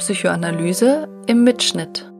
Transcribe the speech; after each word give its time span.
Psychoanalyse 0.00 1.10
im 1.26 1.44
Mitschnitt. 1.44 2.10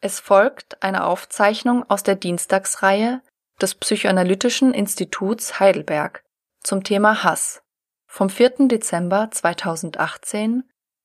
Es 0.00 0.18
folgt 0.18 0.82
eine 0.82 1.04
Aufzeichnung 1.04 1.88
aus 1.88 2.02
der 2.02 2.16
Dienstagsreihe 2.16 3.22
des 3.60 3.76
Psychoanalytischen 3.76 4.74
Instituts 4.74 5.60
Heidelberg 5.60 6.24
zum 6.60 6.82
Thema 6.82 7.22
Hass 7.22 7.62
vom 8.08 8.30
4. 8.30 8.66
Dezember 8.66 9.30
2018 9.30 10.64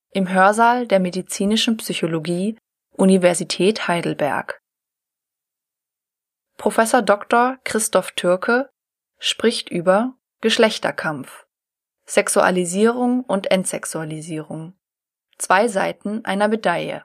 im 0.09 0.29
Hörsaal 0.29 0.87
der 0.87 0.99
Medizinischen 0.99 1.77
Psychologie 1.77 2.57
Universität 2.97 3.87
Heidelberg. 3.87 4.59
Professor 6.57 7.03
Dr. 7.03 7.59
Christoph 7.65 8.13
Türke 8.13 8.71
spricht 9.19 9.69
über 9.69 10.15
Geschlechterkampf, 10.41 11.42
Sexualisierung 12.05 13.23
und 13.23 13.49
Entsexualisierung. 13.49 14.73
Zwei 15.37 15.67
Seiten 15.67 16.25
einer 16.25 16.47
Medaille. 16.47 17.03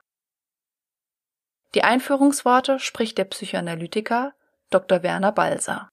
Die 1.74 1.84
Einführungsworte 1.84 2.78
spricht 2.78 3.18
der 3.18 3.24
Psychoanalytiker 3.24 4.32
Dr. 4.70 5.02
Werner 5.02 5.32
Balser. 5.32 5.88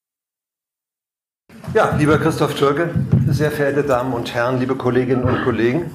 Ja, 1.73 1.96
lieber 1.96 2.18
Christoph 2.18 2.55
Türke, 2.55 2.94
sehr 3.27 3.52
verehrte 3.52 3.84
Damen 3.84 4.13
und 4.13 4.34
Herren, 4.34 4.60
liebe 4.60 4.76
Kolleginnen 4.76 5.24
und 5.24 5.44
Kollegen, 5.44 5.91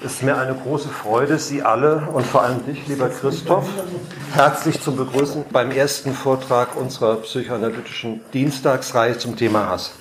es 0.00 0.16
ist 0.16 0.22
mir 0.22 0.36
eine 0.36 0.54
große 0.54 0.88
Freude, 0.88 1.38
Sie 1.38 1.62
alle 1.62 2.08
und 2.12 2.26
vor 2.26 2.42
allem 2.42 2.66
dich, 2.66 2.86
lieber 2.88 3.08
Christoph, 3.08 3.66
herzlich 4.34 4.80
zu 4.82 4.94
begrüßen 4.94 5.46
beim 5.50 5.70
ersten 5.70 6.12
Vortrag 6.12 6.76
unserer 6.76 7.16
psychoanalytischen 7.16 8.20
Dienstagsreihe 8.32 9.16
zum 9.16 9.36
Thema 9.36 9.68
Hass. 9.68 9.94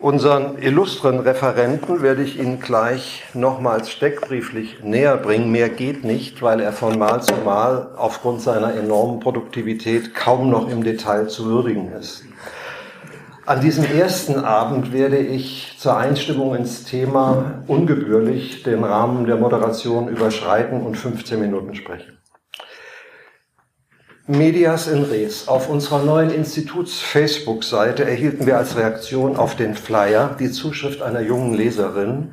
Unseren 0.00 0.56
illustren 0.56 1.20
Referenten 1.20 2.00
werde 2.00 2.22
ich 2.22 2.38
Ihnen 2.38 2.58
gleich 2.58 3.22
nochmals 3.34 3.90
steckbrieflich 3.90 4.82
näher 4.82 5.18
bringen. 5.18 5.52
Mehr 5.52 5.68
geht 5.68 6.04
nicht, 6.04 6.40
weil 6.40 6.60
er 6.60 6.72
von 6.72 6.98
Mal 6.98 7.22
zu 7.22 7.34
Mal 7.44 7.90
aufgrund 7.98 8.40
seiner 8.40 8.72
enormen 8.72 9.20
Produktivität 9.20 10.14
kaum 10.14 10.48
noch 10.48 10.70
im 10.70 10.82
Detail 10.84 11.28
zu 11.28 11.44
würdigen 11.44 11.92
ist. 11.92 12.24
An 13.44 13.60
diesem 13.60 13.84
ersten 13.84 14.36
Abend 14.36 14.94
werde 14.94 15.18
ich 15.18 15.76
zur 15.78 15.98
Einstimmung 15.98 16.54
ins 16.54 16.84
Thema 16.84 17.62
ungebührlich 17.66 18.62
den 18.62 18.82
Rahmen 18.82 19.26
der 19.26 19.36
Moderation 19.36 20.08
überschreiten 20.08 20.80
und 20.80 20.96
15 20.96 21.38
Minuten 21.38 21.74
sprechen. 21.74 22.19
Medias 24.30 24.86
in 24.86 25.02
Res. 25.02 25.48
Auf 25.48 25.68
unserer 25.68 26.04
neuen 26.04 26.30
Instituts-Facebook-Seite 26.30 28.04
erhielten 28.04 28.46
wir 28.46 28.58
als 28.58 28.76
Reaktion 28.76 29.36
auf 29.36 29.56
den 29.56 29.74
Flyer 29.74 30.36
die 30.38 30.52
Zuschrift 30.52 31.02
einer 31.02 31.20
jungen 31.20 31.54
Leserin, 31.54 32.32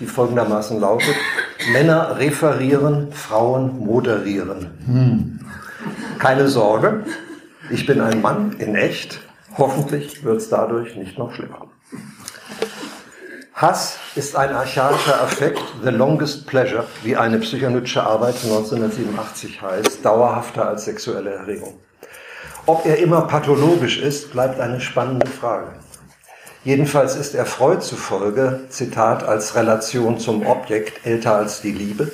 die 0.00 0.06
folgendermaßen 0.06 0.80
lautet, 0.80 1.14
Männer 1.72 2.18
referieren, 2.18 3.12
Frauen 3.12 3.78
moderieren. 3.78 4.70
Hm. 4.86 5.40
Keine 6.18 6.48
Sorge, 6.48 7.04
ich 7.70 7.86
bin 7.86 8.00
ein 8.00 8.20
Mann 8.20 8.56
in 8.58 8.74
echt, 8.74 9.20
hoffentlich 9.56 10.24
wird 10.24 10.38
es 10.38 10.48
dadurch 10.48 10.96
nicht 10.96 11.18
noch 11.18 11.32
schlimmer. 11.32 11.67
Hass 13.60 13.98
ist 14.14 14.36
ein 14.36 14.54
archaischer 14.54 15.20
Affekt, 15.20 15.60
the 15.82 15.90
longest 15.90 16.46
pleasure, 16.46 16.86
wie 17.02 17.16
eine 17.16 17.40
psychoanalytische 17.40 18.04
Arbeit 18.04 18.36
von 18.36 18.50
1987 18.50 19.60
heißt, 19.60 20.04
dauerhafter 20.04 20.68
als 20.68 20.84
sexuelle 20.84 21.30
Erregung. 21.30 21.80
Ob 22.66 22.86
er 22.86 22.98
immer 22.98 23.22
pathologisch 23.22 23.98
ist, 23.98 24.30
bleibt 24.30 24.60
eine 24.60 24.80
spannende 24.80 25.26
Frage. 25.26 25.72
Jedenfalls 26.62 27.16
ist 27.16 27.34
er 27.34 27.46
Freud 27.46 27.80
zufolge, 27.80 28.60
Zitat, 28.68 29.24
als 29.24 29.56
Relation 29.56 30.20
zum 30.20 30.46
Objekt 30.46 31.04
älter 31.04 31.34
als 31.34 31.60
die 31.60 31.72
Liebe, 31.72 32.12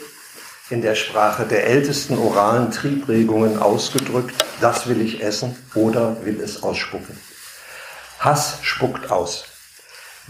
in 0.70 0.80
der 0.80 0.94
Sprache 0.94 1.44
der 1.44 1.66
ältesten 1.66 2.16
oralen 2.16 2.70
Triebregungen 2.70 3.58
ausgedrückt, 3.58 4.34
das 4.62 4.88
will 4.88 5.02
ich 5.02 5.22
essen 5.22 5.54
oder 5.74 6.16
will 6.24 6.40
es 6.40 6.62
ausspucken. 6.62 7.18
Hass 8.18 8.60
spuckt 8.62 9.10
aus. 9.10 9.44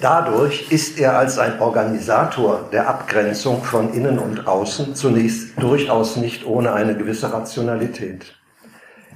Dadurch 0.01 0.73
ist 0.73 0.99
er 0.99 1.17
als 1.17 1.39
ein 1.39 1.61
Organisator 1.61 2.69
der 2.73 2.89
Abgrenzung 2.89 3.63
von 3.63 3.95
Innen 3.95 4.19
und 4.19 4.49
Außen 4.49 4.97
zunächst 4.97 5.61
durchaus 5.63 6.17
nicht 6.17 6.45
ohne 6.45 6.73
eine 6.73 6.97
gewisse 6.97 7.33
Rationalität. 7.33 8.35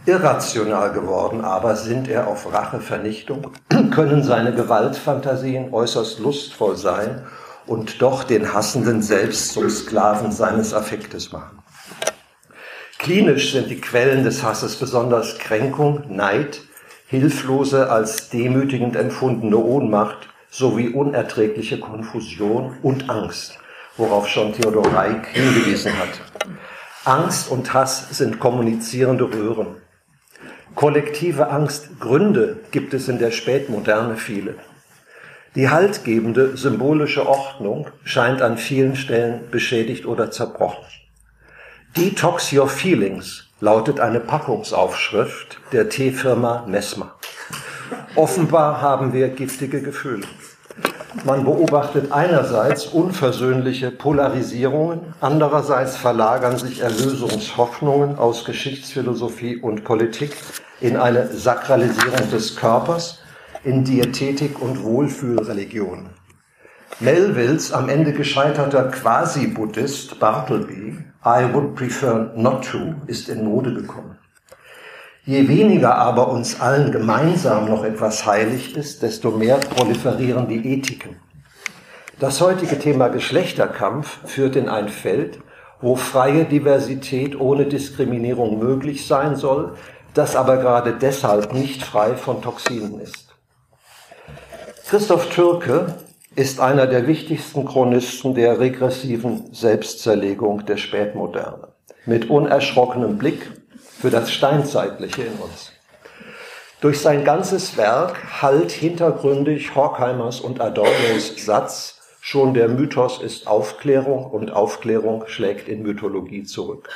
Irrational 0.06 0.92
geworden 0.92 1.44
aber 1.44 1.74
sind 1.74 2.08
er 2.08 2.28
auf 2.28 2.52
Rachevernichtung, 2.52 3.50
können 3.90 4.22
seine 4.22 4.54
Gewaltfantasien 4.54 5.74
äußerst 5.74 6.20
lustvoll 6.20 6.76
sein 6.76 7.26
und 7.66 8.00
doch 8.00 8.22
den 8.22 8.54
Hassenden 8.54 9.02
selbst 9.02 9.52
zum 9.52 9.68
Sklaven 9.68 10.30
seines 10.30 10.72
Affektes 10.72 11.32
machen. 11.32 11.58
Klinisch 12.98 13.52
sind 13.52 13.68
die 13.68 13.80
Quellen 13.80 14.22
des 14.22 14.44
Hasses 14.44 14.76
besonders 14.76 15.38
Kränkung, 15.38 16.04
Neid, 16.08 16.60
hilflose 17.08 17.90
als 17.90 18.30
demütigend 18.30 18.94
empfundene 18.94 19.56
Ohnmacht 19.56 20.28
sowie 20.58 20.88
unerträgliche 20.88 21.78
Konfusion 21.78 22.76
und 22.82 23.08
Angst, 23.08 23.58
worauf 23.96 24.26
schon 24.26 24.52
Theodor 24.52 24.92
Reik 24.92 25.28
hingewiesen 25.28 25.96
hat. 25.96 26.20
Angst 27.04 27.48
und 27.48 27.72
Hass 27.72 28.10
sind 28.10 28.40
kommunizierende 28.40 29.32
Röhren. 29.32 29.76
Kollektive 30.74 31.48
Angstgründe 31.48 32.60
gibt 32.72 32.92
es 32.92 33.08
in 33.08 33.20
der 33.20 33.30
Spätmoderne 33.30 34.16
viele. 34.16 34.56
Die 35.54 35.70
haltgebende 35.70 36.56
symbolische 36.56 37.26
Ordnung 37.26 37.88
scheint 38.02 38.42
an 38.42 38.58
vielen 38.58 38.96
Stellen 38.96 39.50
beschädigt 39.50 40.06
oder 40.06 40.32
zerbrochen. 40.32 40.84
Detox 41.96 42.52
Your 42.52 42.68
Feelings 42.68 43.48
lautet 43.60 44.00
eine 44.00 44.20
Packungsaufschrift 44.20 45.58
der 45.72 45.88
Teefirma 45.88 46.64
Messmer. 46.66 47.14
Offenbar 48.16 48.80
haben 48.82 49.12
wir 49.12 49.28
giftige 49.28 49.80
Gefühle. 49.80 50.26
Man 51.24 51.44
beobachtet 51.44 52.12
einerseits 52.12 52.86
unversöhnliche 52.86 53.90
Polarisierungen, 53.90 55.14
andererseits 55.20 55.96
verlagern 55.96 56.58
sich 56.58 56.80
Erlösungshoffnungen 56.80 58.18
aus 58.18 58.44
Geschichtsphilosophie 58.44 59.56
und 59.56 59.84
Politik 59.84 60.36
in 60.80 60.96
eine 60.96 61.28
Sakralisierung 61.28 62.30
des 62.30 62.56
Körpers, 62.56 63.20
in 63.64 63.84
Diätetik 63.84 64.60
und 64.60 64.84
Wohlfühlreligion. 64.84 66.10
Melvilles 67.00 67.72
am 67.72 67.88
Ende 67.88 68.12
gescheiterter 68.12 68.84
Quasi-Buddhist 68.84 70.18
Bartleby, 70.20 70.98
I 71.24 71.52
would 71.52 71.74
prefer 71.74 72.32
not 72.36 72.64
to, 72.70 72.94
ist 73.06 73.28
in 73.28 73.44
Mode 73.44 73.72
gekommen. 73.72 74.17
Je 75.28 75.46
weniger 75.46 75.94
aber 75.94 76.30
uns 76.30 76.58
allen 76.58 76.90
gemeinsam 76.90 77.68
noch 77.68 77.84
etwas 77.84 78.24
heilig 78.24 78.74
ist, 78.74 79.02
desto 79.02 79.30
mehr 79.30 79.58
proliferieren 79.58 80.48
die 80.48 80.72
Ethiken. 80.72 81.16
Das 82.18 82.40
heutige 82.40 82.78
Thema 82.78 83.08
Geschlechterkampf 83.08 84.20
führt 84.24 84.56
in 84.56 84.70
ein 84.70 84.88
Feld, 84.88 85.40
wo 85.82 85.96
freie 85.96 86.46
Diversität 86.46 87.38
ohne 87.38 87.66
Diskriminierung 87.66 88.58
möglich 88.58 89.06
sein 89.06 89.36
soll, 89.36 89.74
das 90.14 90.34
aber 90.34 90.56
gerade 90.56 90.94
deshalb 90.94 91.52
nicht 91.52 91.82
frei 91.82 92.14
von 92.14 92.40
Toxinen 92.40 92.98
ist. 92.98 93.28
Christoph 94.88 95.28
Türke 95.28 95.96
ist 96.36 96.58
einer 96.58 96.86
der 96.86 97.06
wichtigsten 97.06 97.66
Chronisten 97.66 98.34
der 98.34 98.60
regressiven 98.60 99.52
Selbstzerlegung 99.52 100.64
der 100.64 100.78
Spätmoderne. 100.78 101.68
Mit 102.06 102.30
unerschrockenem 102.30 103.18
Blick 103.18 103.50
für 104.00 104.10
das 104.10 104.30
Steinzeitliche 104.30 105.22
in 105.22 105.34
uns. 105.34 105.72
Durch 106.80 107.00
sein 107.00 107.24
ganzes 107.24 107.76
Werk 107.76 108.40
halt 108.40 108.70
hintergründig 108.70 109.74
Horkheimers 109.74 110.40
und 110.40 110.60
Adornos 110.60 111.44
Satz, 111.44 111.98
schon 112.20 112.54
der 112.54 112.68
Mythos 112.68 113.20
ist 113.20 113.48
Aufklärung 113.48 114.26
und 114.26 114.52
Aufklärung 114.52 115.24
schlägt 115.26 115.68
in 115.68 115.82
Mythologie 115.82 116.44
zurück. 116.44 116.88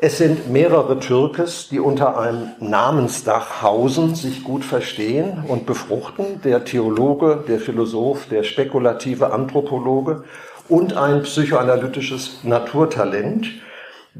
Es 0.00 0.18
sind 0.18 0.48
mehrere 0.48 1.00
Türkes, 1.00 1.68
die 1.68 1.80
unter 1.80 2.16
einem 2.16 2.50
Namensdach 2.60 3.62
hausen, 3.62 4.14
sich 4.14 4.44
gut 4.44 4.64
verstehen 4.64 5.42
und 5.48 5.66
befruchten, 5.66 6.40
der 6.42 6.64
Theologe, 6.64 7.42
der 7.48 7.58
Philosoph, 7.58 8.28
der 8.28 8.44
spekulative 8.44 9.32
Anthropologe 9.32 10.22
und 10.68 10.96
ein 10.96 11.22
psychoanalytisches 11.22 12.44
Naturtalent, 12.44 13.48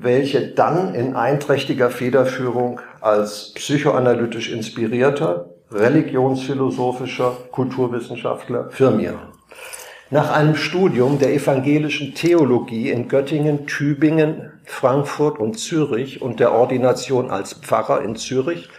welche 0.01 0.49
dann 0.49 0.95
in 0.95 1.17
einträchtiger 1.17 1.91
Federführung 1.91 2.81
als 3.01 3.53
psychoanalytisch 3.55 4.51
inspirierter, 4.51 5.51
religionsphilosophischer 5.73 7.37
Kulturwissenschaftler 7.51 8.71
firmieren. 8.71 9.19
Nach 10.11 10.31
einem 10.31 10.55
Studium 10.55 11.19
der 11.19 11.35
evangelischen 11.35 12.15
Theologie 12.15 12.91
in 12.91 13.09
Göttingen, 13.09 13.67
Tübingen, 13.67 14.53
Frankfurt 14.65 15.39
und 15.39 15.59
Zürich 15.59 16.23
und 16.23 16.41
der 16.41 16.53
Ordination 16.53 17.31
als 17.31 17.53
Pfarrer 17.53 18.03
in 18.03 18.17
Zürich 18.17 18.71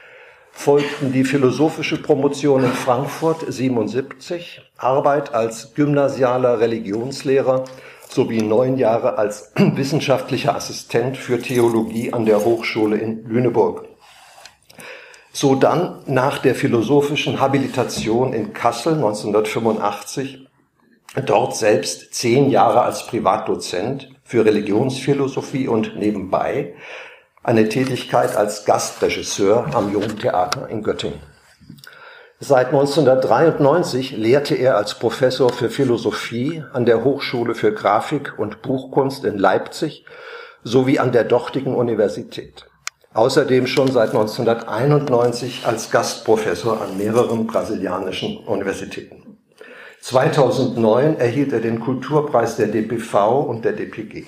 folgten 0.51 1.13
die 1.13 1.24
philosophische 1.24 2.01
Promotion 2.01 2.63
in 2.63 2.72
Frankfurt 2.72 3.45
77, 3.48 4.62
Arbeit 4.77 5.33
als 5.33 5.75
gymnasialer 5.75 6.60
Religionslehrer 6.60 7.65
sowie 8.09 8.41
neun 8.41 8.77
Jahre 8.77 9.17
als 9.17 9.53
wissenschaftlicher 9.56 10.56
Assistent 10.56 11.17
für 11.17 11.41
Theologie 11.41 12.11
an 12.11 12.25
der 12.25 12.44
Hochschule 12.44 12.97
in 12.97 13.23
Lüneburg. 13.25 13.85
So 15.31 15.56
dann 15.56 16.01
nach 16.07 16.39
der 16.39 16.56
philosophischen 16.56 17.39
Habilitation 17.39 18.33
in 18.33 18.51
Kassel 18.51 18.95
1985 18.95 20.47
dort 21.25 21.56
selbst 21.56 22.13
zehn 22.13 22.50
Jahre 22.50 22.81
als 22.81 23.06
Privatdozent 23.06 24.09
für 24.23 24.44
Religionsphilosophie 24.44 25.67
und 25.67 25.97
nebenbei 25.97 26.75
eine 27.44 27.69
Tätigkeit 27.69 28.35
als 28.35 28.65
Gastregisseur 28.65 29.73
am 29.73 29.94
Jungen 29.94 30.17
Theater 30.19 30.67
in 30.67 30.83
Göttingen. 30.83 31.28
Seit 32.41 32.68
1993 32.68 34.15
lehrte 34.15 34.56
er 34.56 34.77
als 34.77 34.97
Professor 34.97 35.51
für 35.51 35.69
Philosophie 35.69 36.63
an 36.71 36.86
der 36.86 37.03
Hochschule 37.03 37.53
für 37.53 37.74
Grafik 37.74 38.39
und 38.39 38.62
Buchkunst 38.62 39.25
in 39.25 39.38
Leipzig 39.38 40.06
sowie 40.63 41.00
an 41.00 41.12
der 41.12 41.25
dortigen 41.25 41.75
Universität. 41.75 42.65
Außerdem 43.13 43.68
schon 43.68 43.91
seit 43.91 44.12
1991 44.12 45.63
als 45.65 45.91
Gastprofessor 45.91 46.81
an 46.81 46.97
mehreren 46.97 47.45
brasilianischen 47.45 48.38
Universitäten. 48.38 49.38
2009 50.00 51.18
erhielt 51.18 51.51
er 51.51 51.59
den 51.59 51.81
Kulturpreis 51.81 52.56
der 52.56 52.68
DPV 52.68 53.41
und 53.41 53.65
der 53.65 53.74
DPG. 53.74 54.27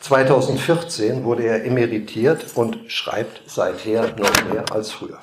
2014 0.00 1.24
wurde 1.24 1.44
er 1.44 1.64
emeritiert 1.64 2.46
und 2.54 2.90
schreibt 2.90 3.42
seither 3.46 4.14
noch 4.16 4.52
mehr 4.52 4.64
als 4.72 4.92
früher. 4.92 5.18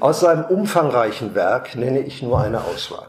Aus 0.00 0.20
seinem 0.20 0.44
umfangreichen 0.44 1.34
Werk 1.34 1.76
nenne 1.76 2.00
ich 2.00 2.22
nur 2.22 2.40
eine 2.40 2.64
Auswahl. 2.64 3.08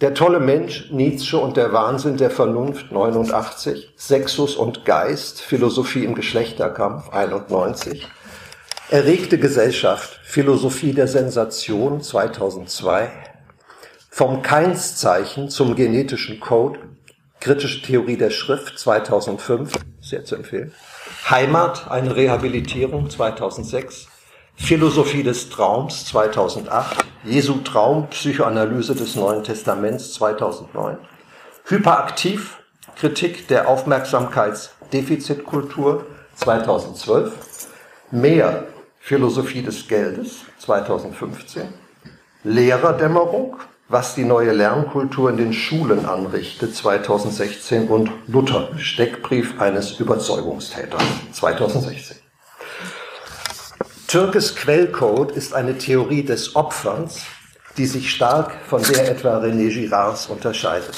Der 0.00 0.14
tolle 0.14 0.40
Mensch, 0.40 0.90
Nietzsche 0.90 1.36
und 1.36 1.56
der 1.56 1.72
Wahnsinn 1.72 2.16
der 2.16 2.30
Vernunft 2.30 2.90
89, 2.90 3.92
Sexus 3.96 4.56
und 4.56 4.84
Geist, 4.84 5.40
Philosophie 5.42 6.04
im 6.04 6.14
Geschlechterkampf 6.14 7.10
91, 7.10 8.06
Erregte 8.90 9.38
Gesellschaft, 9.38 10.20
Philosophie 10.24 10.92
der 10.92 11.06
Sensation 11.06 12.00
2002, 12.00 13.10
Vom 14.10 14.42
Keinszeichen 14.42 15.48
zum 15.48 15.76
genetischen 15.76 16.40
Code 16.40 16.80
Kritische 17.40 17.80
Theorie 17.80 18.18
der 18.18 18.28
Schrift 18.28 18.78
2005, 18.78 19.72
sehr 20.02 20.26
zu 20.26 20.36
empfehlen. 20.36 20.74
Heimat, 21.30 21.90
eine 21.90 22.14
Rehabilitierung 22.14 23.08
2006. 23.08 24.08
Philosophie 24.56 25.22
des 25.22 25.48
Traums 25.48 26.04
2008. 26.04 27.02
Jesu 27.24 27.54
Traum, 27.64 28.08
Psychoanalyse 28.08 28.94
des 28.94 29.16
Neuen 29.16 29.42
Testaments 29.42 30.12
2009. 30.12 30.98
Hyperaktiv, 31.64 32.58
Kritik 32.96 33.48
der 33.48 33.68
Aufmerksamkeitsdefizitkultur 33.68 36.04
2012. 36.34 37.68
Mehr, 38.10 38.66
Philosophie 38.98 39.62
des 39.62 39.88
Geldes 39.88 40.40
2015. 40.58 41.72
Lehrerdämmerung, 42.44 43.56
was 43.90 44.14
die 44.14 44.24
neue 44.24 44.52
Lernkultur 44.52 45.30
in 45.30 45.36
den 45.36 45.52
Schulen 45.52 46.06
anrichtet 46.06 46.76
2016 46.76 47.88
und 47.88 48.08
Luther, 48.28 48.68
Steckbrief 48.78 49.60
eines 49.60 49.98
Überzeugungstäters 49.98 51.02
2016. 51.32 52.16
Türkes 54.06 54.54
Quellcode 54.54 55.32
ist 55.32 55.54
eine 55.54 55.76
Theorie 55.76 56.22
des 56.22 56.54
Opferns, 56.54 57.22
die 57.78 57.86
sich 57.86 58.12
stark 58.12 58.52
von 58.68 58.80
der 58.80 59.10
etwa 59.10 59.38
René 59.38 59.72
Girards 59.72 60.28
unterscheidet. 60.28 60.96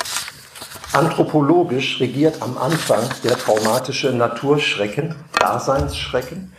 Anthropologisch 0.92 1.98
regiert 1.98 2.42
am 2.42 2.58
Anfang 2.58 3.08
der 3.24 3.38
traumatische 3.38 4.12
Naturschrecken, 4.12 5.14
Daseinsschrecken, 5.38 6.52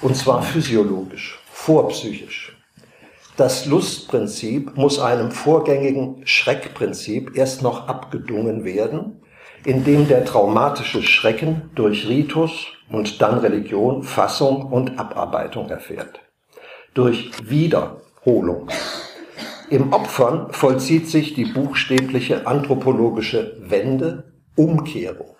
und 0.00 0.16
zwar 0.16 0.42
physiologisch, 0.42 1.40
vorpsychisch. 1.52 2.51
Das 3.36 3.64
Lustprinzip 3.64 4.76
muss 4.76 4.98
einem 4.98 5.30
vorgängigen 5.30 6.20
Schreckprinzip 6.26 7.34
erst 7.34 7.62
noch 7.62 7.88
abgedungen 7.88 8.64
werden, 8.64 9.22
indem 9.64 10.06
der 10.06 10.26
traumatische 10.26 11.02
Schrecken 11.02 11.70
durch 11.74 12.08
Ritus 12.08 12.66
und 12.90 13.22
dann 13.22 13.38
Religion 13.38 14.02
Fassung 14.02 14.70
und 14.70 14.98
Abarbeitung 14.98 15.70
erfährt. 15.70 16.20
Durch 16.92 17.30
Wiederholung. 17.48 18.68
Im 19.70 19.94
Opfern 19.94 20.52
vollzieht 20.52 21.08
sich 21.08 21.32
die 21.32 21.46
buchstäbliche 21.46 22.46
anthropologische 22.46 23.56
Wende, 23.60 24.32
Umkehrung. 24.56 25.36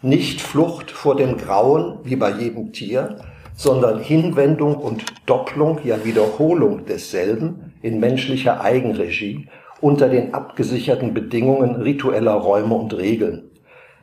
Nicht 0.00 0.40
Flucht 0.40 0.90
vor 0.90 1.16
dem 1.16 1.36
Grauen 1.36 1.98
wie 2.04 2.16
bei 2.16 2.30
jedem 2.30 2.72
Tier, 2.72 3.18
sondern 3.56 4.00
Hinwendung 4.00 4.76
und 4.76 5.04
Doppelung, 5.26 5.80
ja 5.84 6.04
Wiederholung 6.04 6.86
desselben 6.86 7.74
in 7.82 8.00
menschlicher 8.00 8.60
Eigenregie 8.60 9.48
unter 9.80 10.08
den 10.08 10.34
abgesicherten 10.34 11.14
Bedingungen 11.14 11.76
ritueller 11.76 12.32
Räume 12.32 12.74
und 12.74 12.96
Regeln, 12.96 13.50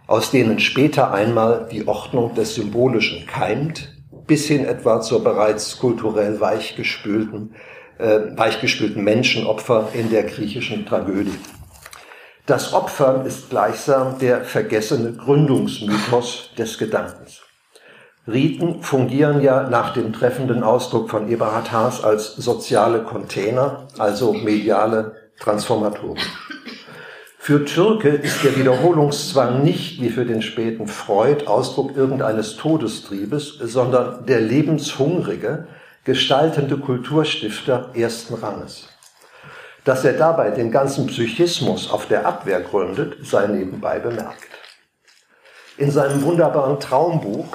aus 0.08 0.32
denen 0.32 0.60
später 0.60 1.14
einmal 1.14 1.68
die 1.72 1.88
Ordnung 1.88 2.34
des 2.36 2.56
Symbolischen 2.56 3.26
keimt, 3.26 3.96
bis 4.28 4.48
hin 4.48 4.66
etwa 4.66 5.02
zur 5.02 5.24
bereits 5.24 5.80
kulturell 5.80 6.40
weichgespülten, 6.40 7.56
äh, 7.98 8.20
weichgespülten 8.36 9.04
Menschenopfer 9.04 9.90
in 9.94 10.10
der 10.10 10.24
griechischen 10.24 10.86
Tragödie. 10.86 11.38
Das 12.46 12.74
Opfer 12.74 13.24
ist 13.26 13.50
gleichsam 13.50 14.18
der 14.20 14.44
vergessene 14.44 15.14
Gründungsmythos 15.14 16.52
des 16.58 16.78
Gedankens. 16.78 17.42
Riten 18.28 18.84
fungieren 18.84 19.42
ja 19.42 19.68
nach 19.68 19.94
dem 19.94 20.14
treffenden 20.14 20.62
Ausdruck 20.64 21.10
von 21.10 21.28
Eberhard 21.28 21.72
Haas 21.72 22.04
als 22.04 22.36
soziale 22.36 23.04
Container, 23.04 23.88
also 23.98 24.34
mediale 24.34 25.16
Transformatoren. 25.40 26.20
Für 27.40 27.66
Türke 27.66 28.10
ist 28.10 28.44
der 28.44 28.56
Wiederholungszwang 28.56 29.64
nicht 29.64 30.00
wie 30.00 30.10
für 30.10 30.26
den 30.26 30.44
späten 30.44 30.88
Freud 30.88 31.48
Ausdruck 31.48 31.98
irgendeines 31.98 32.58
Todestriebes, 32.58 33.58
sondern 33.60 34.28
der 34.28 34.40
lebenshungrige, 34.42 35.68
gestaltende 36.04 36.78
Kulturstifter 36.78 37.90
ersten 37.96 38.36
Ranges. 38.36 38.90
Dass 39.84 40.06
er 40.06 40.14
dabei 40.14 40.52
den 40.52 40.72
ganzen 40.72 41.08
Psychismus 41.08 41.90
auf 41.90 42.06
der 42.06 42.28
Abwehr 42.28 42.62
gründet, 42.62 43.26
sei 43.26 43.48
nebenbei 43.48 43.98
bemerkt. 43.98 44.48
In 45.78 45.90
seinem 45.90 46.22
wunderbaren 46.22 46.80
Traumbuch 46.80 47.48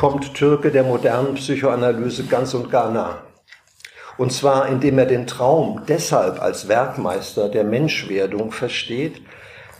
kommt 0.00 0.32
Türke 0.32 0.70
der 0.70 0.82
modernen 0.82 1.34
Psychoanalyse 1.34 2.24
ganz 2.24 2.54
und 2.54 2.70
gar 2.70 2.90
nah. 2.90 3.18
Und 4.16 4.32
zwar 4.32 4.66
indem 4.66 4.98
er 4.98 5.04
den 5.04 5.26
Traum 5.26 5.82
deshalb 5.88 6.40
als 6.40 6.68
Werkmeister 6.68 7.50
der 7.50 7.64
Menschwerdung 7.64 8.50
versteht, 8.50 9.20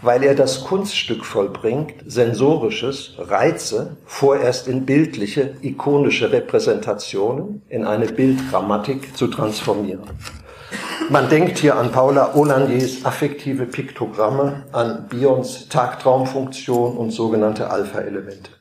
weil 0.03 0.23
er 0.23 0.35
das 0.35 0.65
Kunststück 0.65 1.25
vollbringt, 1.25 1.95
sensorisches, 2.07 3.15
Reize 3.17 3.97
vorerst 4.05 4.69
in 4.69 4.85
bildliche, 4.85 5.55
ikonische 5.63 6.31
Repräsentationen, 6.31 7.63
in 7.71 7.87
eine 7.87 8.05
Bildgrammatik 8.05 9.17
zu 9.17 9.27
transformieren. 9.27 10.05
Man 11.09 11.31
denkt 11.31 11.57
hier 11.57 11.77
an 11.77 11.93
Paula 11.93 12.35
Olandiers 12.35 13.07
affektive 13.07 13.65
Piktogramme, 13.65 14.65
an 14.73 15.07
Bions 15.09 15.71
Tagtraumfunktion 15.71 16.99
und 16.99 17.11
sogenannte 17.11 17.71
Alpha-Elemente. 17.71 18.60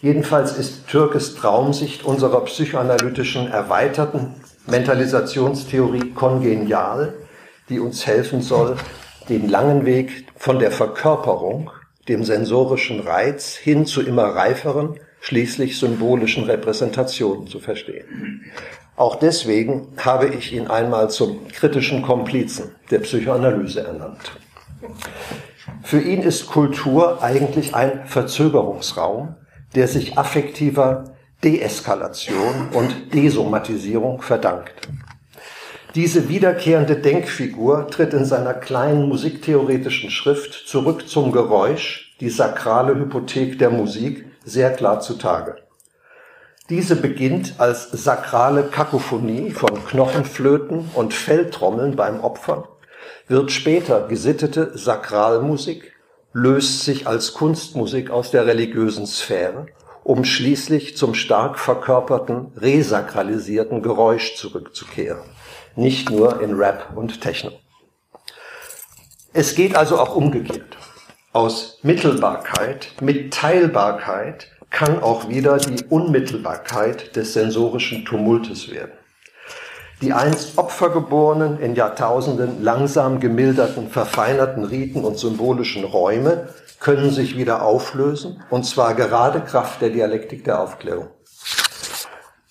Jedenfalls 0.00 0.56
ist 0.56 0.86
Türkes 0.86 1.34
Traumsicht 1.34 2.04
unserer 2.04 2.44
psychoanalytischen 2.44 3.50
erweiterten 3.50 4.36
Mentalisationstheorie 4.68 6.10
kongenial, 6.10 7.14
die 7.68 7.80
uns 7.80 8.06
helfen 8.06 8.40
soll, 8.40 8.76
den 9.28 9.48
langen 9.48 9.86
Weg 9.86 10.26
von 10.36 10.60
der 10.60 10.70
Verkörperung, 10.70 11.70
dem 12.06 12.22
sensorischen 12.22 13.00
Reiz 13.00 13.56
hin 13.56 13.86
zu 13.86 14.00
immer 14.00 14.24
reiferen, 14.24 15.00
schließlich 15.20 15.78
symbolischen 15.78 16.44
Repräsentationen 16.44 17.48
zu 17.48 17.58
verstehen. 17.58 18.44
Auch 18.94 19.16
deswegen 19.16 19.88
habe 19.98 20.28
ich 20.28 20.52
ihn 20.52 20.68
einmal 20.68 21.10
zum 21.10 21.48
kritischen 21.48 22.02
Komplizen 22.02 22.76
der 22.92 23.00
Psychoanalyse 23.00 23.80
ernannt. 23.80 24.30
Für 25.82 26.00
ihn 26.00 26.22
ist 26.22 26.46
Kultur 26.46 27.22
eigentlich 27.22 27.74
ein 27.74 28.06
Verzögerungsraum, 28.06 29.34
der 29.74 29.88
sich 29.88 30.18
affektiver 30.18 31.16
Deeskalation 31.44 32.70
und 32.72 33.14
Desomatisierung 33.14 34.22
verdankt. 34.22 34.88
Diese 35.94 36.28
wiederkehrende 36.28 36.96
Denkfigur 36.96 37.88
tritt 37.88 38.12
in 38.12 38.24
seiner 38.24 38.54
kleinen 38.54 39.08
musiktheoretischen 39.08 40.10
Schrift 40.10 40.52
Zurück 40.52 41.08
zum 41.08 41.32
Geräusch, 41.32 42.14
die 42.20 42.28
sakrale 42.28 42.94
Hypothek 42.94 43.58
der 43.58 43.70
Musik, 43.70 44.26
sehr 44.44 44.72
klar 44.72 45.00
zutage. 45.00 45.56
Diese 46.68 46.96
beginnt 46.96 47.54
als 47.58 47.90
sakrale 47.90 48.64
Kakophonie 48.64 49.50
von 49.50 49.84
Knochenflöten 49.86 50.90
und 50.94 51.14
Feldtrommeln 51.14 51.96
beim 51.96 52.20
Opfern, 52.20 52.64
wird 53.26 53.50
später 53.50 54.06
gesittete 54.06 54.76
Sakralmusik, 54.76 55.94
löst 56.38 56.84
sich 56.84 57.06
als 57.08 57.34
Kunstmusik 57.34 58.10
aus 58.10 58.30
der 58.30 58.46
religiösen 58.46 59.06
Sphäre, 59.06 59.66
um 60.04 60.24
schließlich 60.24 60.96
zum 60.96 61.14
stark 61.14 61.58
verkörperten, 61.58 62.52
resakralisierten 62.56 63.82
Geräusch 63.82 64.36
zurückzukehren. 64.36 65.28
Nicht 65.74 66.10
nur 66.10 66.40
in 66.40 66.54
Rap 66.54 66.92
und 66.94 67.20
Techno. 67.20 67.50
Es 69.32 69.54
geht 69.54 69.74
also 69.74 69.98
auch 69.98 70.14
umgekehrt. 70.14 70.76
Aus 71.32 71.78
Mittelbarkeit, 71.82 72.92
Mitteilbarkeit 73.00 74.48
kann 74.70 75.02
auch 75.02 75.28
wieder 75.28 75.58
die 75.58 75.84
Unmittelbarkeit 75.86 77.16
des 77.16 77.34
sensorischen 77.34 78.04
Tumultes 78.04 78.70
werden. 78.70 78.97
Die 80.00 80.12
einst 80.12 80.58
Opfergeborenen, 80.58 81.58
in 81.58 81.74
Jahrtausenden 81.74 82.62
langsam 82.62 83.18
gemilderten, 83.18 83.88
verfeinerten 83.88 84.62
Riten 84.62 85.04
und 85.04 85.18
symbolischen 85.18 85.82
Räume 85.82 86.50
können 86.78 87.10
sich 87.10 87.36
wieder 87.36 87.62
auflösen, 87.62 88.40
und 88.50 88.64
zwar 88.64 88.94
gerade 88.94 89.40
Kraft 89.40 89.80
der 89.82 89.90
Dialektik 89.90 90.44
der 90.44 90.60
Aufklärung. 90.60 91.08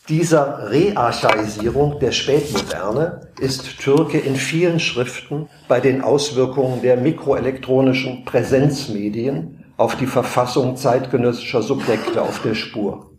Dieser 0.10 0.70
Rearchaisierung 0.70 2.00
der 2.00 2.12
Spätmoderne 2.12 3.30
ist 3.40 3.80
Türke 3.80 4.18
in 4.18 4.36
vielen 4.36 4.80
Schriften 4.80 5.50
bei 5.70 5.80
den 5.80 6.02
Auswirkungen 6.02 6.82
der 6.82 6.98
mikroelektronischen 6.98 8.26
Präsenzmedien 8.26 9.66
auf 9.78 9.96
die 9.96 10.08
Verfassung 10.08 10.76
zeitgenössischer 10.76 11.62
Subjekte 11.62 12.22
auf 12.22 12.42
der 12.42 12.56
Spur. 12.56 13.12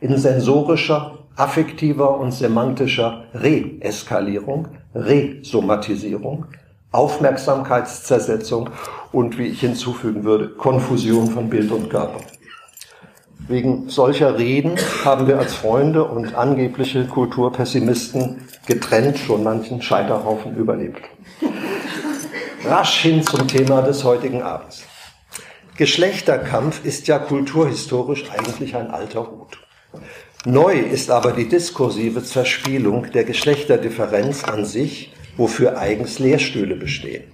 In 0.00 0.16
sensorischer, 0.16 1.17
affektiver 1.38 2.18
und 2.18 2.32
semantischer 2.32 3.24
Reeskalierung, 3.32 4.68
Resomatisierung, 4.94 6.46
Aufmerksamkeitszersetzung 6.90 8.70
und, 9.12 9.38
wie 9.38 9.46
ich 9.46 9.60
hinzufügen 9.60 10.24
würde, 10.24 10.48
Konfusion 10.48 11.28
von 11.28 11.48
Bild 11.48 11.70
und 11.70 11.90
Körper. 11.90 12.20
Wegen 13.46 13.88
solcher 13.88 14.36
Reden 14.36 14.76
haben 15.04 15.26
wir 15.28 15.38
als 15.38 15.54
Freunde 15.54 16.04
und 16.04 16.34
angebliche 16.34 17.06
Kulturpessimisten 17.06 18.42
getrennt 18.66 19.18
schon 19.18 19.44
manchen 19.44 19.80
Scheiterhaufen 19.80 20.56
überlebt. 20.56 21.02
Rasch 22.64 23.00
hin 23.00 23.22
zum 23.22 23.46
Thema 23.46 23.80
des 23.82 24.02
heutigen 24.02 24.42
Abends. 24.42 24.82
Geschlechterkampf 25.76 26.84
ist 26.84 27.06
ja 27.06 27.20
kulturhistorisch 27.20 28.24
eigentlich 28.30 28.74
ein 28.74 28.90
alter 28.90 29.30
Hut. 29.30 29.58
Neu 30.44 30.74
ist 30.74 31.10
aber 31.10 31.32
die 31.32 31.48
diskursive 31.48 32.22
Zerspielung 32.22 33.10
der 33.12 33.24
Geschlechterdifferenz 33.24 34.44
an 34.44 34.64
sich, 34.64 35.12
wofür 35.36 35.78
eigens 35.78 36.20
Lehrstühle 36.20 36.76
bestehen. 36.76 37.24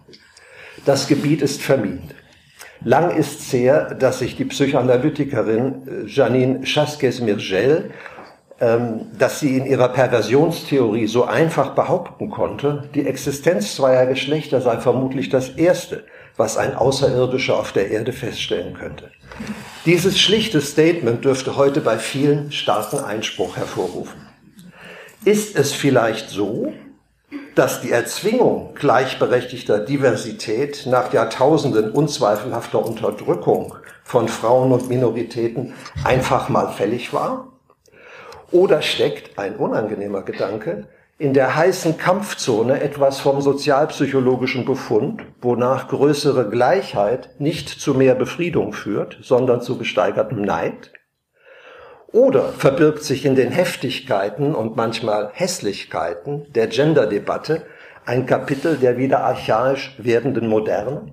Das 0.87 1.07
Gebiet 1.07 1.43
ist 1.43 1.63
vermieden. 1.63 2.11
Lang 2.83 3.17
ist 3.17 3.53
her, 3.53 3.95
dass 3.95 4.19
sich 4.19 4.37
die 4.37 4.45
Psychoanalytikerin 4.45 6.05
äh, 6.05 6.07
Janine 6.07 6.65
Chasquez-Mirgel, 6.65 7.91
ähm, 8.61 9.07
dass 9.19 9.41
sie 9.41 9.57
in 9.57 9.67
ihrer 9.67 9.89
Perversionstheorie 9.89 11.07
so 11.07 11.25
einfach 11.25 11.75
behaupten 11.75 12.31
konnte, 12.31 12.89
die 12.95 13.07
Existenz 13.07 13.75
zweier 13.75 14.07
Geschlechter 14.07 14.61
sei 14.61 14.79
vermutlich 14.79 15.29
das 15.29 15.51
Erste, 15.51 16.05
was 16.37 16.57
ein 16.57 16.75
Außerirdischer 16.75 17.59
auf 17.59 17.73
der 17.73 17.91
Erde 17.91 18.13
feststellen 18.13 18.75
könnte. 18.75 19.11
Dieses 19.87 20.19
schlichte 20.19 20.61
Statement 20.61 21.25
dürfte 21.25 21.57
heute 21.57 21.81
bei 21.81 21.99
vielen 21.99 22.51
starken 22.51 22.99
Einspruch 22.99 23.57
hervorrufen. 23.57 24.27
Ist 25.25 25.57
es 25.57 25.73
vielleicht 25.73 26.29
so, 26.29 26.73
dass 27.55 27.81
die 27.81 27.93
Erzwingung 27.93 28.75
gleichberechtigter 28.75 29.79
Diversität 29.79 30.87
nach 30.87 31.13
Jahrtausenden 31.13 31.93
unzweifelhafter 31.93 32.85
Unterdrückung 32.85 33.77
von 34.03 34.29
Frauen 34.29 34.73
und 34.73 34.89
Minoritäten 34.89 35.75
einfach 36.03 36.49
mal 36.49 36.73
fällig 36.73 37.13
war? 37.13 37.49
Oder 38.51 38.83
steckt 38.83 39.39
ein 39.39 39.57
unangenehmer 39.57 40.23
Gedanke 40.23 40.89
in 41.19 41.33
der 41.33 41.55
heißen 41.55 41.97
Kampfzone 41.97 42.81
etwas 42.81 43.21
vom 43.21 43.41
sozialpsychologischen 43.41 44.65
Befund, 44.65 45.23
wonach 45.41 45.89
größere 45.89 46.51
Gleichheit 46.51 47.31
nicht 47.39 47.69
zu 47.69 47.95
mehr 47.95 48.17
Befriedung 48.17 48.73
führt, 48.73 49.19
sondern 49.23 49.63
zu 49.63 49.79
gesteigertem 49.79 50.43
Neid? 50.43 50.93
Oder 52.11 52.53
verbirgt 52.53 53.03
sich 53.03 53.25
in 53.25 53.37
den 53.37 53.51
Heftigkeiten 53.51 54.55
und 54.55 54.77
manchmal 54.77 55.31
Hässlichkeiten 55.33 56.47
der 56.53 56.67
Gender-Debatte 56.67 57.63
ein 58.07 58.27
Kapitel 58.27 58.77
der 58.77 58.99
wieder 58.99 59.21
archaisch 59.25 59.95
werdenden 59.99 60.49
Moderne? 60.49 61.13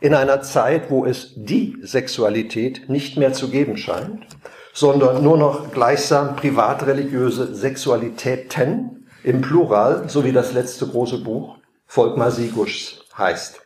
In 0.00 0.14
einer 0.14 0.42
Zeit, 0.42 0.90
wo 0.90 1.06
es 1.06 1.32
die 1.36 1.76
Sexualität 1.82 2.88
nicht 2.88 3.16
mehr 3.16 3.32
zu 3.32 3.50
geben 3.50 3.76
scheint, 3.76 4.26
sondern 4.74 5.22
nur 5.22 5.38
noch 5.38 5.70
gleichsam 5.70 6.36
privatreligiöse 6.36 7.54
Sexualitäten 7.54 9.06
im 9.22 9.40
Plural, 9.40 10.08
so 10.08 10.24
wie 10.24 10.32
das 10.32 10.52
letzte 10.52 10.86
große 10.86 11.18
Buch 11.18 11.56
Volkmar 11.86 12.32
Siguschs 12.32 13.04
heißt. 13.16 13.60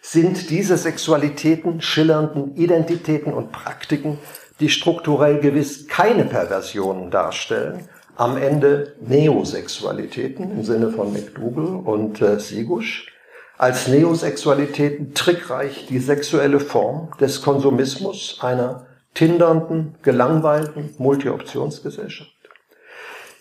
Sind 0.00 0.48
diese 0.48 0.78
Sexualitäten, 0.78 1.82
schillernden 1.82 2.54
Identitäten 2.54 3.34
und 3.34 3.52
Praktiken, 3.52 4.18
die 4.60 4.70
strukturell 4.70 5.40
gewiss 5.40 5.88
keine 5.88 6.24
Perversionen 6.24 7.10
darstellen, 7.10 7.88
am 8.16 8.36
Ende 8.36 8.94
Neosexualitäten 9.00 10.52
im 10.52 10.64
Sinne 10.64 10.90
von 10.90 11.12
McDougall 11.12 11.82
und 11.84 12.22
äh, 12.22 12.38
Sigusch, 12.38 13.12
als 13.58 13.88
Neosexualitäten 13.88 15.12
trickreich 15.12 15.86
die 15.86 15.98
sexuelle 15.98 16.60
Form 16.60 17.08
des 17.20 17.42
Konsumismus 17.42 18.38
einer 18.40 18.86
tindernden, 19.14 19.96
gelangweilten 20.02 20.94
Multi-Optionsgesellschaft. 20.98 22.30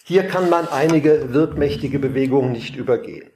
Hier 0.04 0.28
kann 0.28 0.50
man 0.50 0.68
einige 0.68 1.34
wirkmächtige 1.34 2.00
Bewegungen 2.00 2.52
nicht 2.52 2.76
übergehen. 2.76 3.30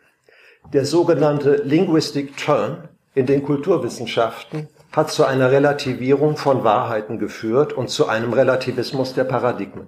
Der 0.72 0.86
sogenannte 0.86 1.62
Linguistic 1.64 2.36
Turn 2.38 2.90
in 3.14 3.26
den 3.26 3.44
Kulturwissenschaften 3.44 4.70
hat 4.92 5.12
zu 5.12 5.26
einer 5.26 5.52
Relativierung 5.52 6.38
von 6.38 6.64
Wahrheiten 6.64 7.20
geführt 7.20 7.74
und 7.74 7.90
zu 7.90 8.08
einem 8.08 8.34
Relativismus 8.34 9.14
der 9.14 9.24
Paradigmen. 9.24 9.88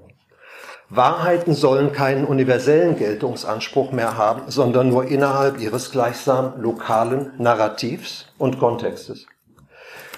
Wahrheiten 0.90 1.56
sollen 1.56 1.92
keinen 1.92 2.26
universellen 2.26 2.96
Geltungsanspruch 2.96 3.92
mehr 3.92 4.18
haben, 4.18 4.44
sondern 4.52 4.90
nur 4.90 5.06
innerhalb 5.06 5.60
ihres 5.60 5.92
gleichsam 5.92 6.54
lokalen 6.62 7.32
Narrativs 7.40 8.28
und 8.38 8.60
Kontextes. 8.60 9.26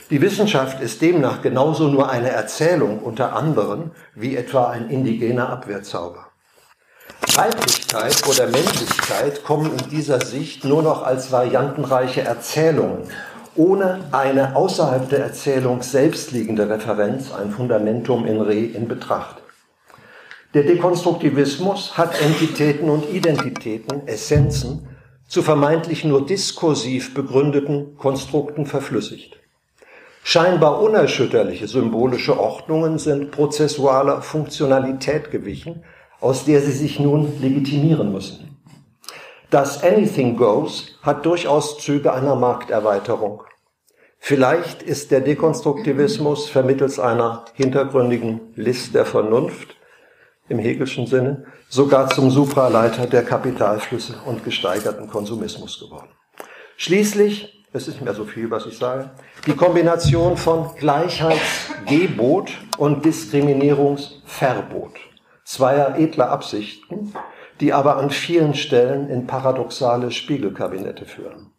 Die 0.09 0.21
Wissenschaft 0.21 0.81
ist 0.81 1.01
demnach 1.01 1.41
genauso 1.41 1.89
nur 1.89 2.09
eine 2.09 2.29
Erzählung 2.29 2.99
unter 2.99 3.35
anderen 3.35 3.91
wie 4.15 4.37
etwa 4.37 4.69
ein 4.69 4.89
indigener 4.89 5.49
Abwehrzauber. 5.49 6.27
Weiblichkeit 7.35 8.25
oder 8.25 8.45
Männlichkeit 8.45 9.43
kommen 9.43 9.69
in 9.77 9.89
dieser 9.89 10.21
Sicht 10.21 10.63
nur 10.63 10.81
noch 10.81 11.03
als 11.03 11.33
variantenreiche 11.33 12.21
Erzählungen, 12.21 13.09
ohne 13.55 13.99
eine 14.13 14.55
außerhalb 14.55 15.09
der 15.09 15.19
Erzählung 15.19 15.81
selbstliegende 15.81 16.69
Referenz, 16.69 17.33
ein 17.33 17.51
Fundamentum 17.51 18.25
in 18.25 18.39
Re, 18.39 18.55
in 18.55 18.87
Betracht. 18.87 19.41
Der 20.53 20.63
Dekonstruktivismus 20.63 21.97
hat 21.97 22.21
Entitäten 22.21 22.89
und 22.89 23.09
Identitäten, 23.09 24.07
Essenzen 24.07 24.87
zu 25.27 25.41
vermeintlich 25.41 26.05
nur 26.05 26.25
diskursiv 26.25 27.13
begründeten 27.13 27.97
Konstrukten 27.97 28.65
verflüssigt. 28.65 29.36
Scheinbar 30.29 30.81
unerschütterliche 30.81 31.69
symbolische 31.69 32.37
Ordnungen 32.37 32.99
sind 32.99 33.31
prozessualer 33.31 34.21
Funktionalität 34.21 35.31
gewichen, 35.31 35.85
aus 36.19 36.43
der 36.43 36.59
sie 36.59 36.73
sich 36.73 36.99
nun 36.99 37.39
legitimieren 37.39 38.11
müssen. 38.11 38.59
Das 39.51 39.85
Anything 39.85 40.35
Goes 40.35 40.99
hat 41.01 41.25
durchaus 41.25 41.77
Züge 41.77 42.11
einer 42.11 42.35
Markterweiterung. 42.35 43.43
Vielleicht 44.19 44.83
ist 44.83 45.11
der 45.11 45.21
Dekonstruktivismus 45.21 46.49
vermittels 46.49 46.99
einer 46.99 47.45
hintergründigen 47.53 48.51
List 48.55 48.95
der 48.95 49.05
Vernunft 49.05 49.77
im 50.49 50.59
Hegelschen 50.59 51.07
Sinne 51.07 51.45
sogar 51.69 52.09
zum 52.09 52.31
Supraleiter 52.31 53.07
der 53.07 53.23
Kapitalflüsse 53.23 54.15
und 54.25 54.43
gesteigerten 54.43 55.07
Konsumismus 55.07 55.79
geworden. 55.79 56.09
Schließlich 56.75 57.56
es 57.73 57.87
ist 57.87 57.95
nicht 57.95 58.05
mehr 58.05 58.13
so 58.13 58.23
viel, 58.23 58.49
was 58.49 58.65
ich 58.65 58.77
sage, 58.77 59.11
die 59.45 59.55
Kombination 59.55 60.37
von 60.37 60.73
Gleichheitsgebot 60.77 62.51
und 62.77 63.03
Diskriminierungsverbot. 63.03 64.93
Zweier 65.43 65.97
edler 65.97 66.29
Absichten, 66.29 67.13
die 67.59 67.73
aber 67.73 67.97
an 67.97 68.09
vielen 68.09 68.53
Stellen 68.53 69.09
in 69.09 69.27
paradoxale 69.27 70.11
Spiegelkabinette 70.11 71.05
führen. 71.05 71.51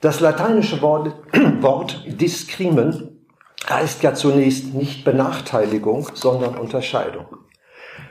Das 0.00 0.20
lateinische 0.20 0.82
Wort, 0.82 1.14
Wort 1.60 2.04
discrimen 2.06 3.26
heißt 3.68 4.02
ja 4.02 4.14
zunächst 4.14 4.74
nicht 4.74 5.04
Benachteiligung, 5.04 6.08
sondern 6.14 6.56
Unterscheidung. 6.56 7.26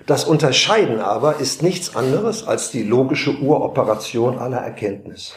Das 0.05 0.23
Unterscheiden 0.23 0.99
aber 1.01 1.37
ist 1.37 1.61
nichts 1.61 1.95
anderes 1.95 2.47
als 2.47 2.71
die 2.71 2.83
logische 2.83 3.37
Uroperation 3.39 4.39
aller 4.39 4.59
Erkenntnis. 4.59 5.35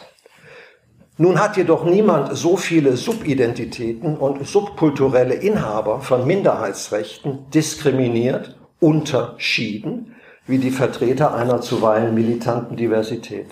Nun 1.17 1.39
hat 1.39 1.55
jedoch 1.55 1.85
niemand 1.85 2.35
so 2.35 2.57
viele 2.57 2.97
Subidentitäten 2.97 4.17
und 4.17 4.45
subkulturelle 4.45 5.35
Inhaber 5.35 6.01
von 6.01 6.27
Minderheitsrechten 6.27 7.49
diskriminiert, 7.53 8.57
unterschieden, 8.81 10.13
wie 10.45 10.57
die 10.57 10.71
Vertreter 10.71 11.33
einer 11.33 11.61
zuweilen 11.61 12.13
militanten 12.13 12.75
Diversität. 12.75 13.47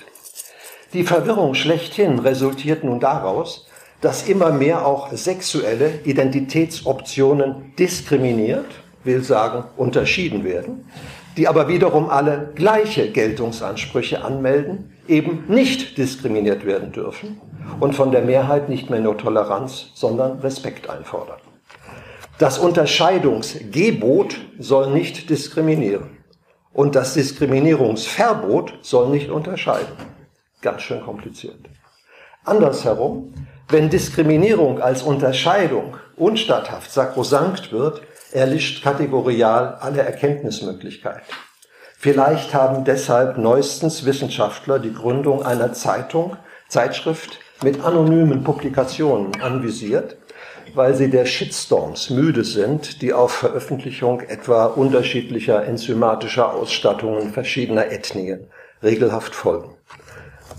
Die 0.92 1.06
Verwirrung 1.06 1.54
schlechthin 1.54 2.20
resultiert 2.20 2.84
nun 2.84 3.00
daraus, 3.00 3.66
dass 4.02 4.28
immer 4.28 4.52
mehr 4.52 4.86
auch 4.86 5.14
sexuelle 5.14 6.02
Identitätsoptionen 6.04 7.74
diskriminiert, 7.80 8.66
will 9.06 9.24
sagen 9.24 9.64
unterschieden 9.78 10.44
werden, 10.44 10.86
die 11.38 11.48
aber 11.48 11.70
wiederum 11.70 12.10
alle 12.10 12.52
gleiche 12.56 13.10
Geltungsansprüche 13.10 14.22
anmelden, 14.22 14.94
eben 15.08 15.46
nicht 15.48 15.98
diskriminiert 15.98 16.66
werden 16.66 16.92
dürfen 16.92 17.40
und 17.80 17.94
von 17.94 18.12
der 18.12 18.22
Mehrheit 18.22 18.70
nicht 18.70 18.90
mehr 18.90 19.00
nur 19.00 19.18
Toleranz, 19.18 19.88
sondern 19.94 20.40
Respekt 20.40 20.90
einfordern. 20.90 21.40
Das 22.40 22.58
Unterscheidungsgebot 22.58 24.36
soll 24.60 24.92
nicht 24.92 25.30
diskriminieren 25.30 26.18
und 26.74 26.96
das 26.96 27.14
Diskriminierungsverbot 27.14 28.80
soll 28.82 29.10
nicht 29.10 29.30
unterscheiden. 29.30 29.96
Ganz 30.62 30.82
schön 30.82 31.02
kompliziert. 31.02 31.60
Andersherum, 32.44 33.34
wenn 33.70 33.90
Diskriminierung 33.90 34.82
als 34.82 35.04
Unterscheidung 35.04 35.98
unstatthaft 36.18 36.92
sakrosankt 36.92 37.72
wird, 37.72 38.02
erlischt 38.32 38.84
kategorial 38.84 39.78
alle 39.80 40.02
Erkenntnismöglichkeit. 40.02 41.24
Vielleicht 41.98 42.54
haben 42.54 42.84
deshalb 42.84 43.38
neuestens 43.38 44.06
Wissenschaftler 44.06 44.80
die 44.80 44.94
Gründung 44.94 45.46
einer 45.46 45.72
Zeitung, 45.72 46.36
Zeitschrift 46.68 47.40
mit 47.64 47.84
anonymen 47.84 48.44
Publikationen 48.44 49.42
anvisiert, 49.42 50.18
weil 50.76 50.96
sie 50.96 51.10
der 51.10 51.26
Shitstorms 51.26 52.10
müde 52.10 52.44
sind, 52.44 53.02
die 53.02 53.14
auf 53.14 53.32
Veröffentlichung 53.32 54.22
etwa 54.22 54.66
unterschiedlicher 54.66 55.66
enzymatischer 55.66 56.54
Ausstattungen 56.54 57.32
verschiedener 57.32 57.92
Ethnien 57.92 58.48
regelhaft 58.82 59.36
folgen. 59.36 59.76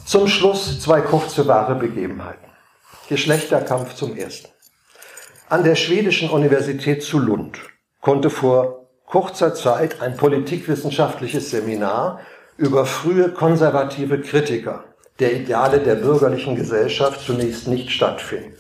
Zum 0.05 0.29
Schluss 0.29 0.81
zwei 0.81 1.01
kurze 1.01 1.47
wahre 1.47 1.75
Begebenheiten. 1.75 2.51
Geschlechterkampf 3.09 3.95
zum 3.95 4.17
ersten. 4.17 4.49
An 5.49 5.65
der 5.65 5.75
schwedischen 5.75 6.31
Universität 6.31 7.03
zu 7.03 7.19
Lund 7.19 7.59
konnte 8.01 8.31
vor 8.31 8.87
kurzer 9.07 9.55
Zeit 9.55 10.01
ein 10.01 10.17
politikwissenschaftliches 10.17 11.51
Seminar 11.51 12.21
über 12.57 12.87
frühe 12.87 13.31
konservative 13.31 14.21
Kritiker 14.21 14.85
der 15.21 15.33
Ideale 15.33 15.79
der 15.79 15.95
bürgerlichen 15.95 16.57
Gesellschaft 16.57 17.21
zunächst 17.25 17.69
nicht 17.69 17.91
stattfinden, 17.91 18.57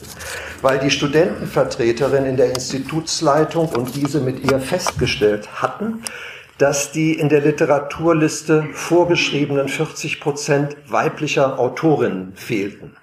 weil 0.63 0.79
die 0.79 0.91
Studentenvertreterin 0.91 2.27
in 2.27 2.37
der 2.37 2.51
Institutsleitung 2.51 3.71
und 3.71 3.97
diese 3.97 4.21
mit 4.21 4.49
ihr 4.49 4.61
festgestellt 4.61 5.61
hatten, 5.61 6.05
dass 6.59 6.93
die 6.93 7.19
in 7.19 7.29
der 7.29 7.41
Literaturliste 7.41 8.69
vorgeschriebenen 8.73 9.69
40 9.69 10.21
Prozent 10.21 10.77
weiblicher 10.89 11.59
Autorinnen 11.59 12.35
fehlten. 12.37 12.97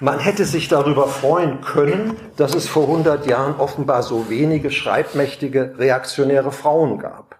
Man 0.00 0.18
hätte 0.18 0.44
sich 0.44 0.66
darüber 0.66 1.06
freuen 1.06 1.60
können, 1.60 2.16
dass 2.36 2.56
es 2.56 2.66
vor 2.66 2.88
100 2.88 3.26
Jahren 3.28 3.54
offenbar 3.54 4.02
so 4.02 4.28
wenige 4.28 4.72
schreibmächtige 4.72 5.76
reaktionäre 5.78 6.50
Frauen 6.50 6.98
gab. 6.98 7.38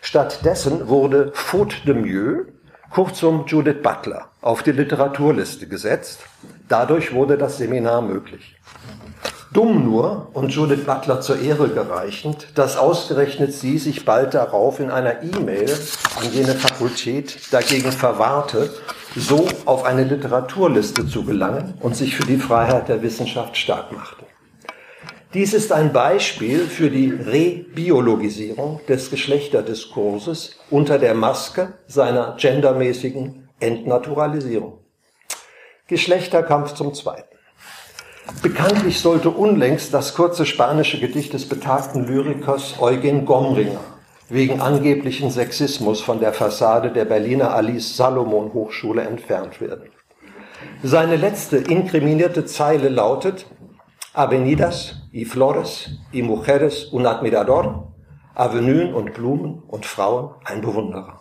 Stattdessen 0.00 0.88
wurde 0.88 1.32
Faute 1.34 1.76
de 1.86 1.94
Mieux, 1.94 2.46
kurzum 2.90 3.44
Judith 3.46 3.82
Butler, 3.82 4.26
auf 4.40 4.62
die 4.62 4.72
Literaturliste 4.72 5.68
gesetzt. 5.68 6.20
Dadurch 6.68 7.14
wurde 7.14 7.38
das 7.38 7.58
Seminar 7.58 8.02
möglich. 8.02 8.56
Dumm 9.52 9.84
nur 9.84 10.28
und 10.32 10.50
Judith 10.50 10.84
Butler 10.84 11.20
zur 11.20 11.40
Ehre 11.40 11.68
gereichend, 11.68 12.48
dass 12.54 12.76
ausgerechnet 12.76 13.52
sie 13.52 13.78
sich 13.78 14.04
bald 14.04 14.34
darauf 14.34 14.78
in 14.78 14.90
einer 14.90 15.22
E-Mail 15.22 15.76
an 16.20 16.32
jene 16.32 16.54
Fakultät 16.54 17.52
dagegen 17.52 17.90
verwahrte, 17.90 18.70
so 19.16 19.48
auf 19.64 19.84
eine 19.84 20.04
Literaturliste 20.04 21.06
zu 21.06 21.24
gelangen 21.24 21.74
und 21.80 21.96
sich 21.96 22.14
für 22.14 22.26
die 22.26 22.38
Freiheit 22.38 22.88
der 22.88 23.02
Wissenschaft 23.02 23.56
stark 23.56 23.90
machte. 23.90 24.19
Dies 25.32 25.54
ist 25.54 25.70
ein 25.70 25.92
Beispiel 25.92 26.66
für 26.66 26.90
die 26.90 27.08
Rebiologisierung 27.08 28.80
des 28.88 29.10
Geschlechterdiskurses 29.10 30.58
unter 30.70 30.98
der 30.98 31.14
Maske 31.14 31.74
seiner 31.86 32.34
gendermäßigen 32.36 33.48
Entnaturalisierung. 33.60 34.80
Geschlechterkampf 35.86 36.74
zum 36.74 36.94
Zweiten. 36.94 37.36
Bekanntlich 38.42 38.98
sollte 38.98 39.30
unlängst 39.30 39.94
das 39.94 40.14
kurze 40.14 40.46
spanische 40.46 40.98
Gedicht 40.98 41.32
des 41.32 41.48
betagten 41.48 42.08
Lyrikers 42.08 42.80
Eugen 42.80 43.24
Gomringer 43.24 43.80
wegen 44.30 44.60
angeblichen 44.60 45.30
Sexismus 45.30 46.00
von 46.00 46.18
der 46.18 46.32
Fassade 46.32 46.90
der 46.90 47.04
Berliner 47.04 47.54
Alice 47.54 47.96
Salomon 47.96 48.52
Hochschule 48.52 49.02
entfernt 49.02 49.60
werden. 49.60 49.90
Seine 50.82 51.14
letzte 51.14 51.58
inkriminierte 51.58 52.46
Zeile 52.46 52.88
lautet 52.88 53.46
Avenidas 54.12 54.99
y 55.12 55.24
Flores 55.24 55.90
y 56.12 56.22
Mujeres 56.22 56.86
un 56.92 57.06
Admirador, 57.06 57.88
Avenuen 58.34 58.94
und 58.94 59.14
Blumen 59.14 59.62
und 59.66 59.84
Frauen 59.84 60.34
ein 60.44 60.60
Bewunderer. 60.60 61.20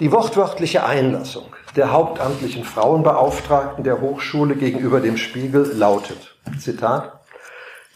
Die 0.00 0.10
wortwörtliche 0.10 0.84
Einlassung 0.84 1.44
der 1.76 1.92
hauptamtlichen 1.92 2.64
Frauenbeauftragten 2.64 3.84
der 3.84 4.00
Hochschule 4.00 4.56
gegenüber 4.56 5.00
dem 5.00 5.16
Spiegel 5.16 5.70
lautet, 5.76 6.36
Zitat, 6.58 7.20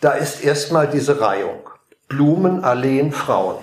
da 0.00 0.12
ist 0.12 0.44
erstmal 0.44 0.88
diese 0.88 1.20
Reihung. 1.20 1.68
Blumen, 2.08 2.64
Alleen, 2.64 3.12
Frauen. 3.12 3.56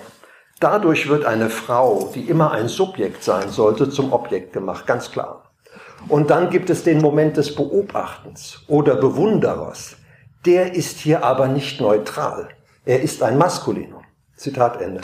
Dadurch 0.60 1.08
wird 1.08 1.24
eine 1.24 1.50
Frau, 1.50 2.10
die 2.14 2.28
immer 2.28 2.52
ein 2.52 2.68
Subjekt 2.68 3.22
sein 3.22 3.50
sollte, 3.50 3.90
zum 3.90 4.12
Objekt 4.12 4.52
gemacht, 4.52 4.86
ganz 4.86 5.10
klar. 5.10 5.50
Und 6.08 6.30
dann 6.30 6.50
gibt 6.50 6.70
es 6.70 6.84
den 6.84 7.00
Moment 7.00 7.36
des 7.36 7.54
Beobachtens 7.54 8.62
oder 8.68 8.96
Bewunderers. 8.96 9.96
Der 10.46 10.74
ist 10.74 10.98
hier 10.98 11.24
aber 11.24 11.48
nicht 11.48 11.80
neutral. 11.80 12.48
Er 12.84 13.02
ist 13.02 13.20
ein 13.24 13.36
Maskulinum. 13.36 14.04
Zitat 14.36 14.80
Ende. 14.80 15.00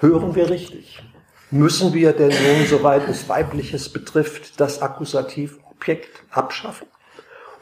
Hören 0.00 0.34
wir 0.34 0.50
richtig? 0.50 1.02
Müssen 1.50 1.94
wir 1.94 2.12
denn 2.12 2.28
nun, 2.28 2.66
soweit 2.66 3.08
es 3.08 3.26
Weibliches 3.30 3.90
betrifft, 3.90 4.60
das 4.60 4.82
Akkusativobjekt 4.82 6.10
abschaffen? 6.30 6.88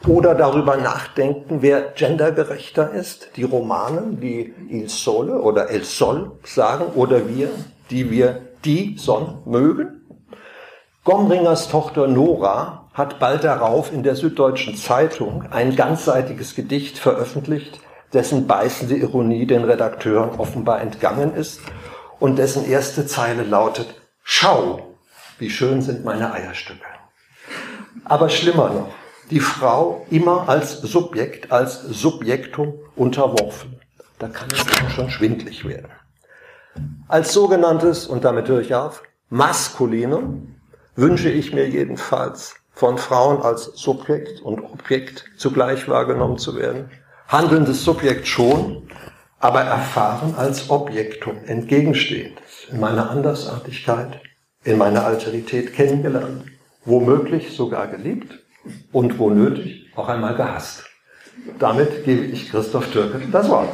Oder 0.07 0.35
darüber 0.35 0.75
nachdenken, 0.75 1.61
wer 1.61 1.81
gendergerechter 1.91 2.91
ist? 2.91 3.29
Die 3.37 3.43
Romanen, 3.43 4.19
die 4.19 4.53
Il 4.69 4.89
Sole 4.89 5.39
oder 5.41 5.69
El 5.69 5.85
Sol 5.85 6.33
sagen, 6.43 6.87
oder 6.95 7.29
wir, 7.29 7.49
die 7.89 8.11
wir 8.11 8.41
die 8.65 8.97
Sonne 8.97 9.41
mögen? 9.45 10.01
Gomringers 11.05 11.69
Tochter 11.69 12.07
Nora 12.07 12.84
hat 12.95 13.19
bald 13.19 13.43
darauf 13.43 13.91
in 13.93 14.03
der 14.03 14.15
Süddeutschen 14.15 14.75
Zeitung 14.75 15.43
ein 15.51 15.75
ganzseitiges 15.75 16.55
Gedicht 16.55 16.97
veröffentlicht, 16.97 17.79
dessen 18.13 18.47
beißende 18.47 18.95
Ironie 18.95 19.45
den 19.45 19.65
Redakteuren 19.65 20.39
offenbar 20.39 20.81
entgangen 20.81 21.35
ist 21.35 21.59
und 22.19 22.37
dessen 22.37 22.65
erste 22.65 23.05
Zeile 23.05 23.43
lautet, 23.43 24.01
Schau, 24.23 24.95
wie 25.37 25.49
schön 25.49 25.81
sind 25.81 26.03
meine 26.05 26.33
Eierstücke. 26.33 26.85
Aber 28.05 28.29
schlimmer 28.29 28.69
noch, 28.69 28.89
die 29.29 29.41
Frau 29.41 30.05
immer 30.09 30.47
als 30.47 30.79
Subjekt, 30.81 31.51
als 31.51 31.81
Subjektum 31.81 32.73
unterworfen. 32.95 33.79
Da 34.19 34.29
kann 34.29 34.47
es 34.51 34.93
schon 34.93 35.09
schwindlig 35.09 35.65
werden. 35.65 35.91
Als 37.07 37.33
sogenanntes, 37.33 38.07
und 38.07 38.23
damit 38.23 38.47
höre 38.47 38.61
ich 38.61 38.73
auf, 38.73 39.03
Maskulinum 39.29 40.55
wünsche 40.95 41.29
ich 41.29 41.53
mir 41.53 41.67
jedenfalls 41.67 42.55
von 42.75 42.97
Frauen 42.97 43.41
als 43.41 43.71
Subjekt 43.75 44.41
und 44.41 44.59
Objekt 44.59 45.25
zugleich 45.37 45.87
wahrgenommen 45.87 46.37
zu 46.37 46.55
werden. 46.55 46.91
Handelndes 47.27 47.83
Subjekt 47.83 48.27
schon, 48.27 48.89
aber 49.39 49.61
erfahren 49.61 50.35
als 50.37 50.69
Objektum, 50.69 51.37
entgegenstehend, 51.45 52.37
in 52.69 52.79
meiner 52.79 53.09
Andersartigkeit, 53.09 54.19
in 54.63 54.77
meiner 54.77 55.05
Alterität 55.05 55.73
kennengelernt, 55.73 56.45
womöglich 56.83 57.55
sogar 57.55 57.87
geliebt 57.87 58.39
und 58.91 59.17
wo 59.19 59.29
nötig 59.29 59.91
auch 59.95 60.09
einmal 60.09 60.35
gehasst. 60.35 60.83
Damit 61.59 62.03
gebe 62.05 62.25
ich 62.25 62.49
Christoph 62.49 62.91
Türke 62.91 63.21
das 63.31 63.49
Wort. 63.49 63.69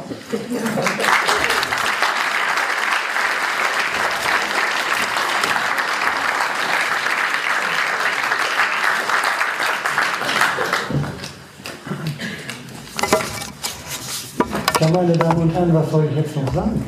Meine 15.02 15.18
Damen 15.18 15.42
und 15.42 15.52
Herren, 15.52 15.74
was 15.74 15.90
soll 15.90 16.06
ich 16.08 16.16
jetzt 16.16 16.36
noch 16.36 16.54
sagen? 16.54 16.80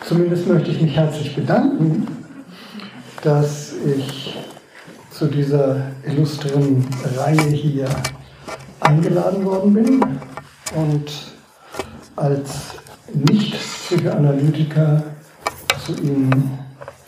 Zumindest 0.00 0.48
möchte 0.48 0.70
ich 0.70 0.80
mich 0.80 0.96
herzlich 0.96 1.36
bedanken, 1.36 2.06
dass 3.22 3.74
ich 3.84 4.38
zu 5.10 5.26
dieser 5.26 5.82
illustren 6.06 6.86
Reihe 7.14 7.50
hier 7.50 7.88
eingeladen 8.80 9.44
worden 9.44 9.74
bin 9.74 10.02
und 10.74 11.12
als 12.16 12.76
Nicht-Psychoanalytiker 13.12 15.02
zu 15.84 15.92
Ihnen 16.00 16.58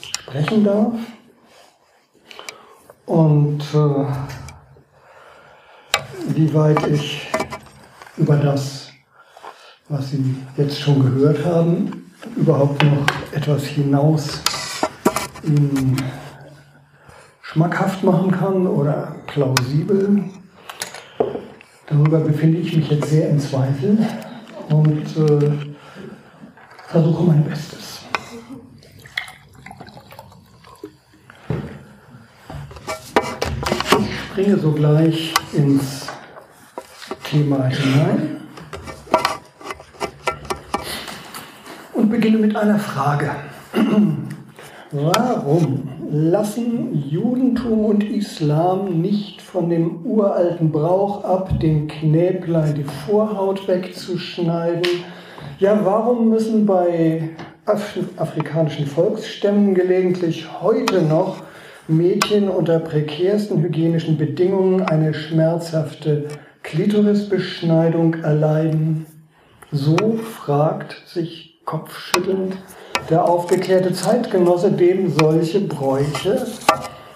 sprechen 0.01 0.63
darf. 0.63 0.93
Und 3.07 3.63
äh, 3.73 4.05
wie 6.35 6.53
weit 6.53 6.87
ich 6.89 7.29
über 8.17 8.37
das, 8.37 8.89
was 9.89 10.11
Sie 10.11 10.37
jetzt 10.57 10.81
schon 10.81 11.01
gehört 11.01 11.45
haben, 11.45 12.11
überhaupt 12.37 12.83
noch 12.85 13.07
etwas 13.33 13.65
hinaus 13.65 14.43
Ihnen 15.45 15.97
schmackhaft 17.43 18.03
machen 18.03 18.31
kann 18.33 18.67
oder 18.67 19.15
plausibel. 19.27 20.25
Darüber 21.87 22.19
befinde 22.19 22.59
ich 22.59 22.77
mich 22.77 22.91
jetzt 22.91 23.09
sehr 23.11 23.31
im 23.31 23.39
Zweifel 23.39 23.99
und 24.69 25.17
äh, 25.17 25.51
versuche 26.89 27.23
mein 27.23 27.45
Bestes. 27.45 28.01
Ich 33.99 34.26
springe 34.37 34.59
sogleich 34.59 35.33
ins 35.55 36.09
Thema 37.25 37.65
hinein 37.69 38.37
und 41.95 42.11
beginne 42.11 42.37
mit 42.37 42.55
einer 42.55 42.79
Frage. 42.79 43.31
Warum 44.93 45.89
lassen 46.11 47.03
Judentum 47.09 47.87
und 47.87 48.05
Islam 48.05 49.01
nicht 49.01 49.41
von 49.41 49.71
dem 49.71 50.05
uralten 50.05 50.71
Brauch 50.71 51.25
ab, 51.25 51.59
den 51.59 51.89
Knäblein 51.89 52.75
die 52.75 52.85
Vorhaut 52.85 53.67
wegzuschneiden? 53.67 55.03
Ja, 55.59 55.81
warum 55.83 56.29
müssen 56.29 56.67
bei 56.67 57.31
Af 57.65 57.99
afrikanischen 58.19 58.87
Volksstämmen 58.87 59.75
gelegentlich 59.75 60.61
heute 60.61 61.01
noch 61.01 61.46
Mädchen 61.89 62.49
unter 62.49 62.81
prekärsten 62.81 63.63
hygienischen 63.63 64.19
Bedingungen 64.19 64.83
eine 64.83 65.15
schmerzhafte 65.15 66.25
Klitorisbeschneidung 66.65 68.15
erleiden? 68.15 69.07
So 69.71 69.97
fragt 70.17 70.97
sich 71.07 71.61
kopfschüttelnd 71.65 72.57
der 73.09 73.25
aufgeklärte 73.25 73.93
Zeitgenosse, 73.93 74.73
dem 74.73 75.11
solche 75.11 75.61
Bräuche 75.61 76.45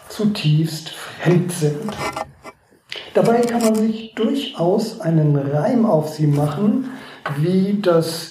zutiefst 0.09 0.91
fremd 0.91 1.51
sind. 1.51 1.91
Dabei 3.15 3.41
kann 3.41 3.63
man 3.63 3.75
sich 3.75 4.15
durchaus 4.15 5.01
einen 5.01 5.37
Reim 5.37 5.85
auf 5.85 6.11
sie 6.11 6.29
machen, 6.29 6.91
wie 7.39 7.81
das 7.83 8.30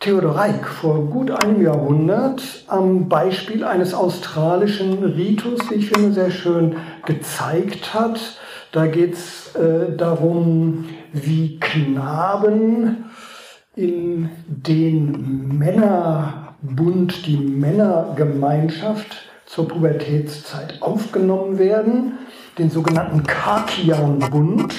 Theodor 0.00 0.36
Reik 0.36 0.66
vor 0.66 1.06
gut 1.06 1.30
einem 1.30 1.62
Jahrhundert 1.62 2.42
am 2.68 3.08
Beispiel 3.08 3.64
eines 3.64 3.94
australischen 3.94 5.02
Ritus, 5.02 5.70
wie 5.70 5.76
ich 5.76 5.88
finde, 5.88 6.12
sehr 6.12 6.30
schön 6.30 6.76
gezeigt 7.06 7.94
hat. 7.94 8.20
Da 8.72 8.86
geht 8.86 9.14
es 9.14 9.54
äh, 9.54 9.96
darum, 9.96 10.90
wie 11.12 11.58
Knaben 11.58 13.06
in 13.74 14.28
den 14.46 15.58
Männer 15.58 16.54
Bund 16.62 17.26
die 17.26 17.36
Männergemeinschaft 17.36 19.28
zur 19.46 19.68
Pubertätszeit 19.68 20.82
aufgenommen 20.82 21.58
werden, 21.58 22.18
den 22.58 22.70
sogenannten 22.70 23.22
Kakian-Bund. 23.22 24.74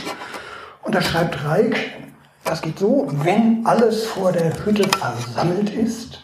Und 0.83 0.95
da 0.95 1.01
schreibt 1.01 1.43
Reik, 1.45 1.96
das 2.47 2.61
geht 2.61 2.79
so, 2.79 3.07
wenn 3.23 3.65
alles 3.65 4.05
vor 4.05 4.31
der 4.31 4.53
Hütte 4.65 4.87
versammelt 4.87 5.69
ist, 5.69 6.23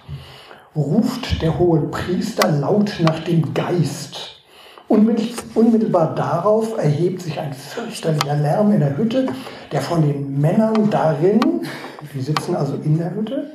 ruft 0.76 1.42
der 1.42 1.60
hohe 1.60 1.82
Priester 1.82 2.50
laut 2.50 2.94
nach 3.02 3.20
dem 3.20 3.54
Geist. 3.54 4.42
Unmittelbar 4.88 6.16
darauf 6.16 6.78
erhebt 6.78 7.22
sich 7.22 7.40
ein 7.40 7.54
fürchterlicher 7.54 8.36
Lärm 8.36 8.72
in 8.72 8.80
der 8.80 8.98
Hütte, 8.98 9.28
der 9.72 9.82
von 9.82 10.02
den 10.02 10.40
Männern 10.40 10.90
darin, 10.90 11.40
die 12.14 12.22
sitzen 12.22 12.56
also 12.56 12.76
in 12.76 12.98
der 12.98 13.14
Hütte, 13.14 13.52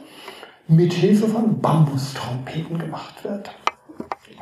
mit 0.66 0.92
Hilfe 0.92 1.28
von 1.28 1.60
Bambustrompeten 1.60 2.78
gemacht 2.78 3.24
wird. 3.24 3.50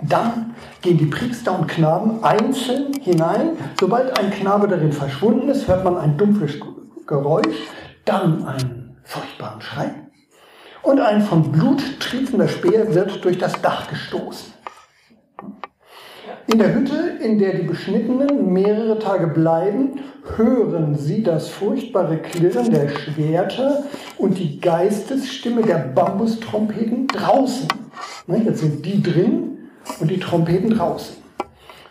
Dann 0.02 0.54
gehen 0.82 0.98
die 0.98 1.06
Priester 1.06 1.58
und 1.58 1.68
Knaben 1.68 2.22
einzeln 2.22 2.92
hinein. 3.00 3.50
Sobald 3.80 4.18
ein 4.18 4.30
Knabe 4.30 4.68
darin 4.68 4.92
verschwunden 4.92 5.48
ist, 5.48 5.68
hört 5.68 5.84
man 5.84 5.96
ein 5.96 6.16
dumpfes 6.18 6.54
Geräusch, 7.06 7.56
dann 8.06 8.46
einen 8.46 8.96
furchtbaren 9.04 9.60
Schrei 9.60 9.90
und 10.82 11.00
ein 11.00 11.20
von 11.20 11.52
Blut 11.52 12.00
triefender 12.00 12.48
Speer 12.48 12.94
wird 12.94 13.22
durch 13.24 13.36
das 13.36 13.60
Dach 13.60 13.88
gestoßen. 13.88 14.54
In 16.46 16.60
der 16.60 16.74
Hütte, 16.74 17.18
in 17.20 17.40
der 17.40 17.54
die 17.54 17.66
Beschnittenen 17.66 18.52
mehrere 18.52 19.00
Tage 19.00 19.26
bleiben, 19.26 20.00
hören 20.36 20.96
sie 20.96 21.24
das 21.24 21.48
furchtbare 21.48 22.18
Klirren 22.18 22.70
der 22.70 22.88
Schwerter 22.88 23.82
und 24.16 24.38
die 24.38 24.60
Geistesstimme 24.60 25.62
der 25.62 25.78
Bambustrompeten 25.78 27.08
draußen. 27.08 27.66
Ne, 28.28 28.42
jetzt 28.44 28.60
sind 28.60 28.86
die 28.86 29.02
drin 29.02 29.70
und 29.98 30.08
die 30.08 30.20
Trompeten 30.20 30.70
draußen. 30.70 31.16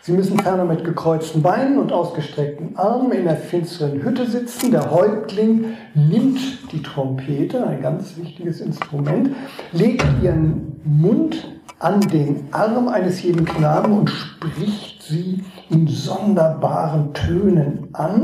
Sie 0.06 0.12
müssen 0.12 0.38
ferner 0.38 0.64
mit 0.64 0.84
gekreuzten 0.84 1.42
Beinen 1.42 1.78
und 1.78 1.92
ausgestreckten 1.92 2.76
Armen 2.76 3.10
in 3.10 3.24
der 3.24 3.36
finsteren 3.36 4.04
Hütte 4.04 4.24
sitzen. 4.24 4.70
Der 4.70 4.92
Häuptling 4.92 5.74
nimmt 5.94 6.38
die 6.70 6.80
Trompete, 6.80 7.66
ein 7.66 7.82
ganz 7.82 8.16
wichtiges 8.16 8.60
Instrument, 8.60 9.30
legt 9.72 10.06
ihren 10.22 10.80
Mund 10.84 11.48
an 11.80 12.00
den 12.02 12.46
Arm 12.52 12.86
eines 12.86 13.20
jeden 13.24 13.44
Knaben 13.44 13.98
und 13.98 14.08
spricht 14.08 15.02
sie 15.02 15.42
in 15.70 15.88
sonderbaren 15.88 17.12
Tönen 17.12 17.88
an, 17.92 18.22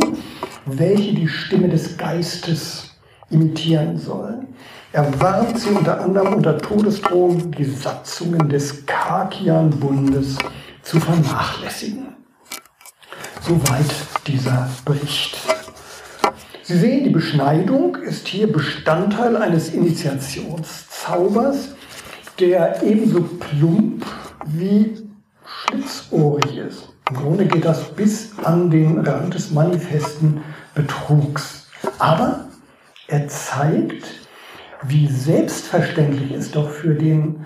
welche 0.67 1.17
die 1.17 1.27
Stimme 1.27 1.69
des 1.69 1.99
Geistes 1.99 2.93
imitieren 3.29 3.99
sollen. 3.99 4.47
Er 4.93 5.21
warnt 5.21 5.59
sie 5.59 5.71
unter 5.71 6.01
anderem 6.01 6.35
unter 6.35 6.59
Todesdrohung, 6.59 7.51
die 7.51 7.65
Satzungen 7.65 8.49
des 8.49 8.87
Kakian-Bundes 8.87 10.39
zu 10.83 11.01
vernachlässigen. 11.01 12.17
Soweit 13.41 13.95
dieser 14.27 14.69
Bericht. 14.85 15.37
Sie 16.63 16.79
sehen, 16.79 17.05
die 17.05 17.11
Beschneidung 17.11 17.97
ist 17.97 18.29
hier 18.29 18.51
Bestandteil 18.51 19.37
eines 19.37 19.71
Initiationszaubers, 19.75 21.71
der 22.39 22.83
ebenso 22.83 23.23
plump 23.23 24.07
wie 24.47 25.09
schlitzohrig 25.45 26.57
ist. 26.57 26.89
Im 27.11 27.17
Grunde 27.17 27.47
geht 27.47 27.65
das 27.65 27.91
bis 27.95 28.39
an 28.39 28.71
den 28.71 29.01
Rand 29.01 29.35
des 29.35 29.51
manifesten 29.51 30.43
Betrugs. 30.75 31.69
Aber 31.99 32.47
er 33.09 33.29
zeigt, 33.29 34.07
wie 34.83 35.09
selbstverständlich 35.09 36.33
es 36.33 36.51
doch 36.53 36.71
für 36.71 36.95
den 36.95 37.45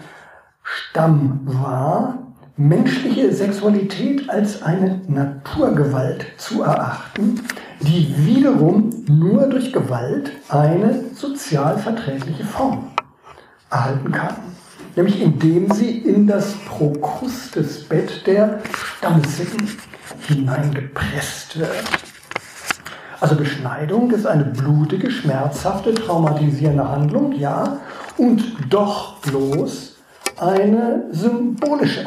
Stamm 0.63 1.41
war, 1.45 2.26
menschliche 2.57 3.33
Sexualität 3.33 4.29
als 4.31 4.63
eine 4.63 5.01
Naturgewalt 5.09 6.27
zu 6.37 6.63
erachten, 6.63 7.41
die 7.81 8.15
wiederum 8.19 9.05
nur 9.09 9.47
durch 9.49 9.73
Gewalt 9.73 10.33
eine 10.49 11.05
sozial 11.15 11.79
verträgliche 11.79 12.45
Form 12.45 12.93
erhalten 13.71 14.13
kann 14.13 14.37
nämlich 14.97 15.21
indem 15.21 15.71
sie 15.71 15.99
in 15.99 16.27
das 16.27 16.55
Prokrustesbett 16.67 18.27
der 18.27 18.61
Stammsitten 18.73 19.69
hineingepresst 20.27 21.59
wird. 21.59 21.85
Also 23.21 23.37
Beschneidung 23.37 24.11
ist 24.11 24.27
eine 24.27 24.45
blutige, 24.45 25.11
schmerzhafte, 25.11 25.95
traumatisierende 25.95 26.89
Handlung, 26.89 27.33
ja, 27.33 27.79
und 28.17 28.43
doch 28.69 29.19
bloß 29.21 29.97
eine 30.39 31.05
symbolische. 31.13 32.07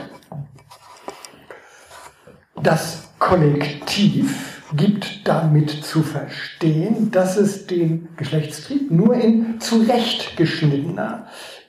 Das 2.70 3.10
Kollektiv 3.18 4.62
gibt 4.76 5.28
damit 5.28 5.72
zu 5.72 6.04
verstehen, 6.04 7.10
dass 7.10 7.36
es 7.36 7.66
den 7.66 8.10
Geschlechtstrieb 8.16 8.92
nur 8.92 9.16
in 9.16 9.60
zurechtgeschnittener, 9.60 11.26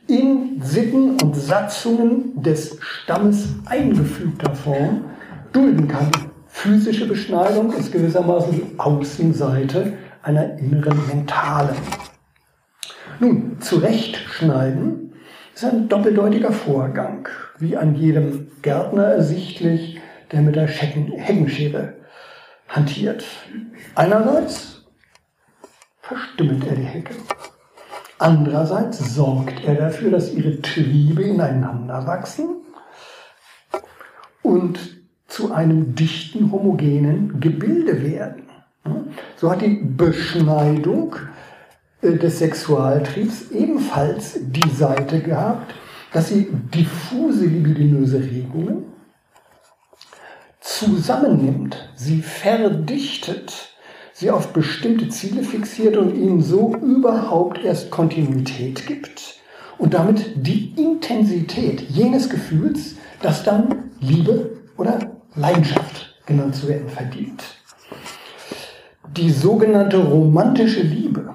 in 0.08 0.60
Sitten 0.60 1.16
und 1.22 1.34
Satzungen 1.34 2.42
des 2.42 2.76
Stammes 2.82 3.48
eingefügter 3.64 4.54
Form 4.54 5.06
dulden 5.54 5.88
kann. 5.88 6.10
physische 6.48 7.08
Beschneidung 7.08 7.72
ist 7.72 7.92
gewissermaßen 7.92 8.52
die 8.52 8.78
Außenseite 8.78 9.94
einer 10.22 10.58
inneren 10.58 10.98
mentalen. 11.06 11.76
Nun, 13.20 13.56
zurechtschneiden 13.58 15.14
ist 15.54 15.64
ein 15.64 15.88
doppeldeutiger 15.88 16.52
Vorgang, 16.52 17.26
wie 17.58 17.78
an 17.78 17.94
jedem 17.94 18.48
Gärtner 18.60 19.04
ersichtlich, 19.04 19.99
der 20.32 20.42
mit 20.42 20.56
der 20.56 20.66
Heckenschere 20.66 21.94
hantiert. 22.68 23.24
Einerseits 23.94 24.84
verstümmelt 26.00 26.66
er 26.66 26.76
die 26.76 26.82
Hecke. 26.82 27.14
Andererseits 28.18 29.14
sorgt 29.14 29.64
er 29.64 29.74
dafür, 29.74 30.10
dass 30.10 30.32
ihre 30.34 30.60
Triebe 30.60 31.22
ineinander 31.22 32.06
wachsen 32.06 32.56
und 34.42 34.78
zu 35.26 35.52
einem 35.52 35.94
dichten, 35.94 36.52
homogenen 36.52 37.40
Gebilde 37.40 38.02
werden. 38.02 38.42
So 39.36 39.50
hat 39.50 39.62
die 39.62 39.80
Beschneidung 39.82 41.16
äh, 42.02 42.12
des 42.12 42.40
Sexualtriebs 42.40 43.50
ebenfalls 43.52 44.38
die 44.42 44.68
Seite 44.70 45.20
gehabt, 45.20 45.74
dass 46.12 46.28
sie 46.28 46.48
diffuse 46.74 47.46
libidinöse 47.46 48.20
Regungen 48.20 48.89
zusammennimmt, 50.80 51.90
sie 51.94 52.22
verdichtet, 52.22 53.68
sie 54.14 54.30
auf 54.30 54.54
bestimmte 54.54 55.10
Ziele 55.10 55.42
fixiert 55.42 55.98
und 55.98 56.14
ihnen 56.14 56.40
so 56.40 56.74
überhaupt 56.74 57.62
erst 57.62 57.90
Kontinuität 57.90 58.86
gibt 58.86 59.34
und 59.76 59.92
damit 59.92 60.32
die 60.36 60.72
Intensität 60.82 61.82
jenes 61.82 62.30
Gefühls, 62.30 62.94
das 63.20 63.44
dann 63.44 63.90
Liebe 64.00 64.56
oder 64.78 64.98
Leidenschaft 65.34 66.14
genannt 66.24 66.56
zu 66.56 66.66
werden 66.66 66.88
verdient. 66.88 67.44
Die 69.14 69.30
sogenannte 69.30 69.98
romantische 69.98 70.80
Liebe 70.80 71.34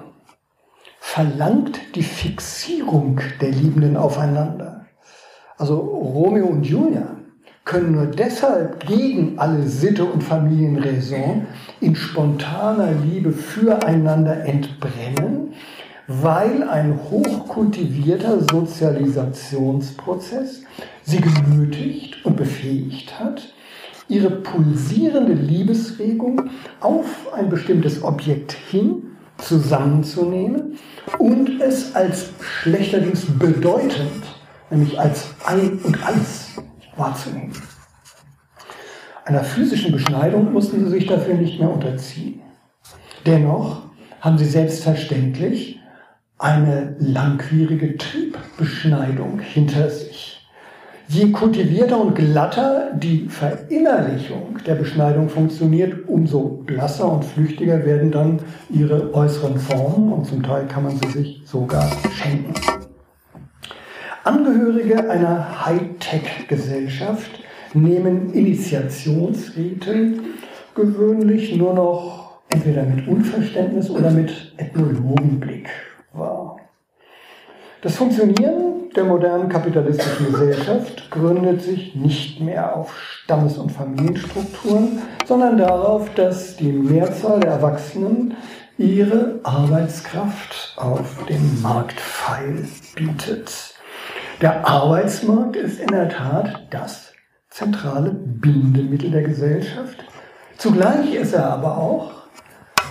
verlangt 0.98 1.78
die 1.94 2.02
Fixierung 2.02 3.20
der 3.40 3.50
Liebenden 3.50 3.96
aufeinander. 3.96 4.86
Also 5.56 5.76
Romeo 5.78 6.46
und 6.46 6.64
Julia 6.64 7.15
können 7.66 7.92
nur 7.92 8.06
deshalb 8.06 8.86
gegen 8.86 9.38
alle 9.38 9.64
Sitte 9.64 10.06
und 10.06 10.22
Familienraison 10.22 11.46
in 11.80 11.96
spontaner 11.96 12.92
Liebe 13.04 13.32
füreinander 13.32 14.46
entbrennen, 14.46 15.52
weil 16.06 16.62
ein 16.62 16.98
hochkultivierter 17.10 18.38
Sozialisationsprozess 18.50 20.62
sie 21.02 21.20
genötigt 21.20 22.24
und 22.24 22.36
befähigt 22.36 23.18
hat, 23.18 23.52
ihre 24.08 24.30
pulsierende 24.30 25.32
Liebesregung 25.32 26.50
auf 26.80 27.32
ein 27.34 27.48
bestimmtes 27.48 28.04
Objekt 28.04 28.52
hin 28.52 29.16
zusammenzunehmen 29.38 30.78
und 31.18 31.60
es 31.60 31.96
als 31.96 32.26
schlechterdings 32.40 33.26
bedeutend, 33.26 34.22
nämlich 34.70 35.00
als 35.00 35.34
ein 35.44 35.80
und 35.82 36.06
alles 36.06 36.45
wahrzunehmen. 36.96 37.52
Einer 39.24 39.42
physischen 39.42 39.92
Beschneidung 39.92 40.52
mussten 40.52 40.84
sie 40.84 40.90
sich 40.90 41.06
dafür 41.06 41.34
nicht 41.34 41.58
mehr 41.58 41.70
unterziehen. 41.70 42.40
Dennoch 43.24 43.82
haben 44.20 44.38
sie 44.38 44.44
selbstverständlich 44.44 45.80
eine 46.38 46.94
langwierige 46.98 47.96
Triebbeschneidung 47.96 49.40
hinter 49.40 49.90
sich. 49.90 50.36
Je 51.08 51.30
kultivierter 51.30 52.00
und 52.00 52.14
glatter 52.14 52.90
die 52.94 53.28
Verinnerlichung 53.28 54.58
der 54.66 54.74
Beschneidung 54.74 55.28
funktioniert, 55.28 56.08
umso 56.08 56.40
blasser 56.66 57.10
und 57.10 57.24
flüchtiger 57.24 57.84
werden 57.84 58.10
dann 58.10 58.40
ihre 58.70 59.14
äußeren 59.14 59.58
Formen 59.58 60.12
und 60.12 60.26
zum 60.26 60.42
Teil 60.42 60.66
kann 60.66 60.82
man 60.82 60.98
sie 60.98 61.10
sich 61.10 61.42
sogar 61.44 61.88
schenken. 62.12 62.54
Angehörige 64.26 65.08
einer 65.08 65.64
Hightech-Gesellschaft 65.66 67.30
nehmen 67.74 68.32
Initiationsrite 68.32 70.14
gewöhnlich 70.74 71.54
nur 71.54 71.72
noch 71.74 72.40
entweder 72.48 72.82
mit 72.82 73.06
Unverständnis 73.06 73.88
oder 73.88 74.10
mit 74.10 74.52
Ethnologenblick 74.56 75.68
wahr. 76.12 76.56
Das 77.82 77.94
Funktionieren 77.94 78.90
der 78.96 79.04
modernen 79.04 79.48
kapitalistischen 79.48 80.32
Gesellschaft 80.32 81.08
gründet 81.12 81.62
sich 81.62 81.94
nicht 81.94 82.40
mehr 82.40 82.74
auf 82.74 82.98
Stammes- 83.00 83.58
und 83.58 83.70
Familienstrukturen, 83.70 85.02
sondern 85.24 85.56
darauf, 85.56 86.12
dass 86.14 86.56
die 86.56 86.72
Mehrzahl 86.72 87.38
der 87.38 87.52
Erwachsenen 87.52 88.34
ihre 88.76 89.38
Arbeitskraft 89.44 90.74
auf 90.78 91.24
dem 91.28 91.62
Marktpfeil 91.62 92.66
bietet. 92.96 93.75
Der 94.42 94.68
Arbeitsmarkt 94.68 95.56
ist 95.56 95.80
in 95.80 95.88
der 95.88 96.10
Tat 96.10 96.66
das 96.68 97.14
zentrale 97.48 98.10
Bindemittel 98.10 99.10
der 99.10 99.22
Gesellschaft. 99.22 99.96
Zugleich 100.58 101.14
ist 101.14 101.32
er 101.32 101.50
aber 101.50 101.78
auch 101.78 102.10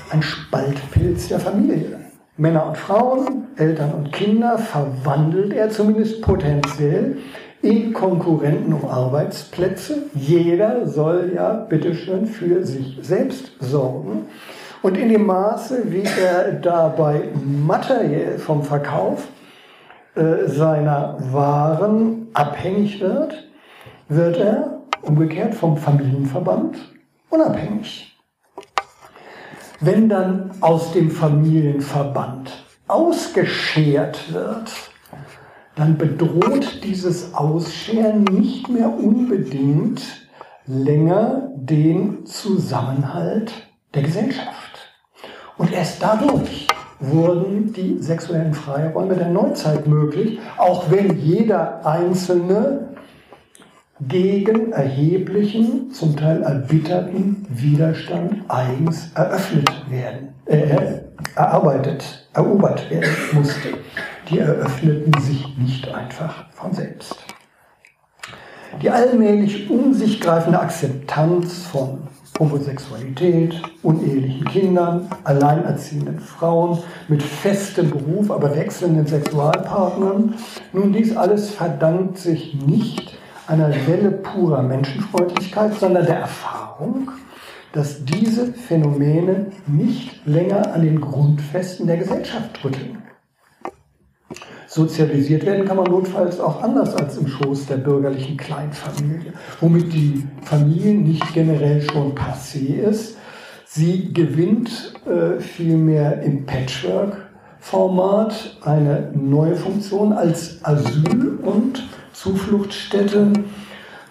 ein 0.09 0.23
Spaltpilz 0.23 1.27
der 1.27 1.39
Familie. 1.39 1.99
Männer 2.35 2.65
und 2.65 2.77
Frauen, 2.77 3.43
Eltern 3.57 3.93
und 3.93 4.11
Kinder 4.11 4.57
verwandelt 4.57 5.53
er 5.53 5.69
zumindest 5.69 6.23
potenziell 6.23 7.17
in 7.61 7.93
Konkurrenten 7.93 8.73
um 8.73 8.89
Arbeitsplätze. 8.89 10.09
Jeder 10.15 10.87
soll 10.87 11.33
ja 11.35 11.53
bitteschön 11.53 12.25
für 12.25 12.65
sich 12.65 12.97
selbst 13.03 13.51
sorgen. 13.59 14.25
Und 14.81 14.97
in 14.97 15.09
dem 15.09 15.27
Maße, 15.27 15.91
wie 15.91 16.03
er 16.03 16.53
dabei 16.53 17.29
materiell 17.43 18.39
vom 18.39 18.63
Verkauf 18.63 19.27
äh, 20.15 20.47
seiner 20.47 21.17
Waren 21.31 22.27
abhängig 22.33 22.99
wird, 22.99 23.47
wird 24.07 24.37
er 24.37 24.81
umgekehrt 25.01 25.55
vom 25.55 25.77
Familienverband 25.77 26.77
unabhängig. 27.29 28.17
Wenn 29.81 30.07
dann 30.09 30.51
aus 30.61 30.93
dem 30.93 31.11
Familienverband 31.11 32.63
ausgeschert 32.87 34.33
wird, 34.33 34.71
dann 35.75 35.97
bedroht 35.97 36.83
dieses 36.83 37.33
Ausscheren 37.33 38.23
nicht 38.23 38.69
mehr 38.69 38.87
unbedingt 38.87 40.01
länger 40.65 41.49
den 41.55 42.25
Zusammenhalt 42.25 43.51
der 43.93 44.03
Gesellschaft. 44.03 44.93
Und 45.57 45.71
erst 45.73 46.01
dadurch 46.01 46.64
wurden 46.99 47.73
die 47.73 47.97
sexuellen 48.01 48.53
Freiräume 48.53 49.15
der 49.15 49.29
Neuzeit 49.29 49.87
möglich, 49.87 50.39
auch 50.57 50.89
wenn 50.89 51.17
jeder 51.17 51.85
Einzelne 51.85 52.89
gegen 54.01 54.71
erheblichen, 54.71 55.91
zum 55.91 56.17
Teil 56.17 56.43
erbitterten 56.43 57.45
Widerstand 57.49 58.43
eigens 58.49 59.11
eröffnet 59.13 59.71
werden, 59.89 60.33
äh, 60.45 61.01
erarbeitet, 61.35 62.27
erobert 62.33 62.89
werden 62.89 63.09
musste. 63.33 63.69
Die 64.29 64.39
eröffneten 64.39 65.13
sich 65.21 65.57
nicht 65.57 65.87
einfach 65.93 66.45
von 66.51 66.73
selbst. 66.73 67.15
Die 68.81 68.89
allmählich 68.89 69.69
um 69.69 69.93
sich 69.93 70.19
greifende 70.19 70.59
Akzeptanz 70.59 71.65
von 71.67 72.07
Homosexualität, 72.39 73.61
unehelichen 73.81 74.45
Kindern, 74.45 75.09
alleinerziehenden 75.23 76.19
Frauen 76.19 76.79
mit 77.07 77.23
festem 77.23 77.91
Beruf, 77.91 78.29
aber 78.31 78.55
wechselnden 78.55 79.07
Sexualpartnern. 79.07 80.33
Nun, 80.73 80.93
dies 80.93 81.15
alles 81.15 81.49
verdankt 81.51 82.17
sich 82.17 82.53
nicht 82.55 83.17
einer 83.47 83.69
Welle 83.87 84.11
purer 84.11 84.63
Menschenfreundlichkeit, 84.63 85.75
sondern 85.75 86.05
der 86.05 86.17
Erfahrung, 86.19 87.11
dass 87.71 88.03
diese 88.03 88.53
Phänomene 88.53 89.47
nicht 89.67 90.25
länger 90.25 90.73
an 90.73 90.81
den 90.81 90.99
Grundfesten 90.99 91.87
der 91.87 91.97
Gesellschaft 91.97 92.63
rütteln. 92.63 93.04
Sozialisiert 94.75 95.45
werden 95.45 95.63
kann 95.63 95.77
man 95.77 95.89
notfalls 95.89 96.41
auch 96.41 96.61
anders 96.61 96.93
als 96.97 97.15
im 97.15 97.29
Schoß 97.29 97.67
der 97.67 97.77
bürgerlichen 97.77 98.35
Kleinfamilie, 98.35 99.31
womit 99.61 99.93
die 99.93 100.27
Familie 100.41 100.95
nicht 100.95 101.33
generell 101.33 101.81
schon 101.81 102.13
passé 102.13 102.81
ist. 102.81 103.15
Sie 103.63 104.11
gewinnt 104.11 104.95
äh, 105.05 105.39
vielmehr 105.39 106.21
im 106.23 106.45
Patchwork-Format 106.45 108.57
eine 108.65 109.13
neue 109.13 109.55
Funktion 109.55 110.11
als 110.11 110.59
Asyl- 110.65 111.39
und 111.41 111.87
Zufluchtsstätte, 112.11 113.31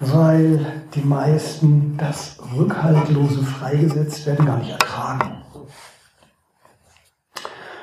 weil 0.00 0.64
die 0.94 1.06
meisten 1.06 1.98
das 1.98 2.38
rückhaltlose 2.56 3.42
Freigesetztwerden 3.42 4.46
gar 4.46 4.60
nicht 4.60 4.70
ertragen. 4.70 5.42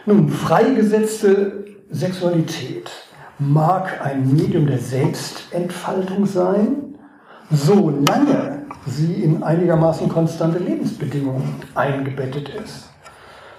Nun, 0.07 0.29
freigesetzte 0.29 1.61
Sexualität 1.93 2.89
mag 3.37 3.99
ein 4.01 4.33
Medium 4.33 4.65
der 4.65 4.79
Selbstentfaltung 4.79 6.25
sein, 6.25 6.95
solange 7.51 8.61
sie 8.87 9.15
in 9.15 9.43
einigermaßen 9.43 10.07
konstante 10.07 10.59
Lebensbedingungen 10.59 11.55
eingebettet 11.75 12.47
ist. 12.63 12.89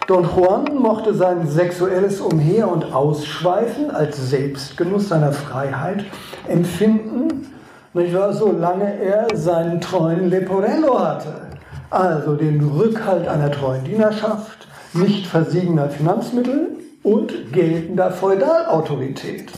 Don 0.07 0.25
Juan 0.25 0.65
mochte 0.75 1.13
sein 1.15 1.47
sexuelles 1.47 2.23
Umher- 2.23 2.73
und 2.73 2.95
Ausschweifen 2.95 3.91
als 3.91 4.31
Selbstgenuss 4.31 5.11
seiner 5.11 5.33
Freiheit 5.33 6.03
empfinden, 6.49 7.53
nicht 7.93 8.15
wahr, 8.15 8.33
solange 8.33 8.99
er 8.99 9.27
seinen 9.35 9.83
treuen 9.83 10.31
Leporello 10.31 10.99
hatte, 10.99 11.49
also 11.91 12.35
den 12.37 12.67
Rückhalt 12.67 13.29
einer 13.29 13.51
treuen 13.51 13.85
Dienerschaft, 13.85 14.67
nicht 14.95 15.27
versiegener 15.27 15.91
Finanzmittel 15.91 16.82
und 17.03 17.53
geltender 17.53 18.11
Feudalautorität. 18.11 19.51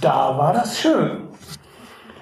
Da 0.00 0.36
war 0.36 0.52
das 0.52 0.78
schön. 0.80 1.28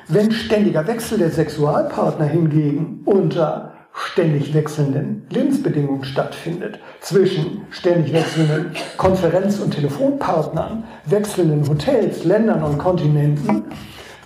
Wenn 0.09 0.33
ständiger 0.33 0.87
Wechsel 0.87 1.19
der 1.19 1.31
Sexualpartner 1.31 2.27
hingegen 2.27 3.03
unter 3.05 3.75
ständig 3.93 4.55
wechselnden 4.55 5.27
Lebensbedingungen 5.31 6.05
stattfindet, 6.05 6.79
zwischen 7.01 7.67
ständig 7.71 8.13
wechselnden 8.13 8.73
Konferenz- 8.97 9.59
und 9.61 9.73
Telefonpartnern, 9.73 10.85
wechselnden 11.07 11.69
Hotels, 11.69 12.25
Ländern 12.25 12.63
und 12.63 12.79
Kontinenten, 12.79 13.65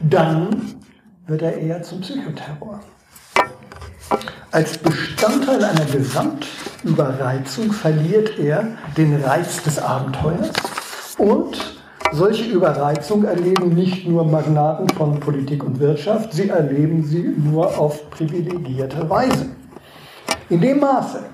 dann 0.01 0.75
wird 1.27 1.43
er 1.43 1.57
eher 1.59 1.83
zum 1.83 2.01
Psychoterror. 2.01 2.81
Als 4.55 4.79
Bestandteil 4.79 5.65
einer 5.65 5.85
Gesamtüberreizung 5.85 7.73
verliert 7.73 8.39
er 8.39 8.69
den 8.97 9.21
Reiz 9.21 9.61
des 9.65 9.81
Abenteuers 9.81 10.53
und 11.19 11.77
solche 12.13 12.45
Überreizung 12.45 13.25
erleben 13.25 13.75
nicht 13.75 14.07
nur 14.07 14.25
Magnaten 14.25 14.89
von 14.91 15.19
Politik 15.19 15.65
und 15.65 15.81
Wirtschaft, 15.81 16.35
sie 16.35 16.51
erleben 16.51 17.03
sie 17.03 17.35
nur 17.37 17.77
auf 17.77 18.09
privilegierte 18.11 19.11
Weise. 19.11 19.47
In 20.49 20.61
dem 20.61 20.79
Maße, 20.79 21.25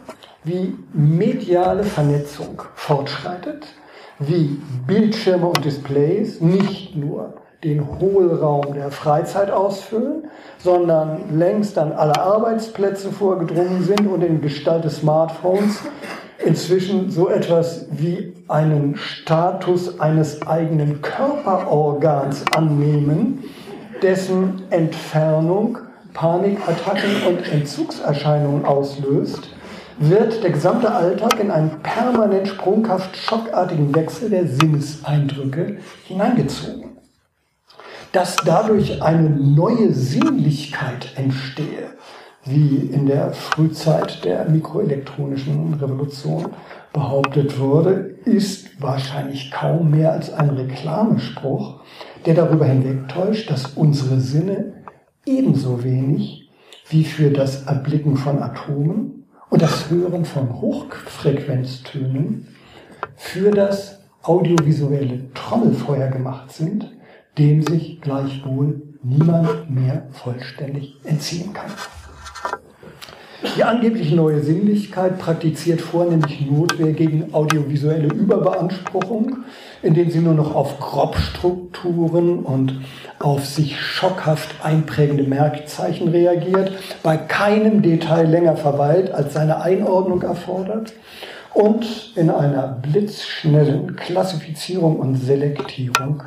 wie 0.45 0.75
mediale 0.95 1.85
Vernetzung 1.85 2.63
fortschreitet, 2.75 3.67
wie 4.19 4.59
Bildschirme 4.87 5.47
und 5.47 5.63
Displays 5.63 6.41
nicht 6.41 6.97
nur 6.97 7.35
den 7.63 7.87
Hohlraum 8.01 8.73
der 8.75 8.91
Freizeit 8.91 9.51
ausfüllen, 9.51 10.31
sondern 10.59 11.39
längst 11.39 11.77
an 11.77 11.93
alle 11.93 12.19
Arbeitsplätze 12.19 13.11
vorgedrungen 13.11 13.83
sind 13.83 14.07
und 14.07 14.23
in 14.23 14.41
Gestalt 14.41 14.85
des 14.85 14.99
Smartphones 14.99 15.81
inzwischen 16.45 17.11
so 17.11 17.29
etwas 17.29 17.87
wie 17.91 18.33
einen 18.49 18.97
Status 18.97 20.01
eines 20.01 20.47
eigenen 20.47 21.03
Körperorgans 21.03 22.45
annehmen, 22.57 23.45
dessen 24.03 24.63
Entfernung 24.71 25.79
Panikattacken 26.15 27.27
und 27.29 27.53
Entzugserscheinungen 27.53 28.65
auslöst, 28.65 29.51
wird 29.99 30.43
der 30.43 30.51
gesamte 30.51 30.91
Alltag 30.91 31.39
in 31.39 31.51
einen 31.51 31.79
permanent 31.83 32.49
sprunghaft 32.49 33.17
schockartigen 33.17 33.95
Wechsel 33.95 34.31
der 34.31 34.47
Sinneseindrücke 34.47 35.77
hineingezogen. 36.05 36.90
Dass 38.13 38.37
dadurch 38.37 39.03
eine 39.03 39.31
neue 39.31 39.93
Sinnlichkeit 39.93 41.13
entstehe, 41.15 41.91
wie 42.45 42.77
in 42.77 43.07
der 43.07 43.33
Frühzeit 43.33 44.25
der 44.25 44.49
mikroelektronischen 44.49 45.75
Revolution 45.75 46.47
behauptet 46.93 47.61
wurde, 47.61 48.17
ist 48.25 48.83
wahrscheinlich 48.83 49.53
kaum 49.53 49.93
mehr 49.93 50.13
als 50.13 50.33
ein 50.33 50.51
Reklamespruch, 50.51 51.83
der 52.27 52.35
darüber 52.35 52.65
hinwegtäuscht, 52.65 53.49
dass 53.49 53.67
unsere 53.77 54.19
Sinne 54.21 54.73
ebenso 55.25 55.85
wenig 55.85 56.51
wie 56.89 57.05
für 57.05 57.31
das 57.31 57.67
Erblicken 57.67 58.17
von 58.17 58.43
Atomen 58.43 59.27
und 59.51 59.63
das 59.63 59.89
Hören 59.89 60.25
von 60.25 60.61
Hochfrequenztönen 60.61 62.49
für 63.15 63.53
das 63.53 64.01
audiovisuelle 64.23 65.33
Trommelfeuer 65.33 66.09
gemacht 66.09 66.51
sind, 66.53 66.91
dem 67.39 67.63
sich 67.63 68.01
gleichwohl 68.01 68.83
niemand 69.03 69.71
mehr 69.71 70.07
vollständig 70.13 70.97
entziehen 71.05 71.53
kann. 71.53 71.71
Die 73.57 73.65
angeblich 73.65 74.13
neue 74.13 74.43
Sinnlichkeit 74.43 75.19
praktiziert 75.19 75.81
vornehmlich 75.81 76.43
Notwehr 76.43 76.93
gegen 76.93 77.33
audiovisuelle 77.33 78.09
Überbeanspruchung, 78.09 79.39
indem 79.83 80.11
sie 80.11 80.21
nur 80.21 80.35
noch 80.35 80.55
auf 80.55 80.79
Grobstrukturen 80.79 82.41
und 82.41 82.81
auf 83.19 83.47
sich 83.47 83.81
schockhaft 83.81 84.55
einprägende 84.63 85.25
Merkzeichen 85.25 86.09
reagiert, 86.09 86.73
bei 87.03 87.17
keinem 87.17 87.81
Detail 87.81 88.27
länger 88.27 88.57
verweilt, 88.57 89.11
als 89.11 89.33
seine 89.33 89.63
Einordnung 89.63 90.21
erfordert 90.23 90.93
und 91.55 92.13
in 92.17 92.29
einer 92.31 92.79
blitzschnellen 92.83 93.97
Klassifizierung 93.97 94.97
und 94.97 95.17
Selektierung 95.17 96.23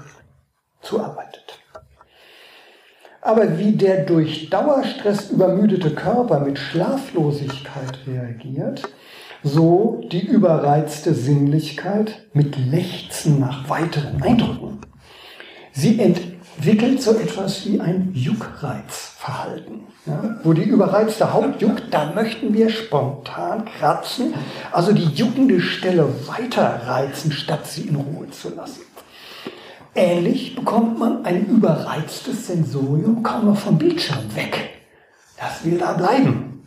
zuarbeitet. 0.83 1.59
Aber 3.21 3.57
wie 3.57 3.71
der 3.71 4.03
durch 4.03 4.49
Dauerstress 4.49 5.29
übermüdete 5.29 5.91
Körper 5.91 6.41
mit 6.41 6.59
Schlaflosigkeit 6.59 7.99
reagiert, 8.05 8.83
so 9.43 10.01
die 10.11 10.25
überreizte 10.25 11.13
Sinnlichkeit 11.13 12.25
mit 12.33 12.57
Lechzen 12.57 13.39
nach 13.39 13.69
weiteren 13.69 14.21
Eindrücken. 14.21 14.79
Sie 15.71 15.99
entwickelt 15.99 17.01
so 17.01 17.11
etwas 17.15 17.65
wie 17.65 17.79
ein 17.79 18.11
Juckreizverhalten. 18.13 19.81
Ja, 20.05 20.37
wo 20.43 20.51
die 20.51 20.63
überreizte 20.63 21.33
Haut 21.33 21.61
juckt, 21.61 21.93
da 21.93 22.11
möchten 22.13 22.53
wir 22.53 22.69
spontan 22.69 23.63
kratzen, 23.65 24.33
also 24.73 24.91
die 24.91 25.07
juckende 25.15 25.61
Stelle 25.61 26.09
weiter 26.27 26.81
reizen, 26.85 27.31
statt 27.31 27.65
sie 27.67 27.87
in 27.87 27.95
Ruhe 27.95 28.29
zu 28.29 28.53
lassen. 28.53 28.81
Ähnlich 29.95 30.55
bekommt 30.55 30.97
man 30.97 31.23
ein 31.23 31.45
überreiztes 31.45 32.47
Sensorium 32.47 33.21
kaum 33.21 33.45
noch 33.45 33.57
vom 33.57 33.77
Bildschirm 33.77 34.35
weg. 34.35 34.71
Das 35.37 35.63
will 35.63 35.77
da 35.77 35.93
bleiben. 35.93 36.63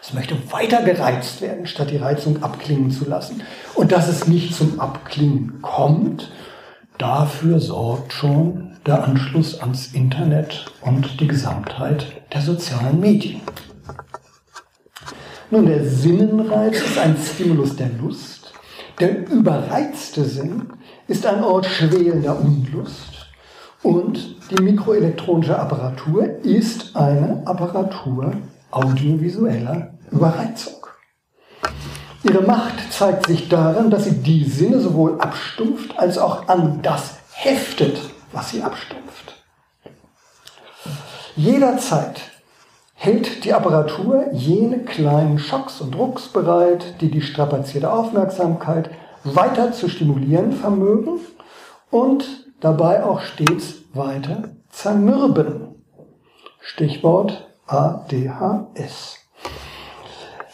Es 0.00 0.14
möchte 0.14 0.36
weiter 0.50 0.82
gereizt 0.82 1.42
werden, 1.42 1.66
statt 1.66 1.90
die 1.90 1.98
Reizung 1.98 2.42
abklingen 2.42 2.90
zu 2.90 3.06
lassen. 3.06 3.42
Und 3.74 3.92
dass 3.92 4.08
es 4.08 4.26
nicht 4.26 4.54
zum 4.54 4.80
Abklingen 4.80 5.60
kommt, 5.60 6.32
dafür 6.96 7.60
sorgt 7.60 8.12
schon 8.12 8.76
der 8.86 9.04
Anschluss 9.04 9.60
ans 9.60 9.88
Internet 9.92 10.72
und 10.80 11.20
die 11.20 11.26
Gesamtheit 11.26 12.06
der 12.32 12.40
sozialen 12.40 13.00
Medien. 13.00 13.42
Nun, 15.50 15.66
der 15.66 15.84
Sinnenreiz 15.84 16.80
ist 16.80 16.96
ein 16.96 17.16
Stimulus 17.16 17.76
der 17.76 17.90
Lust. 18.00 18.54
Der 18.98 19.26
überreizte 19.28 20.24
Sinn 20.24 20.70
ist 21.10 21.26
ein 21.26 21.42
Ort 21.42 21.66
schwelender 21.66 22.38
Unlust 22.38 23.26
und 23.82 24.36
die 24.48 24.62
mikroelektronische 24.62 25.58
Apparatur 25.58 26.24
ist 26.44 26.94
eine 26.94 27.42
Apparatur 27.46 28.32
audiovisueller 28.70 29.94
Überreizung. 30.12 30.86
Ihre 32.22 32.42
Macht 32.42 32.92
zeigt 32.92 33.26
sich 33.26 33.48
darin, 33.48 33.90
dass 33.90 34.04
sie 34.04 34.22
die 34.22 34.44
Sinne 34.44 34.78
sowohl 34.78 35.20
abstumpft 35.20 35.98
als 35.98 36.16
auch 36.16 36.46
an 36.46 36.78
das 36.82 37.14
heftet, 37.32 37.98
was 38.30 38.50
sie 38.50 38.62
abstumpft. 38.62 39.34
Jederzeit 41.34 42.20
hält 42.94 43.44
die 43.44 43.52
Apparatur 43.52 44.26
jene 44.32 44.84
kleinen 44.84 45.40
Schocks 45.40 45.80
und 45.80 45.92
Drucks 45.92 46.28
bereit, 46.28 47.00
die 47.00 47.10
die 47.10 47.22
strapazierte 47.22 47.92
Aufmerksamkeit 47.92 48.90
weiter 49.24 49.72
zu 49.72 49.88
stimulieren 49.88 50.52
vermögen 50.52 51.20
und 51.90 52.46
dabei 52.60 53.04
auch 53.04 53.20
stets 53.20 53.76
weiter 53.92 54.50
zermürben. 54.70 55.74
Stichwort 56.60 57.48
ADHS. 57.66 59.18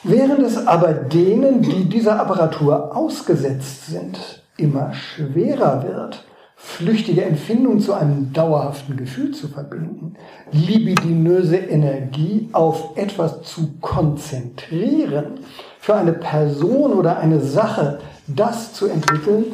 Während 0.03 0.41
es 0.41 0.67
aber 0.67 0.93
denen, 0.93 1.63
die 1.63 1.85
dieser 1.85 2.21
Apparatur 2.21 2.97
ausgesetzt 2.97 3.87
sind, 3.87 4.43
immer 4.57 4.93
schwerer 4.95 5.83
wird, 5.83 6.25
flüchtige 6.57 7.25
Empfindungen 7.25 7.81
zu 7.81 7.93
einem 7.93 8.33
dauerhaften 8.33 8.97
Gefühl 8.97 9.33
zu 9.33 9.49
verbinden, 9.49 10.15
libidinöse 10.53 11.57
Energie 11.57 12.49
auf 12.53 12.97
etwas 12.97 13.43
zu 13.43 13.75
konzentrieren, 13.81 15.41
für 15.79 15.95
eine 15.95 16.13
Person 16.13 16.93
oder 16.93 17.19
eine 17.19 17.41
Sache 17.41 18.01
das 18.27 18.73
zu 18.73 18.87
entwickeln, 18.87 19.45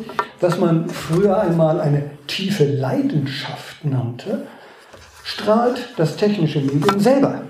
was 0.41 0.59
man 0.59 0.89
früher 0.89 1.41
einmal 1.41 1.81
eine 1.81 2.11
tiefe 2.27 2.65
Leidenschaft 2.65 3.85
nannte, 3.85 4.47
strahlt 5.25 5.89
das 5.97 6.17
technische 6.17 6.61
Medium 6.61 6.99
selber 6.99 7.43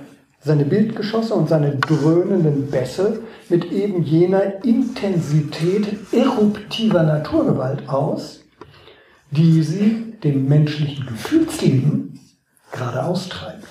seine 0.45 0.65
Bildgeschosse 0.65 1.35
und 1.35 1.49
seine 1.49 1.77
dröhnenden 1.77 2.69
Bässe 2.71 3.21
mit 3.49 3.71
eben 3.71 4.03
jener 4.03 4.65
Intensität 4.65 5.87
eruptiver 6.13 7.05
Naturgewalt 7.05 7.89
aus, 7.89 8.41
die 9.31 9.63
sie 9.63 10.15
dem 10.25 10.49
menschlichen 10.49 11.07
Gefühlsleben 11.07 12.19
gerade 12.73 13.05
austreibt. 13.05 13.62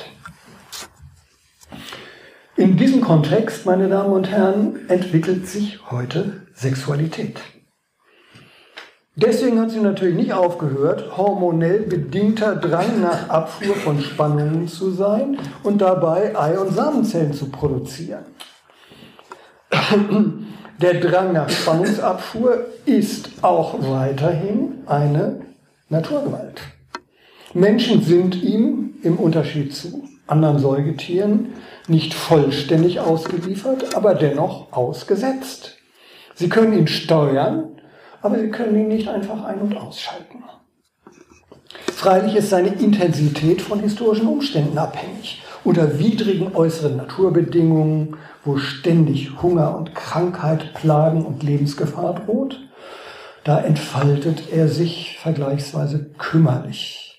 In 2.62 2.78
diesem 2.78 3.02
Kontext, 3.02 3.66
meine 3.66 3.90
Damen 3.90 4.14
und 4.14 4.30
Herren, 4.30 4.88
entwickelt 4.88 5.48
sich 5.48 5.80
heute 5.90 6.44
Sexualität. 6.54 7.40
Deswegen 9.16 9.60
hat 9.60 9.72
sie 9.72 9.80
natürlich 9.80 10.14
nicht 10.14 10.32
aufgehört, 10.32 11.18
hormonell 11.18 11.80
bedingter 11.80 12.56
Drang 12.56 13.02
nach 13.02 13.30
Abfuhr 13.30 13.74
von 13.74 14.00
Spannungen 14.00 14.68
zu 14.68 14.92
sein 14.92 15.40
und 15.64 15.82
dabei 15.82 16.38
Ei- 16.38 16.60
und 16.60 16.72
Samenzellen 16.72 17.34
zu 17.34 17.50
produzieren. 17.50 18.26
Der 20.80 21.00
Drang 21.00 21.34
nach 21.34 21.50
Spannungsabfuhr 21.50 22.68
ist 22.86 23.32
auch 23.42 23.90
weiterhin 23.90 24.84
eine 24.86 25.42
Naturgewalt. 25.90 26.62
Menschen 27.56 28.04
sind 28.04 28.36
ihm 28.44 28.94
im 29.02 29.18
Unterschied 29.18 29.74
zu 29.74 30.04
anderen 30.28 30.60
Säugetieren 30.60 31.54
nicht 31.92 32.16
vollständig 32.16 33.00
ausgeliefert, 33.00 33.96
aber 33.96 34.16
dennoch 34.16 34.72
ausgesetzt. 34.72 35.78
Sie 36.34 36.50
können 36.50 36.74
ihn 36.74 36.88
steuern, 36.88 37.80
aber 38.22 38.40
sie 38.40 38.50
können 38.50 38.76
ihn 38.76 38.88
nicht 38.88 39.08
einfach 39.08 39.44
ein- 39.44 39.62
und 39.62 39.78
ausschalten. 39.78 40.44
Freilich 41.94 42.36
ist 42.36 42.50
seine 42.50 42.70
Intensität 42.70 43.62
von 43.62 43.80
historischen 43.80 44.26
Umständen 44.26 44.78
abhängig. 44.78 45.44
Unter 45.64 46.00
widrigen 46.00 46.56
äußeren 46.56 46.98
Naturbedingungen, 46.98 48.18
wo 48.44 48.58
ständig 48.58 49.42
Hunger 49.44 49.78
und 49.78 49.94
Krankheit 49.94 50.74
plagen 50.74 51.24
und 51.24 51.44
Lebensgefahr 51.44 52.16
droht, 52.16 52.60
da 53.44 53.62
entfaltet 53.62 54.52
er 54.52 54.68
sich 54.68 55.20
vergleichsweise 55.20 56.12
kümmerlich. 56.18 57.11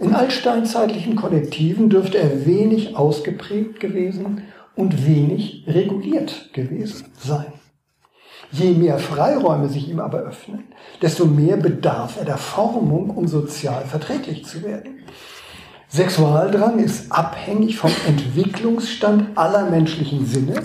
In 0.00 0.14
altsteinzeitlichen 0.14 1.14
Kollektiven 1.14 1.90
dürfte 1.90 2.16
er 2.16 2.46
wenig 2.46 2.96
ausgeprägt 2.96 3.80
gewesen 3.80 4.44
und 4.74 5.06
wenig 5.06 5.64
reguliert 5.66 6.54
gewesen 6.54 7.12
sein. 7.18 7.52
Je 8.50 8.70
mehr 8.70 8.98
Freiräume 8.98 9.68
sich 9.68 9.90
ihm 9.90 10.00
aber 10.00 10.20
öffnen, 10.20 10.64
desto 11.02 11.26
mehr 11.26 11.58
bedarf 11.58 12.16
er 12.18 12.24
der 12.24 12.38
Formung, 12.38 13.10
um 13.10 13.28
sozial 13.28 13.84
verträglich 13.84 14.46
zu 14.46 14.62
werden. 14.62 15.00
Sexualdrang 15.88 16.78
ist 16.78 17.12
abhängig 17.12 17.76
vom 17.76 17.90
Entwicklungsstand 18.08 19.36
aller 19.36 19.68
menschlichen 19.68 20.24
Sinne, 20.24 20.62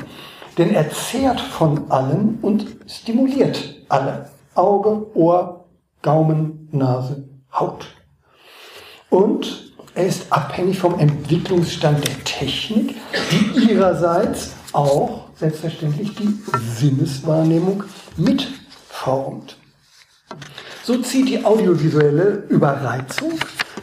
denn 0.57 0.73
er 0.73 0.89
zehrt 0.91 1.41
von 1.41 1.91
allen 1.91 2.39
und 2.41 2.77
stimuliert 2.87 3.83
alle. 3.89 4.29
Auge, 4.55 5.07
Ohr, 5.13 5.65
Gaumen, 6.01 6.69
Nase, 6.71 7.27
Haut. 7.51 7.85
Und 9.09 9.73
er 9.93 10.07
ist 10.07 10.31
abhängig 10.31 10.79
vom 10.79 10.99
Entwicklungsstand 10.99 12.05
der 12.05 12.23
Technik, 12.23 12.95
die 13.31 13.71
ihrerseits 13.71 14.51
auch 14.73 15.29
selbstverständlich 15.35 16.13
die 16.15 16.37
Sinneswahrnehmung 16.77 17.83
mitformt. 18.17 19.57
So 20.83 21.01
zieht 21.01 21.29
die 21.29 21.43
audiovisuelle 21.43 22.43
Überreizung 22.49 23.33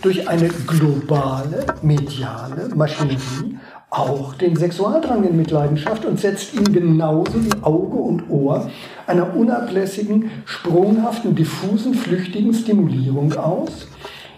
durch 0.03 0.29
eine 0.29 0.49
globale 0.49 1.67
mediale 1.83 2.69
Maschinerie 2.75 3.59
auch 3.93 4.35
den 4.35 4.57
Sexualdrang 4.57 5.23
in 5.25 5.37
Mitleidenschaft 5.37 6.07
und 6.07 6.19
setzt 6.19 6.55
ihn 6.55 6.73
genauso 6.73 7.45
wie 7.45 7.53
Auge 7.61 7.97
und 7.97 8.31
Ohr 8.31 8.71
einer 9.07 9.37
unablässigen, 9.37 10.31
sprunghaften, 10.47 11.35
diffusen, 11.35 11.93
flüchtigen 11.93 12.55
Stimulierung 12.55 13.35
aus, 13.35 13.87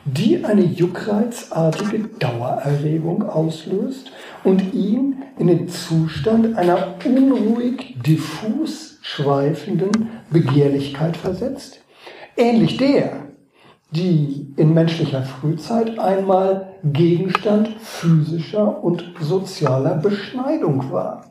die 0.04 0.44
eine 0.44 0.64
juckreizartige 0.64 2.08
Dauererregung 2.18 3.28
auslöst 3.28 4.12
und 4.42 4.74
ihn 4.74 5.22
in 5.38 5.46
den 5.46 5.68
Zustand 5.68 6.56
einer 6.56 6.94
unruhig, 7.04 7.96
diffus 8.04 8.98
schweifenden 9.00 10.10
Begehrlichkeit 10.30 11.16
versetzt, 11.16 11.80
ähnlich 12.36 12.76
der, 12.76 13.24
die 13.90 14.52
in 14.56 14.74
menschlicher 14.74 15.22
Frühzeit 15.22 15.98
einmal 15.98 16.74
Gegenstand 16.84 17.68
physischer 17.80 18.82
und 18.82 19.04
sozialer 19.20 19.94
Beschneidung 19.96 20.90
war. 20.92 21.30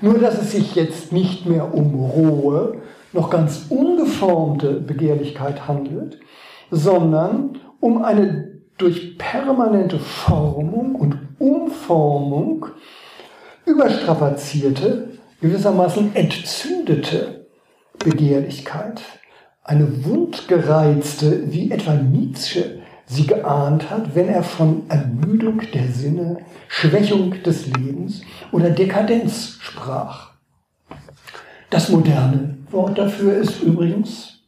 Nur 0.00 0.18
dass 0.18 0.40
es 0.40 0.52
sich 0.52 0.74
jetzt 0.74 1.12
nicht 1.12 1.46
mehr 1.46 1.72
um 1.74 1.94
rohe, 1.94 2.78
noch 3.12 3.30
ganz 3.30 3.66
ungeformte 3.68 4.80
Begehrlichkeit 4.80 5.68
handelt, 5.68 6.18
sondern 6.70 7.60
um 7.82 8.04
eine 8.04 8.60
durch 8.78 9.18
permanente 9.18 9.98
Formung 9.98 10.94
und 10.94 11.18
Umformung 11.40 12.66
überstrapazierte, 13.66 15.08
gewissermaßen 15.40 16.14
entzündete 16.14 17.46
Begehrlichkeit. 17.98 19.02
Eine 19.64 20.04
wundgereizte, 20.04 21.52
wie 21.52 21.72
etwa 21.72 21.94
Nietzsche 21.94 22.82
sie 23.06 23.26
geahnt 23.26 23.90
hat, 23.90 24.14
wenn 24.14 24.28
er 24.28 24.44
von 24.44 24.88
Ermüdung 24.88 25.60
der 25.74 25.88
Sinne, 25.88 26.38
Schwächung 26.68 27.42
des 27.42 27.66
Lebens 27.66 28.22
oder 28.52 28.70
Dekadenz 28.70 29.58
sprach. 29.60 30.34
Das 31.68 31.88
moderne 31.88 32.58
Wort 32.70 32.96
dafür 32.96 33.36
ist 33.38 33.60
übrigens 33.60 34.38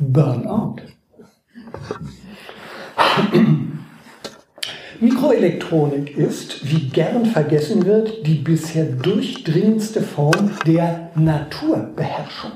Burnout. 0.00 0.99
Mikroelektronik 5.00 6.16
ist, 6.16 6.70
wie 6.70 6.88
gern 6.90 7.24
vergessen 7.24 7.86
wird, 7.86 8.26
die 8.26 8.34
bisher 8.34 8.84
durchdringendste 8.84 10.02
Form 10.02 10.50
der 10.66 11.10
Naturbeherrschung. 11.14 12.52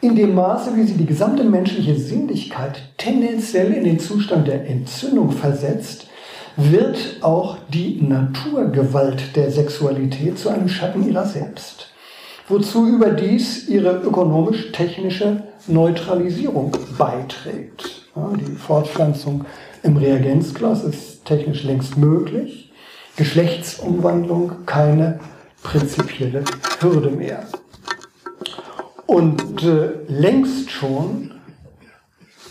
In 0.00 0.16
dem 0.16 0.34
Maße, 0.34 0.76
wie 0.76 0.82
sie 0.82 0.94
die 0.94 1.06
gesamte 1.06 1.44
menschliche 1.44 1.94
Sinnlichkeit 1.94 2.82
tendenziell 2.98 3.72
in 3.72 3.84
den 3.84 3.98
Zustand 3.98 4.48
der 4.48 4.68
Entzündung 4.68 5.30
versetzt, 5.30 6.08
wird 6.56 7.18
auch 7.20 7.58
die 7.68 8.00
Naturgewalt 8.02 9.36
der 9.36 9.50
Sexualität 9.50 10.38
zu 10.38 10.48
einem 10.48 10.68
Schatten 10.68 11.08
ihrer 11.08 11.26
selbst, 11.26 11.92
wozu 12.48 12.86
überdies 12.86 13.68
ihre 13.68 14.02
ökonomisch-technische 14.02 15.42
Neutralisierung 15.66 16.70
beiträgt. 16.96 18.06
Ja, 18.14 18.30
die 18.34 18.54
Fortpflanzung 18.54 19.44
im 19.82 19.96
Reagenzglas 19.96 20.84
ist 20.84 21.24
technisch 21.24 21.64
längst 21.64 21.96
möglich. 21.96 22.72
Geschlechtsumwandlung 23.16 24.66
keine 24.66 25.18
prinzipielle 25.62 26.44
Hürde 26.80 27.10
mehr. 27.10 27.46
Und 29.06 29.62
äh, 29.62 29.90
längst 30.08 30.70
schon 30.70 31.32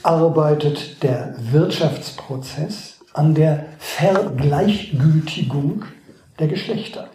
arbeitet 0.03 1.01
der 1.03 1.35
Wirtschaftsprozess 1.51 2.99
an 3.13 3.33
der 3.33 3.65
Vergleichgültigung 3.79 5.85
der 6.39 6.47
Geschlechter. 6.47 7.09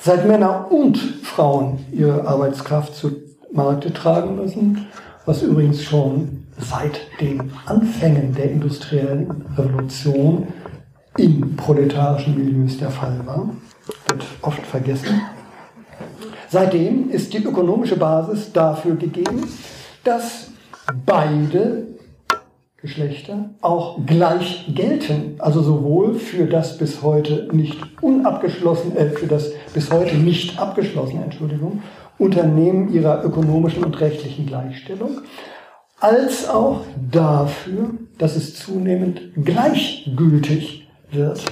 Seit 0.00 0.26
Männer 0.26 0.70
und 0.70 0.98
Frauen 0.98 1.78
ihre 1.90 2.26
Arbeitskraft 2.26 2.94
zu 2.94 3.12
Markte 3.52 3.92
tragen 3.92 4.36
müssen, 4.36 4.86
was 5.26 5.42
übrigens 5.42 5.82
schon 5.82 6.46
seit 6.58 7.00
den 7.20 7.52
Anfängen 7.66 8.34
der 8.34 8.50
industriellen 8.50 9.46
Revolution 9.56 10.48
in 11.16 11.56
proletarischen 11.56 12.36
Milieus 12.36 12.78
der 12.78 12.90
Fall 12.90 13.20
war, 13.24 13.48
wird 14.08 14.24
oft 14.42 14.66
vergessen. 14.66 15.22
Seitdem 16.48 17.10
ist 17.10 17.32
die 17.32 17.42
ökonomische 17.42 17.96
Basis 17.96 18.52
dafür 18.52 18.96
gegeben, 18.96 19.48
dass 20.04 20.50
beide 21.06 21.93
Geschlechter 22.84 23.48
auch 23.62 23.96
gleich 24.04 24.66
gelten, 24.74 25.36
also 25.38 25.62
sowohl 25.62 26.16
für 26.16 26.44
das 26.44 26.76
bis 26.76 27.02
heute 27.02 27.48
nicht 27.50 27.78
unabgeschlossen, 28.02 28.94
äh, 28.94 29.08
für 29.08 29.26
das 29.26 29.52
bis 29.72 29.90
heute 29.90 30.16
nicht 30.16 30.58
abgeschlossene, 30.58 31.24
Entschuldigung, 31.24 31.82
Unternehmen 32.18 32.92
ihrer 32.92 33.24
ökonomischen 33.24 33.84
und 33.84 33.98
rechtlichen 34.02 34.44
Gleichstellung, 34.44 35.22
als 35.98 36.46
auch 36.46 36.82
dafür, 37.10 37.92
dass 38.18 38.36
es 38.36 38.54
zunehmend 38.54 39.30
gleichgültig 39.34 40.86
wird, 41.10 41.42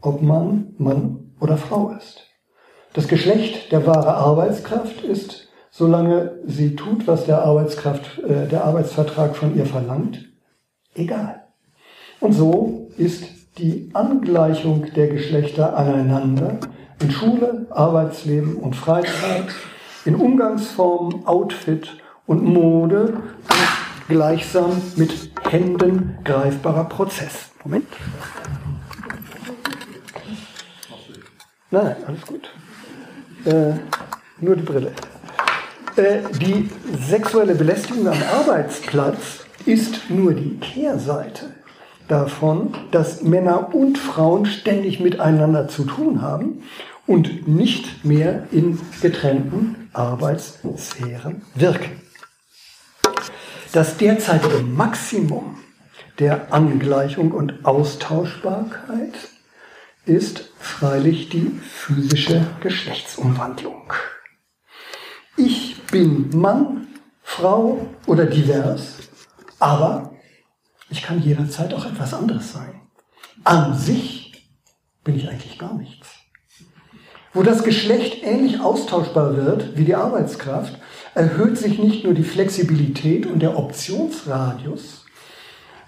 ob 0.00 0.22
man 0.22 0.68
Mann 0.78 1.34
oder 1.38 1.58
Frau 1.58 1.90
ist. 1.90 2.22
Das 2.94 3.08
Geschlecht 3.08 3.72
der 3.72 3.86
wahre 3.86 4.14
Arbeitskraft 4.14 5.04
ist, 5.04 5.48
solange 5.70 6.38
sie 6.46 6.76
tut, 6.76 7.06
was 7.06 7.26
der 7.26 7.42
Arbeitskraft, 7.42 8.20
äh, 8.20 8.48
der 8.48 8.64
Arbeitsvertrag 8.64 9.36
von 9.36 9.54
ihr 9.54 9.66
verlangt, 9.66 10.28
egal. 10.98 11.44
Und 12.20 12.32
so 12.32 12.90
ist 12.96 13.24
die 13.58 13.90
Angleichung 13.92 14.86
der 14.94 15.08
Geschlechter 15.08 15.76
aneinander 15.76 16.58
in 17.00 17.10
Schule, 17.10 17.66
Arbeitsleben 17.70 18.56
und 18.56 18.74
Freizeit, 18.74 19.46
in 20.04 20.14
Umgangsformen, 20.14 21.26
Outfit 21.26 21.96
und 22.26 22.44
Mode 22.44 23.14
gleichsam 24.08 24.80
mit 24.96 25.30
Händen 25.48 26.18
greifbarer 26.24 26.84
Prozess. 26.84 27.50
Moment. 27.64 27.86
Nein, 31.70 31.96
alles 32.06 32.22
gut. 32.22 32.50
Äh, 33.44 33.74
nur 34.40 34.56
die 34.56 34.62
Brille. 34.62 34.92
Äh, 35.96 36.20
die 36.40 36.70
sexuelle 37.08 37.54
Belästigung 37.54 38.08
am 38.08 38.18
Arbeitsplatz 38.40 39.44
ist 39.68 40.08
nur 40.08 40.32
die 40.32 40.56
Kehrseite 40.56 41.54
davon, 42.08 42.74
dass 42.90 43.22
Männer 43.22 43.74
und 43.74 43.98
Frauen 43.98 44.46
ständig 44.46 44.98
miteinander 44.98 45.68
zu 45.68 45.84
tun 45.84 46.22
haben 46.22 46.62
und 47.06 47.46
nicht 47.46 48.02
mehr 48.02 48.46
in 48.50 48.80
getrennten 49.02 49.90
Arbeitssphären 49.92 51.42
wirken. 51.54 52.00
Das 53.72 53.98
derzeitige 53.98 54.62
Maximum 54.62 55.58
der 56.18 56.52
Angleichung 56.52 57.32
und 57.32 57.66
Austauschbarkeit 57.66 59.14
ist 60.06 60.50
freilich 60.58 61.28
die 61.28 61.60
physische 61.60 62.46
Geschlechtsumwandlung. 62.62 63.92
Ich 65.36 65.82
bin 65.92 66.30
Mann, 66.34 66.86
Frau 67.22 67.86
oder 68.06 68.24
divers, 68.24 69.07
aber 69.58 70.12
ich 70.90 71.02
kann 71.02 71.22
jederzeit 71.22 71.74
auch 71.74 71.84
etwas 71.84 72.14
anderes 72.14 72.52
sein. 72.52 72.80
An 73.44 73.76
sich 73.76 74.50
bin 75.04 75.16
ich 75.16 75.28
eigentlich 75.28 75.58
gar 75.58 75.74
nichts. 75.74 76.08
Wo 77.34 77.42
das 77.42 77.62
Geschlecht 77.62 78.24
ähnlich 78.24 78.60
austauschbar 78.60 79.36
wird 79.36 79.76
wie 79.76 79.84
die 79.84 79.94
Arbeitskraft, 79.94 80.78
erhöht 81.14 81.58
sich 81.58 81.78
nicht 81.78 82.04
nur 82.04 82.14
die 82.14 82.24
Flexibilität 82.24 83.26
und 83.26 83.40
der 83.40 83.58
Optionsradius, 83.58 85.04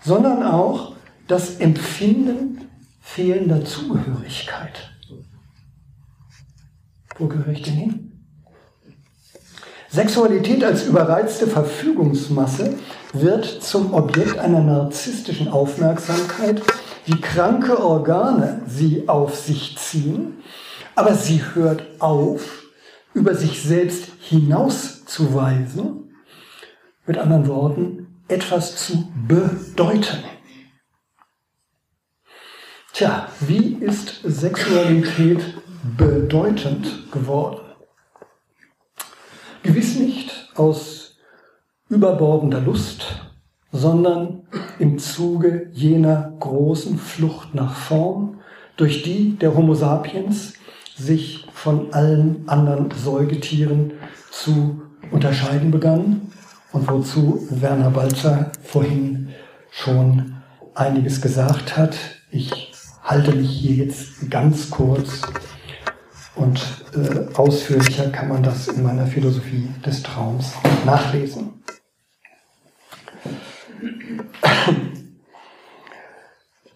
sondern 0.03 0.43
auch 0.43 0.97
das 1.27 1.57
Empfinden 1.57 2.69
fehlender 3.01 3.65
Zugehörigkeit. 3.65 4.91
Wo 7.17 7.27
gehöre 7.27 7.53
ich 7.53 7.63
denn 7.63 7.75
hin? 7.75 8.10
Sexualität 9.93 10.63
als 10.63 10.87
überreizte 10.87 11.49
Verfügungsmasse 11.49 12.79
wird 13.13 13.45
zum 13.45 13.93
Objekt 13.93 14.39
einer 14.39 14.61
narzisstischen 14.61 15.49
Aufmerksamkeit, 15.49 16.63
wie 17.07 17.21
kranke 17.21 17.83
Organe 17.83 18.63
sie 18.69 19.09
auf 19.09 19.37
sich 19.37 19.77
ziehen, 19.79 20.45
aber 20.95 21.15
sie 21.15 21.43
hört 21.55 21.83
auf, 21.99 22.63
über 23.15 23.35
sich 23.35 23.63
selbst 23.63 24.05
hinauszuweisen, 24.21 26.15
mit 27.05 27.19
anderen 27.19 27.49
Worten, 27.49 28.23
etwas 28.29 28.77
zu 28.77 29.13
bedeuten. 29.27 30.23
Tja, 32.93 33.27
wie 33.41 33.75
ist 33.81 34.21
Sexualität 34.23 35.41
bedeutend 35.97 37.11
geworden? 37.11 37.70
Aus 40.61 41.17
überbordender 41.89 42.61
Lust, 42.61 43.17
sondern 43.73 44.43
im 44.79 44.99
Zuge 44.99 45.71
jener 45.73 46.35
großen 46.39 46.99
Flucht 46.99 47.55
nach 47.55 47.75
vorn, 47.75 48.41
durch 48.77 49.03
die 49.03 49.39
der 49.39 49.57
Homo 49.57 49.73
sapiens 49.75 50.53
sich 50.95 51.47
von 51.55 51.95
allen 51.95 52.47
anderen 52.47 52.91
Säugetieren 52.91 53.93
zu 54.31 54.83
unterscheiden 55.11 55.71
begann 55.71 56.31
und 56.73 56.91
wozu 56.91 57.47
Werner 57.49 57.89
Balzer 57.89 58.53
vorhin 58.63 59.31
schon 59.71 60.35
einiges 60.75 61.23
gesagt 61.23 61.79
hat. 61.79 61.97
Ich 62.31 62.71
halte 63.03 63.35
mich 63.35 63.51
hier 63.51 63.87
jetzt 63.87 64.31
ganz 64.31 64.69
kurz 64.69 65.23
und 66.37 66.61
äh, 66.95 67.35
ausführlicher 67.35 68.11
kann 68.11 68.29
man 68.29 68.43
das 68.43 68.69
in 68.69 68.83
meiner 68.83 69.07
Philosophie 69.07 69.69
des 69.85 70.03
Traums 70.03 70.53
nachlesen. 70.85 71.61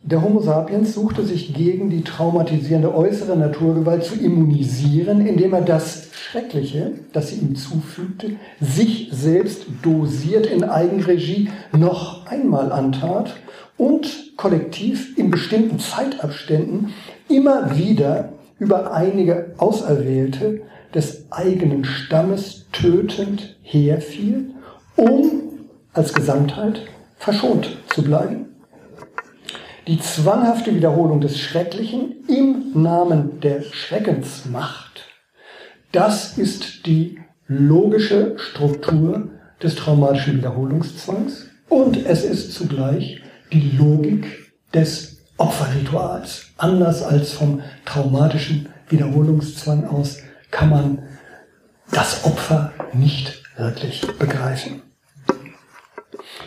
Der 0.06 0.20
Homo 0.20 0.40
sapiens 0.40 0.92
suchte 0.92 1.24
sich 1.24 1.54
gegen 1.54 1.88
die 1.88 2.04
traumatisierende 2.04 2.94
äußere 2.94 3.38
Naturgewalt 3.38 4.04
zu 4.04 4.16
immunisieren, 4.16 5.26
indem 5.26 5.54
er 5.54 5.62
das 5.62 6.08
Schreckliche, 6.12 6.92
das 7.14 7.30
sie 7.30 7.36
ihm 7.36 7.56
zufügte, 7.56 8.32
sich 8.60 9.08
selbst 9.12 9.64
dosiert 9.80 10.44
in 10.44 10.62
Eigenregie 10.62 11.48
noch 11.72 12.26
einmal 12.26 12.70
antat 12.70 13.36
und 13.78 14.36
kollektiv 14.36 15.16
in 15.16 15.30
bestimmten 15.30 15.78
Zeitabständen 15.78 16.92
immer 17.30 17.74
wieder 17.78 18.33
über 18.58 18.92
einige 18.92 19.54
Auserwählte 19.58 20.62
des 20.94 21.26
eigenen 21.30 21.84
Stammes 21.84 22.66
tötend 22.72 23.56
herfiel, 23.62 24.54
um 24.96 25.42
als 25.92 26.12
Gesamtheit 26.12 26.82
verschont 27.16 27.78
zu 27.88 28.02
bleiben. 28.02 28.46
Die 29.86 30.00
zwanghafte 30.00 30.74
Wiederholung 30.74 31.20
des 31.20 31.38
Schrecklichen 31.38 32.24
im 32.28 32.82
Namen 32.82 33.40
der 33.40 33.62
Schreckensmacht, 33.62 35.04
das 35.92 36.38
ist 36.38 36.86
die 36.86 37.18
logische 37.46 38.38
Struktur 38.38 39.28
des 39.62 39.74
traumatischen 39.74 40.38
Wiederholungszwangs 40.38 41.48
und 41.68 42.04
es 42.06 42.24
ist 42.24 42.52
zugleich 42.52 43.20
die 43.52 43.76
Logik 43.76 44.26
des 44.72 45.13
Opferrituals. 45.36 46.46
Anders 46.56 47.02
als 47.02 47.32
vom 47.32 47.62
traumatischen 47.84 48.68
Wiederholungszwang 48.88 49.86
aus 49.86 50.18
kann 50.50 50.70
man 50.70 51.02
das 51.90 52.24
Opfer 52.24 52.72
nicht 52.92 53.42
wirklich 53.56 54.06
begreifen. 54.18 54.82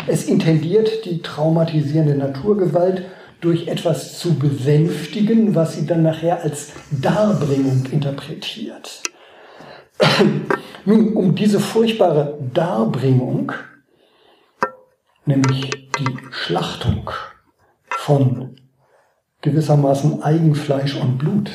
Es 0.07 0.25
intendiert 0.25 1.05
die 1.05 1.21
traumatisierende 1.21 2.15
Naturgewalt 2.15 3.03
durch 3.41 3.67
etwas 3.67 4.17
zu 4.17 4.35
besänftigen, 4.35 5.53
was 5.53 5.75
sie 5.75 5.85
dann 5.85 6.03
nachher 6.03 6.41
als 6.43 6.71
Darbringung 6.91 7.85
interpretiert. 7.91 9.03
Nun, 10.85 11.13
um 11.15 11.35
diese 11.35 11.59
furchtbare 11.59 12.37
Darbringung, 12.53 13.51
nämlich 15.25 15.69
die 15.99 16.17
Schlachtung 16.31 17.11
von 17.89 18.56
gewissermaßen 19.49 20.23
Eigenfleisch 20.23 20.95
und 20.95 21.17
Blut 21.17 21.49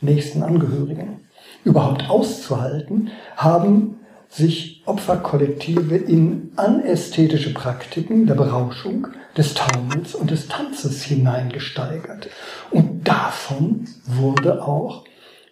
nächsten 0.00 0.42
Angehörigen 0.42 1.20
überhaupt 1.64 2.08
auszuhalten, 2.08 3.10
haben 3.36 4.00
sich 4.28 4.82
Opferkollektive 4.86 5.96
in 5.96 6.52
anästhetische 6.56 7.54
Praktiken 7.54 8.26
der 8.26 8.34
Berauschung, 8.34 9.08
des 9.36 9.54
Taumels 9.54 10.14
und 10.14 10.30
des 10.30 10.48
Tanzes 10.48 11.02
hineingesteigert. 11.02 12.28
Und 12.70 13.06
davon 13.06 13.84
wurde 14.04 14.62
auch 14.66 15.04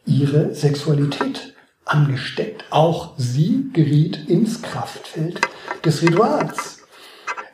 ihre 0.04 0.54
Sexualität 0.54 1.54
angesteckt. 1.84 2.64
Auch 2.70 3.14
sie 3.16 3.70
geriet 3.72 4.28
ins 4.28 4.60
Kraftfeld 4.60 5.40
des 5.84 6.02
Rituals. 6.02 6.75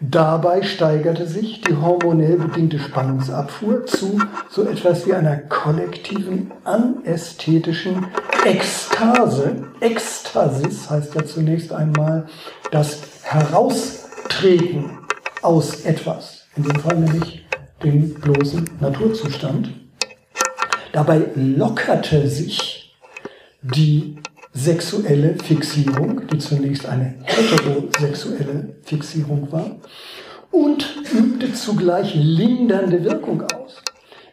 Dabei 0.04 0.62
steigerte 0.62 1.28
sich 1.28 1.60
die 1.60 1.76
hormonell 1.76 2.36
bedingte 2.36 2.80
Spannungsabfuhr 2.80 3.86
zu 3.86 4.18
so 4.50 4.64
etwas 4.64 5.06
wie 5.06 5.14
einer 5.14 5.36
kollektiven 5.36 6.50
anästhetischen 6.64 8.06
Ekstase. 8.44 9.62
Ekstasis 9.78 10.90
heißt 10.90 11.14
ja 11.14 11.24
zunächst 11.24 11.72
einmal 11.72 12.26
das 12.72 13.02
Heraustreten 13.22 14.98
aus 15.40 15.82
etwas, 15.82 16.46
in 16.56 16.64
dem 16.64 16.80
Fall 16.80 16.98
nämlich 16.98 17.46
dem 17.84 18.12
bloßen 18.14 18.68
Naturzustand. 18.80 19.70
Dabei 20.92 21.26
lockerte 21.36 22.28
sich 22.28 22.96
die 23.62 24.16
sexuelle 24.54 25.36
Fixierung, 25.42 26.26
die 26.28 26.38
zunächst 26.38 26.86
eine 26.86 27.14
heterosexuelle 27.22 28.74
Fixierung 28.84 29.50
war, 29.50 29.76
und 30.50 30.86
übte 31.12 31.54
zugleich 31.54 32.14
lindernde 32.14 33.04
Wirkung 33.04 33.42
aus, 33.42 33.82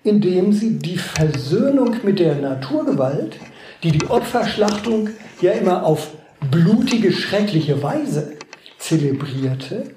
indem 0.04 0.52
sie 0.52 0.78
die 0.78 0.98
Versöhnung 0.98 1.96
mit 2.04 2.20
der 2.20 2.36
Naturgewalt, 2.36 3.38
die 3.84 3.92
die 3.92 4.06
Opferschlachtung 4.08 5.10
ja 5.42 5.54
immer 5.54 5.86
auf 5.86 6.12
blutige, 6.52 7.14
schreckliche 7.14 7.82
Weise 7.82 8.34
zelebrierte, 8.78 9.92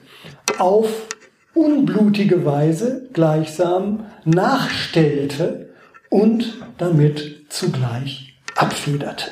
auf 0.58 1.08
unblutige 1.54 2.44
Weise 2.44 3.08
gleichsam 3.12 4.06
nachstellte 4.24 5.70
und 6.08 6.54
damit 6.78 7.46
zugleich 7.48 8.34
abfederte. 8.56 9.26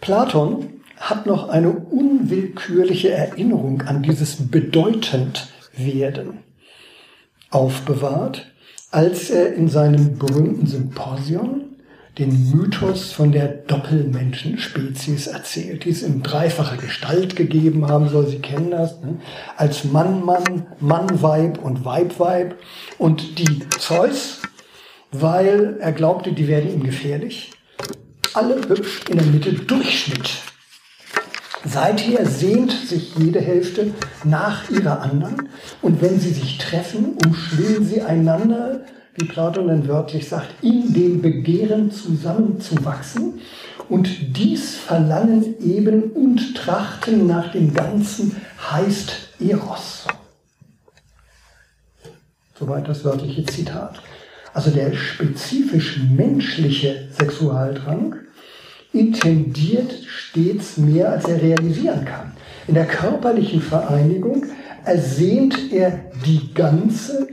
Platon 0.00 0.82
hat 0.96 1.26
noch 1.26 1.48
eine 1.48 1.70
unwillkürliche 1.70 3.10
Erinnerung 3.10 3.82
an 3.82 4.02
dieses 4.02 4.48
Bedeutendwerden 4.48 6.38
aufbewahrt, 7.50 8.46
als 8.90 9.30
er 9.30 9.54
in 9.54 9.68
seinem 9.68 10.18
berühmten 10.18 10.66
Symposion 10.66 11.74
den 12.18 12.50
Mythos 12.50 13.12
von 13.12 13.32
der 13.32 13.48
Doppelmenschenspezies 13.48 15.26
erzählt, 15.26 15.84
die 15.84 15.90
es 15.90 16.02
in 16.02 16.22
dreifacher 16.22 16.76
Gestalt 16.76 17.34
gegeben 17.34 17.88
haben 17.88 18.08
soll. 18.08 18.28
Sie 18.28 18.38
kennen 18.38 18.70
das. 18.70 19.00
Ne? 19.00 19.16
Als 19.56 19.84
Mann, 19.84 20.24
Mann, 20.24 20.66
Mann, 20.78 21.22
Weib 21.22 21.58
und 21.58 21.84
Weib, 21.84 22.20
Weib. 22.20 22.56
Und 22.98 23.38
die 23.38 23.68
Zeus, 23.80 24.42
weil 25.10 25.76
er 25.80 25.92
glaubte, 25.92 26.32
die 26.32 26.46
werden 26.46 26.72
ihm 26.72 26.84
gefährlich, 26.84 27.50
alle 28.34 28.56
hübsch 28.68 29.02
in 29.08 29.18
der 29.18 29.26
Mitte 29.26 29.52
Durchschnitt. 29.52 30.42
Seither 31.64 32.26
sehnt 32.26 32.72
sich 32.72 33.14
jede 33.16 33.40
Hälfte 33.40 33.94
nach 34.24 34.68
ihrer 34.70 35.00
anderen 35.00 35.48
und 35.80 36.02
wenn 36.02 36.20
sie 36.20 36.32
sich 36.32 36.58
treffen, 36.58 37.16
umschwillen 37.24 37.86
sie 37.86 38.02
einander 38.02 38.80
wie 39.14 39.24
Platon 39.26 39.68
dann 39.68 39.88
wörtlich 39.88 40.28
sagt, 40.28 40.62
in 40.62 40.92
dem 40.92 41.22
Begehren 41.22 41.92
zusammenzuwachsen 41.92 43.40
und 43.88 44.36
dies 44.36 44.74
Verlangen 44.74 45.54
eben 45.62 46.10
und 46.12 46.56
Trachten 46.56 47.26
nach 47.26 47.52
dem 47.52 47.72
Ganzen 47.72 48.36
heißt 48.72 49.12
Eros. 49.38 50.06
Soweit 52.58 52.88
das 52.88 53.04
wörtliche 53.04 53.44
Zitat. 53.46 54.00
Also 54.52 54.70
der 54.70 54.94
spezifisch 54.94 55.98
menschliche 55.98 57.08
Sexualdrang 57.12 58.16
intendiert 58.94 59.92
stets 60.06 60.78
mehr, 60.78 61.10
als 61.10 61.24
er 61.24 61.42
realisieren 61.42 62.04
kann. 62.04 62.32
In 62.66 62.74
der 62.74 62.86
körperlichen 62.86 63.60
Vereinigung 63.60 64.46
ersehnt 64.84 65.72
er 65.72 66.00
die 66.24 66.54
ganze 66.54 67.28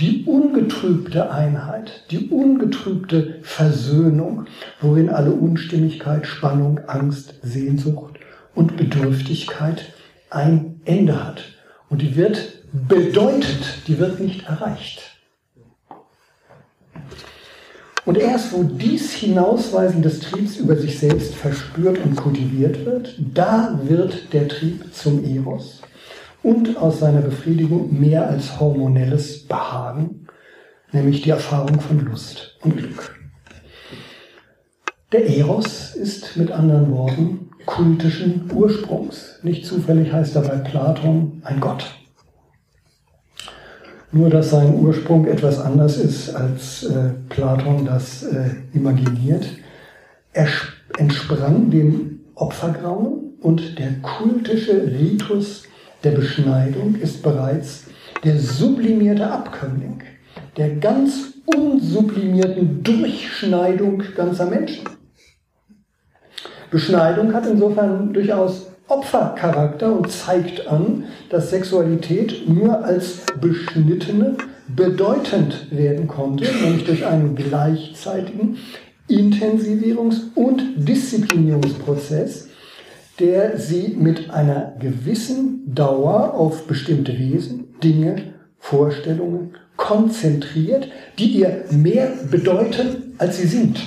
die 0.00 0.24
ungetrübte 0.24 1.30
Einheit, 1.30 2.04
die 2.10 2.28
ungetrübte 2.28 3.38
Versöhnung, 3.42 4.46
worin 4.80 5.08
alle 5.08 5.30
Unstimmigkeit, 5.30 6.26
Spannung, 6.26 6.80
Angst, 6.88 7.34
Sehnsucht 7.42 8.14
und 8.56 8.76
Bedürftigkeit 8.76 9.92
ein 10.30 10.80
Ende 10.84 11.24
hat. 11.24 11.44
Und 11.88 12.02
die 12.02 12.16
wird 12.16 12.64
bedeutet, 12.72 13.86
die 13.86 13.98
wird 14.00 14.18
nicht 14.18 14.48
erreicht. 14.48 15.13
Und 18.04 18.18
erst 18.18 18.52
wo 18.52 18.62
dies 18.62 19.12
Hinausweisen 19.12 20.02
des 20.02 20.20
Triebs 20.20 20.56
über 20.56 20.76
sich 20.76 20.98
selbst 20.98 21.34
verspürt 21.34 21.98
und 22.04 22.16
kultiviert 22.16 22.84
wird, 22.84 23.18
da 23.32 23.80
wird 23.84 24.32
der 24.32 24.48
Trieb 24.48 24.92
zum 24.94 25.24
Eros 25.24 25.80
und 26.42 26.76
aus 26.76 27.00
seiner 27.00 27.22
Befriedigung 27.22 27.98
mehr 27.98 28.28
als 28.28 28.60
hormonelles 28.60 29.46
Behagen, 29.46 30.26
nämlich 30.92 31.22
die 31.22 31.30
Erfahrung 31.30 31.80
von 31.80 32.04
Lust 32.04 32.58
und 32.62 32.76
Glück. 32.76 33.18
Der 35.12 35.26
Eros 35.26 35.94
ist 35.94 36.36
mit 36.36 36.50
anderen 36.50 36.90
Worten 36.92 37.50
kultischen 37.64 38.50
Ursprungs. 38.52 39.38
Nicht 39.42 39.64
zufällig 39.64 40.12
heißt 40.12 40.36
er 40.36 40.42
bei 40.42 40.56
Platon 40.58 41.40
ein 41.44 41.60
Gott. 41.60 41.86
Nur 44.14 44.30
dass 44.30 44.50
sein 44.50 44.76
Ursprung 44.76 45.26
etwas 45.26 45.58
anders 45.60 45.98
ist, 45.98 46.32
als 46.36 46.84
äh, 46.84 47.10
Platon 47.28 47.84
das 47.84 48.22
äh, 48.22 48.50
imaginiert. 48.72 49.44
Er 50.32 50.46
entsprang 50.98 51.68
dem 51.68 52.20
Opfergrauen 52.36 53.32
und 53.40 53.76
der 53.76 53.94
kultische 54.02 54.86
Ritus 54.86 55.64
der 56.04 56.12
Beschneidung 56.12 56.94
ist 56.94 57.24
bereits 57.24 57.86
der 58.22 58.38
sublimierte 58.38 59.28
Abkömmling 59.28 60.00
der 60.56 60.76
ganz 60.76 61.32
unsublimierten 61.46 62.84
Durchschneidung 62.84 64.00
ganzer 64.14 64.46
Menschen. 64.46 64.84
Beschneidung 66.70 67.34
hat 67.34 67.46
insofern 67.46 68.12
durchaus 68.12 68.73
Opfercharakter 68.88 69.92
und 69.92 70.10
zeigt 70.10 70.66
an, 70.66 71.04
dass 71.30 71.50
Sexualität 71.50 72.48
nur 72.48 72.84
als 72.84 73.22
beschnittene 73.40 74.36
bedeutend 74.68 75.70
werden 75.70 76.06
konnte, 76.08 76.44
nämlich 76.62 76.84
durch 76.84 77.06
einen 77.06 77.34
gleichzeitigen 77.34 78.58
Intensivierungs- 79.08 80.34
und 80.34 80.62
Disziplinierungsprozess, 80.76 82.48
der 83.18 83.58
sie 83.58 83.96
mit 83.98 84.30
einer 84.30 84.74
gewissen 84.80 85.74
Dauer 85.74 86.34
auf 86.34 86.66
bestimmte 86.66 87.16
Wesen, 87.18 87.74
Dinge, 87.82 88.34
Vorstellungen 88.58 89.54
konzentriert, 89.76 90.88
die 91.18 91.26
ihr 91.26 91.64
mehr 91.70 92.12
bedeuten, 92.30 93.14
als 93.18 93.36
sie 93.36 93.46
sind. 93.46 93.80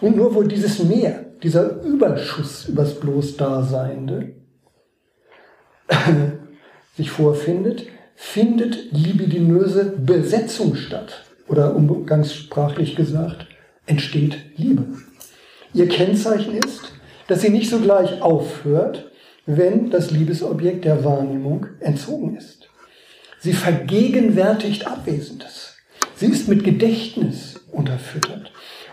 Und 0.00 0.16
nur 0.16 0.34
wo 0.34 0.42
dieses 0.42 0.82
Mehr, 0.82 1.26
dieser 1.42 1.82
Überschuss 1.82 2.68
übers 2.68 2.98
bloß 3.00 3.36
Daseinende 3.36 4.34
sich 6.96 7.10
vorfindet, 7.10 7.86
findet 8.14 8.92
libidinöse 8.92 9.94
Besetzung 9.96 10.74
statt. 10.74 11.24
Oder 11.48 11.74
umgangssprachlich 11.74 12.94
gesagt, 12.94 13.46
entsteht 13.86 14.38
Liebe. 14.56 14.84
Ihr 15.74 15.88
Kennzeichen 15.88 16.56
ist, 16.56 16.92
dass 17.26 17.40
sie 17.40 17.50
nicht 17.50 17.70
sogleich 17.70 18.22
aufhört, 18.22 19.10
wenn 19.46 19.90
das 19.90 20.10
Liebesobjekt 20.10 20.84
der 20.84 21.04
Wahrnehmung 21.04 21.66
entzogen 21.80 22.36
ist. 22.36 22.68
Sie 23.40 23.52
vergegenwärtigt 23.52 24.86
Abwesendes. 24.86 25.76
Sie 26.14 26.26
ist 26.26 26.46
mit 26.48 26.62
Gedächtnis 26.62 27.58
unterfüttert. 27.72 28.49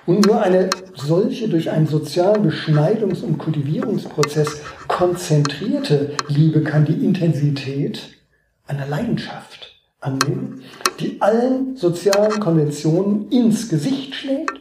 Und 0.08 0.26
nur 0.26 0.41
eine 0.41 0.70
solche 0.95 1.49
durch 1.49 1.70
einen 1.70 1.86
sozialen 1.86 2.49
Beschneidungs- 2.49 3.24
und 3.24 3.38
Kultivierungsprozess 3.38 4.62
konzentrierte 4.88 6.16
Liebe 6.30 6.64
kann 6.64 6.86
die 6.86 7.05
Intensität 7.05 8.01
einer 8.68 8.88
Leidenschaft 8.88 9.76
annehmen, 9.99 10.64
die 11.01 11.22
allen 11.22 11.76
sozialen 11.76 12.39
Konventionen 12.39 13.30
ins 13.32 13.68
Gesicht 13.68 14.16
schlägt 14.16 14.53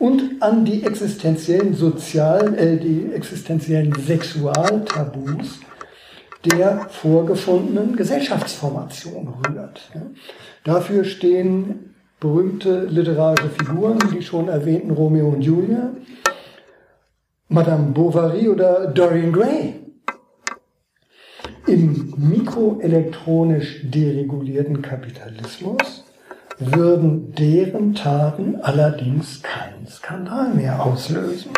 und 0.00 0.42
an 0.42 0.64
die 0.64 0.82
existenziellen 0.82 1.74
sozialen, 1.74 2.56
äh, 2.56 2.76
die 2.76 3.12
existenziellen 3.12 3.94
Sexualtabus 3.94 5.60
der 6.44 6.88
vorgefundenen 6.90 7.94
Gesellschaftsformation 7.94 9.28
rührt. 9.46 9.90
Dafür 10.64 11.04
stehen 11.04 11.87
berühmte 12.20 12.84
literarische 12.84 13.50
Figuren, 13.50 13.98
die 14.12 14.22
schon 14.22 14.48
erwähnten 14.48 14.90
Romeo 14.90 15.28
und 15.28 15.42
Julia, 15.42 15.90
Madame 17.48 17.92
Bovary 17.92 18.48
oder 18.48 18.88
Dorian 18.88 19.32
Gray. 19.32 19.74
Im 21.66 22.14
mikroelektronisch 22.16 23.82
deregulierten 23.84 24.82
Kapitalismus 24.82 26.04
würden 26.58 27.32
deren 27.34 27.94
Taten 27.94 28.56
allerdings 28.62 29.42
keinen 29.42 29.86
Skandal 29.86 30.54
mehr 30.54 30.82
auslösen. 30.82 31.52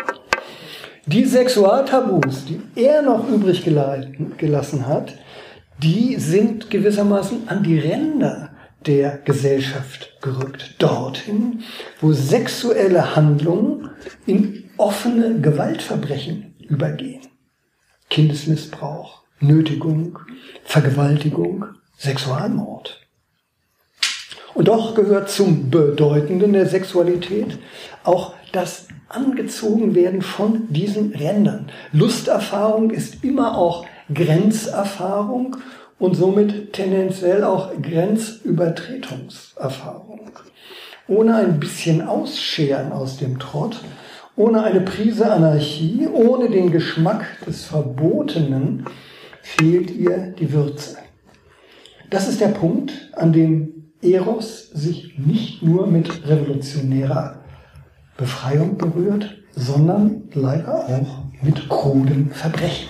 Die 1.07 1.25
Sexualtabus, 1.25 2.45
die 2.45 2.61
er 2.75 3.01
noch 3.01 3.27
übrig 3.27 3.63
gelassen 3.63 4.87
hat, 4.87 5.15
die 5.81 6.17
sind 6.17 6.69
gewissermaßen 6.69 7.47
an 7.47 7.63
die 7.63 7.79
Ränder 7.79 8.50
der 8.85 9.17
Gesellschaft 9.19 10.17
gerückt. 10.21 10.75
Dorthin, 10.79 11.63
wo 11.99 12.13
sexuelle 12.13 13.15
Handlungen 13.15 13.89
in 14.25 14.69
offene 14.77 15.39
Gewaltverbrechen 15.39 16.55
übergehen. 16.67 17.21
Kindesmissbrauch, 18.09 19.23
Nötigung, 19.39 20.19
Vergewaltigung, 20.63 21.65
Sexualmord. 21.97 22.99
Und 24.53 24.67
doch 24.67 24.95
gehört 24.95 25.29
zum 25.29 25.69
Bedeutenden 25.69 26.53
der 26.53 26.67
Sexualität 26.67 27.57
auch 28.03 28.33
das 28.51 28.87
Angezogenwerden 29.07 30.21
von 30.21 30.67
diesen 30.69 31.13
Rändern. 31.13 31.71
Lusterfahrung 31.93 32.91
ist 32.91 33.23
immer 33.23 33.57
auch 33.57 33.85
Grenzerfahrung 34.13 35.57
und 36.01 36.15
somit 36.15 36.73
tendenziell 36.73 37.43
auch 37.43 37.71
Grenzübertretungserfahrung. 37.79 40.31
Ohne 41.07 41.35
ein 41.35 41.59
bisschen 41.59 42.01
Ausscheren 42.01 42.91
aus 42.91 43.17
dem 43.17 43.37
Trott, 43.37 43.79
ohne 44.35 44.63
eine 44.63 44.81
Prise 44.81 45.31
Anarchie, 45.31 46.07
ohne 46.11 46.49
den 46.49 46.71
Geschmack 46.71 47.27
des 47.45 47.65
Verbotenen 47.65 48.87
fehlt 49.43 49.91
ihr 49.91 50.33
die 50.39 50.51
Würze. 50.51 50.97
Das 52.09 52.27
ist 52.27 52.41
der 52.41 52.47
Punkt, 52.47 53.11
an 53.13 53.31
dem 53.31 53.91
Eros 54.01 54.71
sich 54.71 55.19
nicht 55.19 55.61
nur 55.61 55.85
mit 55.85 56.27
revolutionärer 56.27 57.43
Befreiung 58.17 58.79
berührt, 58.79 59.37
sondern 59.51 60.23
leider 60.33 60.85
auch 60.85 61.25
mit 61.43 61.69
kruden 61.69 62.31
Verbrechen. 62.31 62.89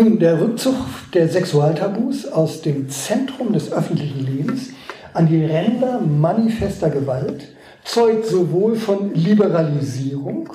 Nun, 0.00 0.18
der 0.18 0.40
Rückzug 0.40 0.76
der 1.12 1.28
Sexualtabus 1.28 2.24
aus 2.24 2.62
dem 2.62 2.88
Zentrum 2.88 3.52
des 3.52 3.70
öffentlichen 3.70 4.24
Lebens 4.24 4.70
an 5.12 5.26
die 5.26 5.44
Ränder 5.44 6.00
manifester 6.00 6.88
Gewalt 6.88 7.48
zeugt 7.84 8.24
sowohl 8.24 8.76
von 8.76 9.14
Liberalisierung 9.14 10.54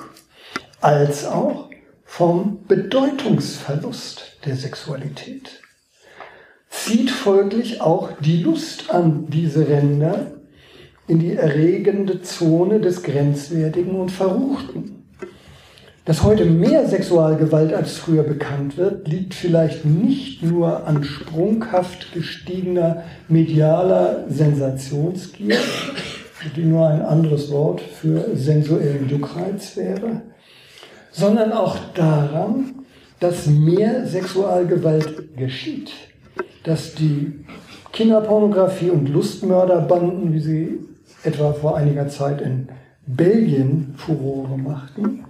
als 0.80 1.24
auch 1.26 1.70
vom 2.04 2.64
Bedeutungsverlust 2.66 4.38
der 4.44 4.56
Sexualität. 4.56 5.60
Zieht 6.68 7.10
folglich 7.10 7.80
auch 7.80 8.10
die 8.18 8.42
Lust 8.42 8.90
an 8.90 9.26
diese 9.28 9.68
Ränder 9.68 10.32
in 11.06 11.20
die 11.20 11.34
erregende 11.34 12.20
Zone 12.20 12.80
des 12.80 13.04
Grenzwertigen 13.04 13.94
und 13.94 14.10
Verruchten. 14.10 14.95
Dass 16.06 16.22
heute 16.22 16.44
mehr 16.44 16.86
Sexualgewalt 16.86 17.74
als 17.74 17.96
früher 17.96 18.22
bekannt 18.22 18.76
wird, 18.76 19.08
liegt 19.08 19.34
vielleicht 19.34 19.84
nicht 19.84 20.40
nur 20.40 20.86
an 20.86 21.02
sprunghaft 21.02 22.12
gestiegener 22.12 23.02
medialer 23.26 24.24
Sensationsgier, 24.28 25.58
die 26.54 26.62
nur 26.62 26.86
ein 26.86 27.02
anderes 27.02 27.50
Wort 27.50 27.80
für 27.80 28.36
sensuellen 28.36 29.08
Juckreiz 29.08 29.76
wäre, 29.76 30.22
sondern 31.10 31.52
auch 31.52 31.76
daran, 31.94 32.86
dass 33.18 33.46
mehr 33.46 34.06
Sexualgewalt 34.06 35.36
geschieht, 35.36 35.90
dass 36.62 36.94
die 36.94 37.44
Kinderpornografie 37.92 38.90
und 38.90 39.08
Lustmörderbanden, 39.08 40.32
wie 40.32 40.40
sie 40.40 40.78
etwa 41.24 41.52
vor 41.52 41.76
einiger 41.76 42.06
Zeit 42.06 42.40
in 42.42 42.68
Belgien 43.08 43.94
Furore 43.96 44.56
machten, 44.56 45.24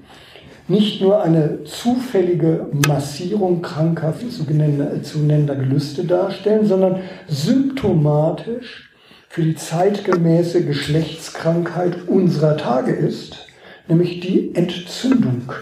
nicht 0.69 1.01
nur 1.01 1.23
eine 1.23 1.65
zufällige 1.65 2.67
Massierung 2.89 3.63
krankhaft 3.63 4.31
zu 4.33 4.43
nennender 4.45 5.55
Gelüste 5.55 6.05
darstellen, 6.05 6.67
sondern 6.67 7.03
symptomatisch 7.29 8.91
für 9.29 9.43
die 9.43 9.55
zeitgemäße 9.55 10.65
Geschlechtskrankheit 10.65 12.09
unserer 12.09 12.57
Tage 12.57 12.91
ist, 12.93 13.47
nämlich 13.87 14.19
die 14.21 14.55
Entzündung 14.55 15.53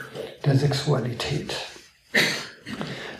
der 0.44 0.54
Sexualität. 0.56 1.54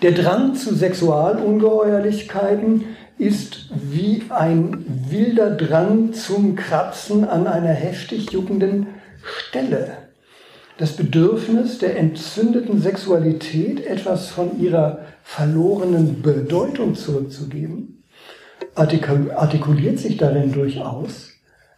Der 0.02 0.12
Drang 0.12 0.54
zu 0.54 0.72
Sexualungeheuerlichkeiten 0.74 2.84
ist 3.18 3.70
wie 3.72 4.22
ein 4.28 4.84
wilder 5.08 5.50
Drang 5.50 6.12
zum 6.12 6.54
Kratzen 6.56 7.24
an 7.24 7.46
einer 7.46 7.72
heftig 7.72 8.32
juckenden 8.32 8.88
Stelle. 9.22 10.03
Das 10.76 10.96
Bedürfnis 10.96 11.78
der 11.78 11.96
entzündeten 11.96 12.80
Sexualität, 12.80 13.86
etwas 13.86 14.30
von 14.30 14.60
ihrer 14.60 15.00
verlorenen 15.22 16.20
Bedeutung 16.20 16.96
zurückzugeben, 16.96 18.02
artikuliert 18.74 20.00
sich 20.00 20.16
darin 20.16 20.52
durchaus, 20.52 21.30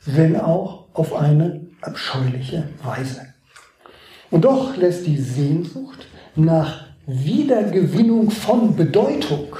wenn 0.06 0.40
auch 0.40 0.86
auf 0.94 1.14
eine 1.14 1.66
abscheuliche 1.82 2.68
Weise. 2.82 3.20
Und 4.30 4.46
doch 4.46 4.76
lässt 4.78 5.06
die 5.06 5.18
Sehnsucht 5.18 6.06
nach 6.34 6.86
Wiedergewinnung 7.06 8.30
von 8.30 8.76
Bedeutung 8.76 9.56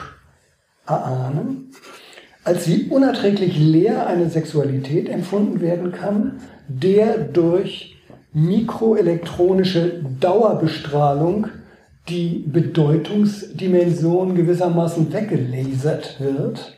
erahnen, 0.87 1.73
als 2.43 2.67
wie 2.69 2.85
unerträglich 2.89 3.59
leer 3.59 4.07
eine 4.07 4.31
Sexualität 4.31 5.11
empfunden 5.11 5.61
werden 5.61 5.93
kann, 5.93 6.41
der 6.69 7.19
durch 7.19 7.96
mikroelektronische 8.37 10.05
Dauerbestrahlung 10.21 11.49
die 12.07 12.45
Bedeutungsdimension 12.47 14.35
gewissermaßen 14.35 15.11
weggelasert 15.11 16.21
wird 16.21 16.77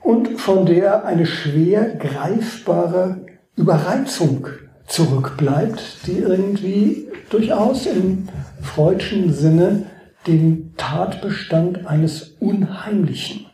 und 0.00 0.40
von 0.40 0.64
der 0.64 1.04
eine 1.04 1.26
schwer 1.26 1.94
greifbare 1.96 3.26
Überreizung 3.54 4.46
zurückbleibt, 4.86 6.06
die 6.06 6.20
irgendwie 6.20 7.06
durchaus 7.28 7.84
im 7.84 8.28
freudschen 8.62 9.30
Sinne 9.30 9.84
den 10.26 10.72
Tatbestand 10.78 11.86
eines 11.86 12.34
Unheimlichen 12.40 13.44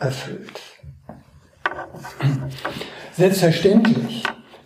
erfüllt. 0.00 0.58
Selbstverständlich 3.12 4.22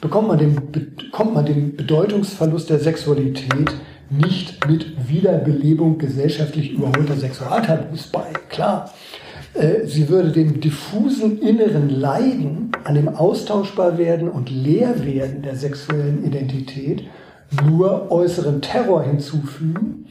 bekommt 0.07 0.29
man, 0.29 0.39
den, 0.39 0.71
bekommt 0.71 1.35
man 1.35 1.45
den 1.45 1.75
Bedeutungsverlust 1.75 2.71
der 2.71 2.79
Sexualität 2.79 3.75
nicht 4.09 4.65
mit 4.69 5.09
Wiederbelebung 5.09 5.99
gesellschaftlich 5.99 6.71
überholter 6.71 7.17
Sexualtabus 7.17 8.07
bei. 8.07 8.27
Klar, 8.49 8.95
äh, 9.55 9.85
sie 9.85 10.09
würde 10.09 10.31
dem 10.31 10.61
diffusen 10.61 11.41
inneren 11.41 11.91
Leiden 11.91 12.71
an 12.85 12.95
dem 12.95 13.09
Austauschbarwerden 13.09 14.29
und 14.29 14.49
Leerwerden 14.49 15.43
der 15.43 15.57
sexuellen 15.57 16.25
Identität 16.25 17.03
nur 17.69 18.13
äußeren 18.13 18.63
Terror 18.63 19.03
hinzufügen 19.03 20.07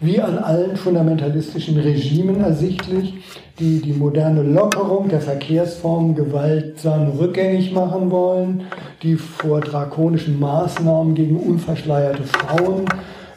wie 0.00 0.20
an 0.20 0.38
allen 0.38 0.76
fundamentalistischen 0.76 1.78
Regimen 1.78 2.40
ersichtlich, 2.40 3.14
die 3.58 3.80
die 3.82 3.92
moderne 3.92 4.42
Lockerung 4.42 5.08
der 5.10 5.20
Verkehrsformen 5.20 6.14
gewaltsam 6.14 7.10
rückgängig 7.18 7.72
machen 7.72 8.10
wollen, 8.10 8.62
die 9.02 9.16
vor 9.16 9.60
drakonischen 9.60 10.40
Maßnahmen 10.40 11.14
gegen 11.14 11.36
unverschleierte 11.36 12.22
Frauen, 12.24 12.86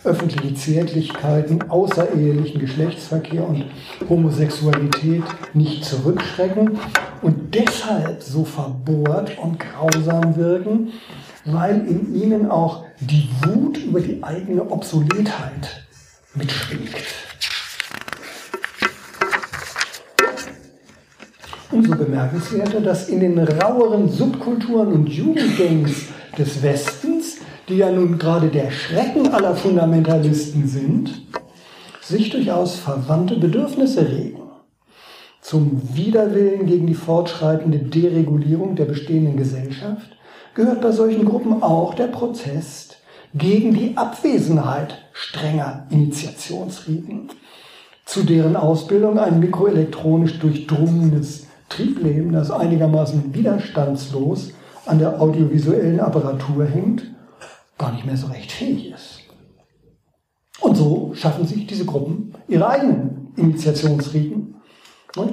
öffentliche 0.05 0.53
Zärtlichkeiten, 0.53 1.69
außerehelichen 1.69 2.59
Geschlechtsverkehr 2.59 3.47
und 3.47 3.65
Homosexualität 4.09 5.23
nicht 5.53 5.83
zurückschrecken 5.83 6.77
und 7.21 7.53
deshalb 7.53 8.21
so 8.21 8.45
verbohrt 8.45 9.37
und 9.37 9.59
grausam 9.59 10.35
wirken, 10.37 10.89
weil 11.45 11.85
in 11.87 12.15
ihnen 12.15 12.49
auch 12.49 12.85
die 13.01 13.27
Wut 13.43 13.77
über 13.77 13.99
die 13.99 14.23
eigene 14.23 14.69
Obsoletheit 14.69 15.82
mitschwingt. 16.35 16.95
Umso 21.71 21.95
bemerkenswerter, 21.95 22.81
dass 22.81 23.09
in 23.09 23.19
den 23.19 23.39
raueren 23.39 24.07
Subkulturen 24.09 24.93
und 24.93 25.09
Jugendgangs 25.09 26.05
des 26.37 26.61
Westens, 26.61 27.37
die 27.67 27.77
ja 27.77 27.91
nun 27.91 28.19
gerade 28.19 28.49
der 28.49 28.69
Schrecken 28.69 29.33
aller 29.33 29.55
Fundamentalisten 29.55 30.67
sind, 30.67 31.25
sich 32.01 32.29
durchaus 32.29 32.75
verwandte 32.75 33.37
Bedürfnisse 33.37 34.07
regen. 34.07 34.41
Zum 35.41 35.81
Widerwillen 35.95 36.65
gegen 36.67 36.87
die 36.87 36.93
fortschreitende 36.93 37.79
Deregulierung 37.79 38.75
der 38.75 38.85
bestehenden 38.85 39.35
Gesellschaft 39.35 40.15
gehört 40.53 40.81
bei 40.81 40.91
solchen 40.91 41.25
Gruppen 41.25 41.63
auch 41.63 41.95
der 41.95 42.07
Prozess 42.07 42.89
gegen 43.33 43.73
die 43.73 43.97
Abwesenheit 43.97 45.05
strenger 45.11 45.87
Initiationsriten, 45.89 47.29
zu 48.05 48.23
deren 48.23 48.55
Ausbildung 48.55 49.17
ein 49.17 49.39
mikroelektronisch 49.39 50.39
durchdrungenes 50.39 51.47
Triebleben, 51.69 52.31
das 52.31 52.51
einigermaßen 52.51 53.33
widerstandslos 53.33 54.51
an 54.85 54.99
der 54.99 55.19
audiovisuellen 55.21 55.99
Apparatur 55.99 56.65
hängt, 56.65 57.03
gar 57.77 57.93
nicht 57.93 58.05
mehr 58.05 58.17
so 58.17 58.27
recht 58.27 58.51
fähig 58.51 58.91
ist. 58.91 59.21
Und 60.59 60.75
so 60.75 61.11
schaffen 61.15 61.47
sich 61.47 61.65
diese 61.65 61.85
Gruppen 61.85 62.33
ihre 62.47 62.69
eigenen 62.69 63.33
Initiationsriten. 63.35 64.55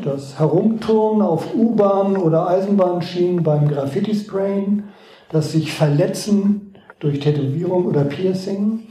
Das 0.05 0.38
Herumturnen 0.38 1.22
auf 1.22 1.55
U-Bahnen 1.55 2.16
oder 2.16 2.48
Eisenbahnschienen 2.48 3.42
beim 3.42 3.68
Graffiti-Sprayen, 3.68 4.84
das 5.30 5.53
sich 5.53 5.72
Verletzen 5.72 6.69
durch 7.01 7.20
Tätowierung 7.20 7.86
oder 7.86 8.05
Piercing, 8.05 8.84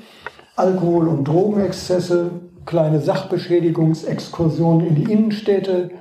Alkohol- 0.55 1.07
und 1.07 1.28
Drogenexzesse, 1.28 2.32
kleine 2.66 2.99
Sachbeschädigungsexkursionen 2.99 4.88
in 4.88 4.95
die 4.95 5.12
Innenstädte. 5.12 5.91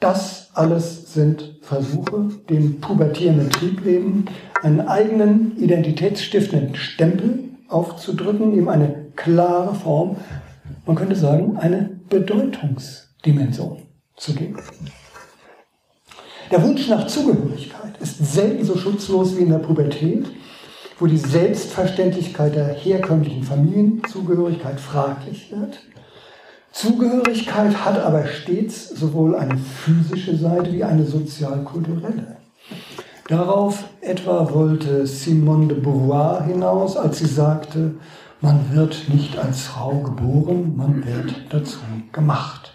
Das 0.00 0.50
alles 0.54 1.12
sind 1.14 1.58
Versuche, 1.62 2.28
dem 2.50 2.80
pubertierenden 2.80 3.50
Triebleben 3.50 4.24
einen 4.62 4.80
eigenen 4.80 5.56
identitätsstiftenden 5.56 6.74
Stempel 6.74 7.44
aufzudrücken, 7.68 8.54
ihm 8.54 8.68
eine 8.68 9.06
klare 9.14 9.74
Form, 9.74 10.16
man 10.86 10.96
könnte 10.96 11.16
sagen, 11.16 11.56
eine 11.56 12.00
Bedeutungsdimension 12.08 13.82
zu 14.16 14.34
geben. 14.34 14.56
Der 16.50 16.62
Wunsch 16.62 16.88
nach 16.88 17.06
Zugehörigkeit 17.06 17.96
ist 18.00 18.34
selten 18.34 18.64
so 18.64 18.76
schutzlos 18.76 19.36
wie 19.36 19.42
in 19.42 19.50
der 19.50 19.58
Pubertät 19.58 20.26
wo 21.02 21.06
die 21.08 21.18
Selbstverständlichkeit 21.18 22.54
der 22.54 22.68
herkömmlichen 22.68 23.42
Familienzugehörigkeit 23.42 24.78
fraglich 24.78 25.50
wird. 25.50 25.80
Zugehörigkeit 26.70 27.84
hat 27.84 27.98
aber 27.98 28.24
stets 28.24 28.88
sowohl 28.90 29.34
eine 29.34 29.58
physische 29.58 30.36
Seite 30.36 30.72
wie 30.72 30.84
eine 30.84 31.04
sozialkulturelle. 31.04 32.36
Darauf 33.26 33.82
etwa 34.00 34.54
wollte 34.54 35.04
Simone 35.04 35.66
de 35.66 35.80
Beauvoir 35.80 36.44
hinaus, 36.44 36.96
als 36.96 37.18
sie 37.18 37.26
sagte, 37.26 37.96
man 38.40 38.72
wird 38.72 39.08
nicht 39.12 39.36
als 39.36 39.62
Frau 39.62 39.98
geboren, 39.98 40.76
man 40.76 41.04
wird 41.04 41.34
dazu 41.50 41.78
gemacht. 42.12 42.74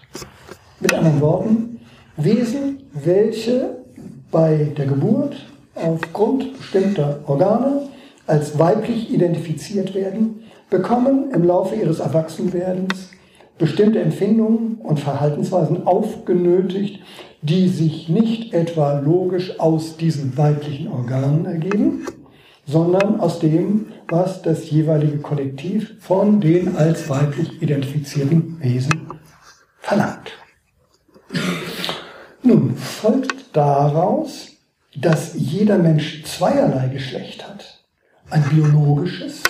Mit 0.80 0.92
anderen 0.92 1.22
Worten, 1.22 1.80
Wesen, 2.18 2.82
welche 2.92 3.78
bei 4.30 4.74
der 4.76 4.84
Geburt 4.84 5.34
aufgrund 5.74 6.58
bestimmter 6.58 7.20
Organe 7.24 7.88
als 8.28 8.58
weiblich 8.58 9.12
identifiziert 9.12 9.94
werden, 9.94 10.44
bekommen 10.70 11.30
im 11.32 11.44
Laufe 11.44 11.74
ihres 11.74 12.00
Erwachsenwerdens 12.00 13.10
bestimmte 13.58 14.00
Empfindungen 14.00 14.76
und 14.76 15.00
Verhaltensweisen 15.00 15.86
aufgenötigt, 15.86 17.00
die 17.42 17.68
sich 17.68 18.08
nicht 18.08 18.54
etwa 18.54 18.98
logisch 18.98 19.58
aus 19.58 19.96
diesen 19.96 20.36
weiblichen 20.36 20.88
Organen 20.88 21.44
ergeben, 21.44 22.06
sondern 22.66 23.18
aus 23.20 23.40
dem, 23.40 23.86
was 24.08 24.42
das 24.42 24.70
jeweilige 24.70 25.18
Kollektiv 25.18 25.94
von 26.00 26.40
den 26.40 26.76
als 26.76 27.08
weiblich 27.08 27.62
identifizierten 27.62 28.60
Wesen 28.60 29.08
verlangt. 29.80 30.32
Nun 32.42 32.76
folgt 32.76 33.56
daraus, 33.56 34.48
dass 34.96 35.34
jeder 35.34 35.78
Mensch 35.78 36.24
zweierlei 36.24 36.88
Geschlecht 36.88 37.48
hat. 37.48 37.67
Ein 38.30 38.42
biologisches 38.50 39.42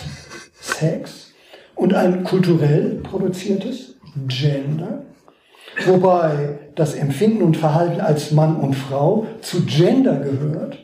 Sex 0.60 1.32
und 1.74 1.94
ein 1.94 2.22
kulturell 2.22 3.00
produziertes 3.02 3.96
Gender, 4.28 5.04
wobei 5.86 6.58
das 6.76 6.94
Empfinden 6.94 7.42
und 7.42 7.56
Verhalten 7.56 8.00
als 8.00 8.30
Mann 8.30 8.56
und 8.56 8.74
Frau 8.74 9.26
zu 9.40 9.64
Gender 9.64 10.16
gehört 10.20 10.78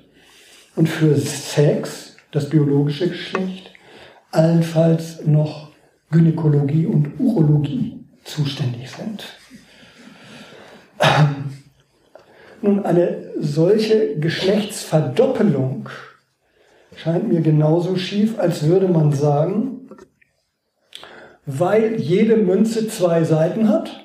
und 0.75 0.89
für 0.89 1.17
Sex, 1.17 2.17
das 2.33 2.51
biologische 2.51 3.09
Geschlecht, 3.09 3.71
allenfalls 4.33 5.25
noch 5.25 5.71
Gynäkologie 6.11 6.87
und 6.87 7.13
Urologie 7.21 8.05
zuständig 8.25 8.91
sind. 8.91 9.25
Nun, 12.61 12.85
eine 12.85 13.31
solche 13.39 14.19
Geschlechtsverdoppelung 14.19 15.89
scheint 16.97 17.29
mir 17.29 17.41
genauso 17.41 17.97
schief, 17.97 18.39
als 18.39 18.65
würde 18.65 18.89
man 18.89 19.13
sagen, 19.13 19.89
weil 21.47 22.01
jede 22.01 22.37
Münze 22.37 22.89
zwei 22.89 23.25
Seiten 23.25 23.69
hat, 23.69 24.05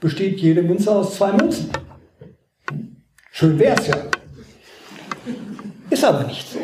besteht 0.00 0.40
jede 0.40 0.62
Münze 0.62 0.90
aus 0.90 1.16
zwei 1.16 1.32
Münzen. 1.32 1.70
Schön 3.30 3.58
wär's 3.58 3.86
ja. 3.86 3.96
Ist 5.90 6.04
aber 6.04 6.24
nicht 6.24 6.46
so. 6.48 6.58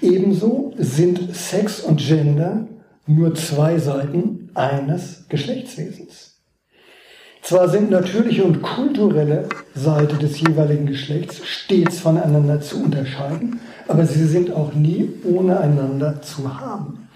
Ebenso 0.00 0.74
sind 0.76 1.34
Sex 1.34 1.80
und 1.80 1.98
Gender 1.98 2.66
nur 3.06 3.34
zwei 3.34 3.78
Seiten 3.78 4.50
eines 4.54 5.28
Geschlechtswesens. 5.28 6.31
Zwar 7.42 7.68
sind 7.68 7.90
natürliche 7.90 8.44
und 8.44 8.62
kulturelle 8.62 9.48
Seite 9.74 10.16
des 10.16 10.38
jeweiligen 10.38 10.86
Geschlechts 10.86 11.44
stets 11.44 11.98
voneinander 11.98 12.60
zu 12.60 12.80
unterscheiden, 12.80 13.58
aber 13.88 14.06
sie 14.06 14.26
sind 14.26 14.52
auch 14.52 14.72
nie 14.74 15.10
ohne 15.24 15.58
einander 15.58 16.22
zu 16.22 16.60
haben. 16.60 17.08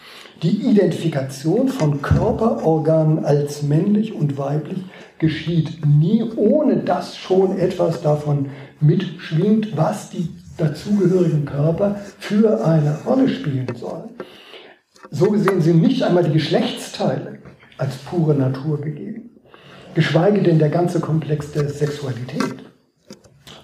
Die 0.42 0.68
Identifikation 0.68 1.68
von 1.68 2.02
Körperorganen 2.02 3.24
als 3.24 3.62
männlich 3.62 4.14
und 4.14 4.36
weiblich 4.36 4.80
geschieht 5.20 5.86
nie, 5.86 6.24
ohne 6.34 6.78
dass 6.78 7.16
schon 7.16 7.56
etwas 7.56 8.02
davon 8.02 8.46
mitschwingt, 8.80 9.76
was 9.76 10.10
die 10.10 10.28
dazugehörigen 10.58 11.44
Körper 11.44 12.00
für 12.18 12.64
eine 12.64 12.98
Rolle 13.06 13.28
spielen 13.28 13.68
sollen. 13.76 14.10
So 15.08 15.30
gesehen 15.30 15.60
sind 15.60 15.80
nicht 15.80 16.02
einmal 16.02 16.24
die 16.24 16.32
Geschlechtsteile 16.32 17.38
als 17.78 17.94
pure 17.98 18.34
Natur 18.34 18.80
gegeben 18.80 19.15
geschweige 19.97 20.42
denn 20.42 20.59
der 20.59 20.68
ganze 20.68 21.01
Komplex 21.01 21.53
der 21.53 21.70
Sexualität. 21.70 22.57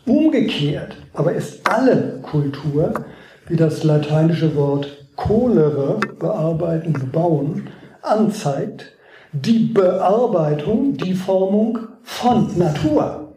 Umgekehrt 0.07 0.97
aber 1.13 1.35
ist 1.35 1.61
alle 1.69 2.21
Kultur, 2.23 2.95
wie 3.49 3.57
das 3.57 3.85
lateinische 3.85 4.57
Wort 4.57 4.89
cholere, 5.15 6.01
bearbeiten, 6.19 6.95
bebauen, 6.95 7.69
anzeigt, 8.01 8.97
die 9.33 9.59
Bearbeitung, 9.75 10.97
die 10.97 11.13
Formung 11.13 11.81
von 12.03 12.59
Natur. 12.59 13.35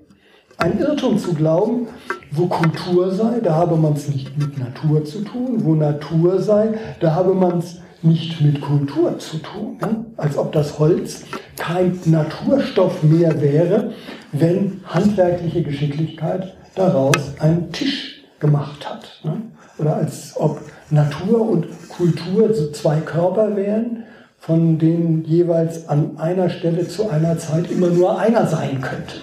Ein 0.58 0.80
Irrtum 0.80 1.20
zu 1.20 1.34
glauben, 1.34 1.88
wo 2.32 2.46
Kultur 2.46 3.12
sei, 3.12 3.41
da 3.41 3.56
habe 3.56 3.76
man 3.76 3.93
es 3.93 4.08
nicht 4.08 4.38
mit 4.38 4.58
Natur 4.58 5.04
zu 5.04 5.20
tun, 5.20 5.66
wo 5.66 5.76
Natur 5.76 6.41
sei, 6.41 6.70
da 7.02 7.14
habe 7.14 7.34
man 7.34 7.58
es 7.58 7.80
nicht 8.02 8.39
mit 8.39 8.62
Kultur 8.62 9.20
zu 9.20 9.38
tun. 9.39 9.78
Ne? 9.82 10.06
Als 10.16 10.38
ob 10.38 10.54
das 10.54 10.80
Holz 10.80 11.24
kein 11.58 11.99
Naturstoff 12.06 13.03
mehr 13.03 13.41
wäre, 13.41 13.93
wenn 14.32 14.82
handwerkliche 14.86 15.64
Geschicklichkeit 15.64 16.56
daraus 16.76 17.39
einen 17.39 17.72
Tisch 17.72 18.24
gemacht 18.39 18.88
hat. 18.89 19.22
Ne? 19.24 19.41
Oder 19.78 19.95
als 19.95 20.34
ob 20.36 20.62
Natur 20.89 21.49
und 21.49 21.68
Kultur 21.89 22.53
so 22.53 22.72
zwei 22.72 22.99
Körper 22.99 23.56
wären, 23.56 24.03
von 24.38 24.78
denen 24.78 25.24
jeweils 25.24 25.89
an 25.89 26.18
einer 26.18 26.49
Stelle 26.49 26.88
zu 26.88 27.10
einer 27.10 27.38
Zeit 27.38 27.72
immer 27.72 27.88
nur 27.88 28.20
einer 28.20 28.45
sein 28.45 28.82
könnte. 28.82 29.16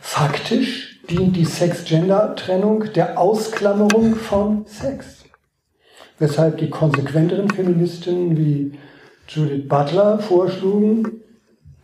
Faktisch 0.00 1.00
dient 1.10 1.34
die 1.36 1.44
Sex-Gender-Trennung 1.44 2.92
der 2.94 3.18
Ausklammerung 3.18 4.14
von 4.14 4.64
Sex 4.66 5.22
weshalb 6.22 6.58
die 6.58 6.70
konsequenteren 6.70 7.50
Feministinnen 7.50 8.36
wie 8.36 8.78
Judith 9.34 9.66
Butler 9.66 10.18
vorschlugen, 10.18 11.22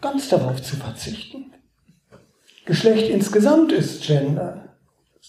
ganz 0.01 0.29
darauf 0.29 0.63
zu 0.63 0.77
verzichten. 0.77 1.53
Geschlecht 2.67 3.09
insgesamt 3.09 3.73
ist 3.73 4.03
Gender, 4.03 4.65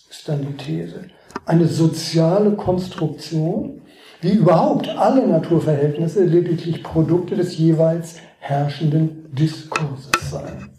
ist 0.10 0.28
dann 0.28 0.42
die 0.42 0.58
These. 0.58 1.06
Eine 1.46 1.68
soziale 1.68 2.52
Konstruktion, 2.52 3.82
wie 4.20 4.34
überhaupt 4.34 4.90
alle 4.90 5.26
Naturverhältnisse 5.26 6.26
lediglich 6.26 6.84
Produkte 6.84 7.38
des 7.38 7.58
jeweils 7.58 8.18
herrschenden 8.40 9.34
Diskurses 9.34 10.12
seien. 10.30 10.70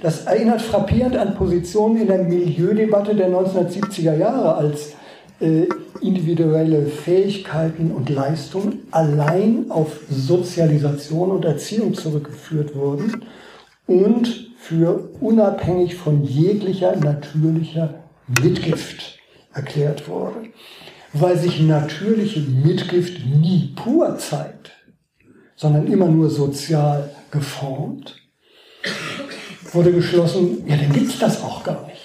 Das 0.00 0.24
erinnert 0.24 0.62
frappierend 0.62 1.16
an 1.16 1.34
Positionen 1.34 2.00
in 2.00 2.06
der 2.06 2.22
Milieudebatte 2.22 3.14
der 3.14 3.28
1970er 3.28 4.16
Jahre, 4.16 4.54
als 4.54 4.94
individuelle 5.40 6.86
Fähigkeiten 6.86 7.92
und 7.92 8.10
Leistungen 8.10 8.86
allein 8.90 9.70
auf 9.70 10.00
Sozialisation 10.10 11.30
und 11.30 11.44
Erziehung 11.44 11.94
zurückgeführt 11.94 12.74
wurden 12.74 13.24
und 13.86 14.50
für 14.58 15.08
unabhängig 15.20 15.96
von 15.96 16.24
jeglicher 16.24 16.94
natürlicher 16.96 17.94
Mitgift 18.42 19.18
erklärt 19.54 20.08
wurde. 20.08 20.50
Weil 21.14 21.38
sich 21.38 21.60
natürliche 21.60 22.40
Mitgift 22.40 23.24
nie 23.26 23.72
pur 23.74 24.16
zeigt, 24.18 24.72
sondern 25.56 25.86
immer 25.86 26.06
nur 26.06 26.30
sozial 26.30 27.10
geformt, 27.30 28.16
wurde 29.72 29.92
geschlossen, 29.92 30.62
ja, 30.66 30.76
dann 30.76 30.92
gibt 30.92 31.08
es 31.08 31.18
das 31.18 31.42
auch 31.42 31.64
gar 31.64 31.86
nicht 31.86 31.99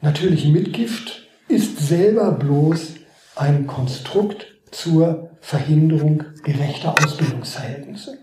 natürliche 0.00 0.48
Mitgift 0.48 1.26
ist 1.48 1.78
selber 1.78 2.32
bloß 2.32 2.94
ein 3.36 3.66
Konstrukt 3.66 4.46
zur 4.70 5.30
Verhinderung 5.40 6.24
gerechter 6.42 6.94
Ausbildungsverhältnisse. 7.02 8.18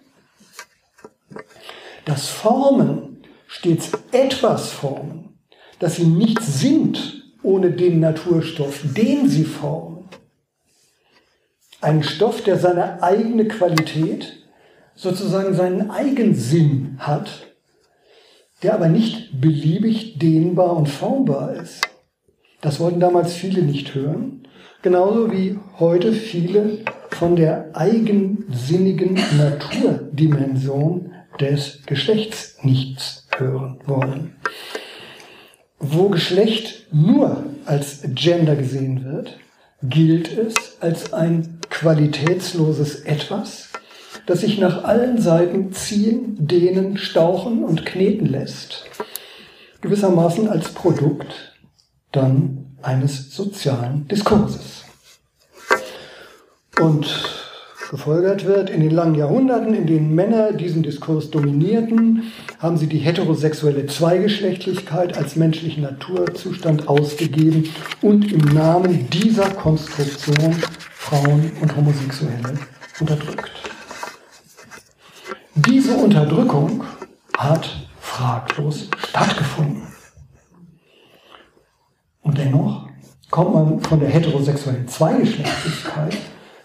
Das 2.06 2.28
Formen 2.28 3.24
stets 3.48 3.92
etwas 4.12 4.72
formen, 4.72 5.38
dass 5.80 5.96
sie 5.96 6.06
nichts 6.06 6.60
sind 6.60 7.24
ohne 7.44 7.72
den 7.72 8.00
Naturstoff, 8.00 8.82
den 8.96 9.30
sie 9.30 9.46
formen. 9.46 10.10
Ein 11.82 12.04
Stoff, 12.04 12.42
der 12.44 12.58
seine 12.58 13.04
eigene 13.04 13.48
Qualität, 13.48 14.44
sozusagen 14.96 15.54
seinen 15.54 15.92
Eigensinn 15.92 16.96
hat 17.00 17.53
der 18.64 18.74
aber 18.74 18.88
nicht 18.88 19.40
beliebig 19.40 20.18
dehnbar 20.18 20.76
und 20.76 20.88
formbar 20.88 21.54
ist. 21.54 21.82
Das 22.62 22.80
wollten 22.80 23.02
damals 23.02 23.34
viele 23.34 23.62
nicht 23.62 23.94
hören, 23.94 24.48
genauso 24.82 25.32
wie 25.32 25.60
heute 25.80 26.14
viele 26.14 26.80
von 27.10 27.36
der 27.36 27.70
eigensinnigen 27.74 29.20
Naturdimension 29.38 31.12
des 31.40 31.82
Geschlechts 31.86 32.58
nichts 32.64 33.28
hören 33.38 33.80
wollen. 33.86 34.36
Wo 35.80 36.08
Geschlecht 36.08 36.88
nur 36.94 37.44
als 37.66 38.04
Gender 38.14 38.56
gesehen 38.56 39.04
wird, 39.04 39.38
gilt 39.82 40.38
es 40.38 40.78
als 40.80 41.12
ein 41.12 41.60
qualitätsloses 41.70 43.02
Etwas, 43.02 43.73
das 44.26 44.42
sich 44.42 44.60
nach 44.60 44.84
allen 44.84 45.22
Seiten 45.22 45.72
ziehen, 45.74 46.36
dehnen, 46.40 46.98
stauchen 46.98 47.64
und 47.64 47.86
kneten 47.86 48.28
lässt. 48.28 48.86
Gewissermaßen 49.82 50.48
als 50.48 50.70
Produkt 50.70 51.56
dann 52.12 52.78
eines 52.82 53.36
sozialen 53.36 54.08
Diskurses. 54.08 54.84
Und 56.80 57.06
gefolgert 57.94 58.46
wird. 58.46 58.72
In 58.72 58.82
den 58.82 58.90
langen 58.90 59.14
Jahrhunderten, 59.14 59.76
in 59.76 59.86
denen 59.86 60.16
Männer 60.16 60.52
diesen 60.52 60.82
Diskurs 60.82 61.30
dominierten, 61.30 62.24
haben 62.58 62.76
sie 62.76 62.88
die 62.88 62.98
heterosexuelle 62.98 63.86
Zweigeschlechtlichkeit 63.86 65.16
als 65.16 65.36
menschlichen 65.36 65.84
Naturzustand 65.84 66.88
ausgegeben 66.88 67.70
und 68.02 68.32
im 68.32 68.40
Namen 68.52 69.08
dieser 69.12 69.48
Konstruktion 69.48 70.56
Frauen 70.92 71.52
und 71.62 71.76
Homosexuelle 71.76 72.58
unterdrückt. 73.00 73.73
Diese 75.56 75.96
Unterdrückung 75.96 76.84
hat 77.38 77.70
fraglos 78.00 78.88
stattgefunden. 78.98 79.84
Und 82.24 82.40
dennoch 82.40 82.88
kommt 83.30 83.54
man 83.54 83.80
von 83.82 84.00
der 84.00 84.10
heterosexuellen 84.10 84.88
Zweigeschlechtlichkeit 84.88 86.18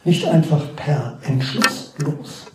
nicht 0.04 0.26
einfach 0.26 0.74
per 0.74 1.18
Entschluss 1.22 1.92
los. 1.98 2.46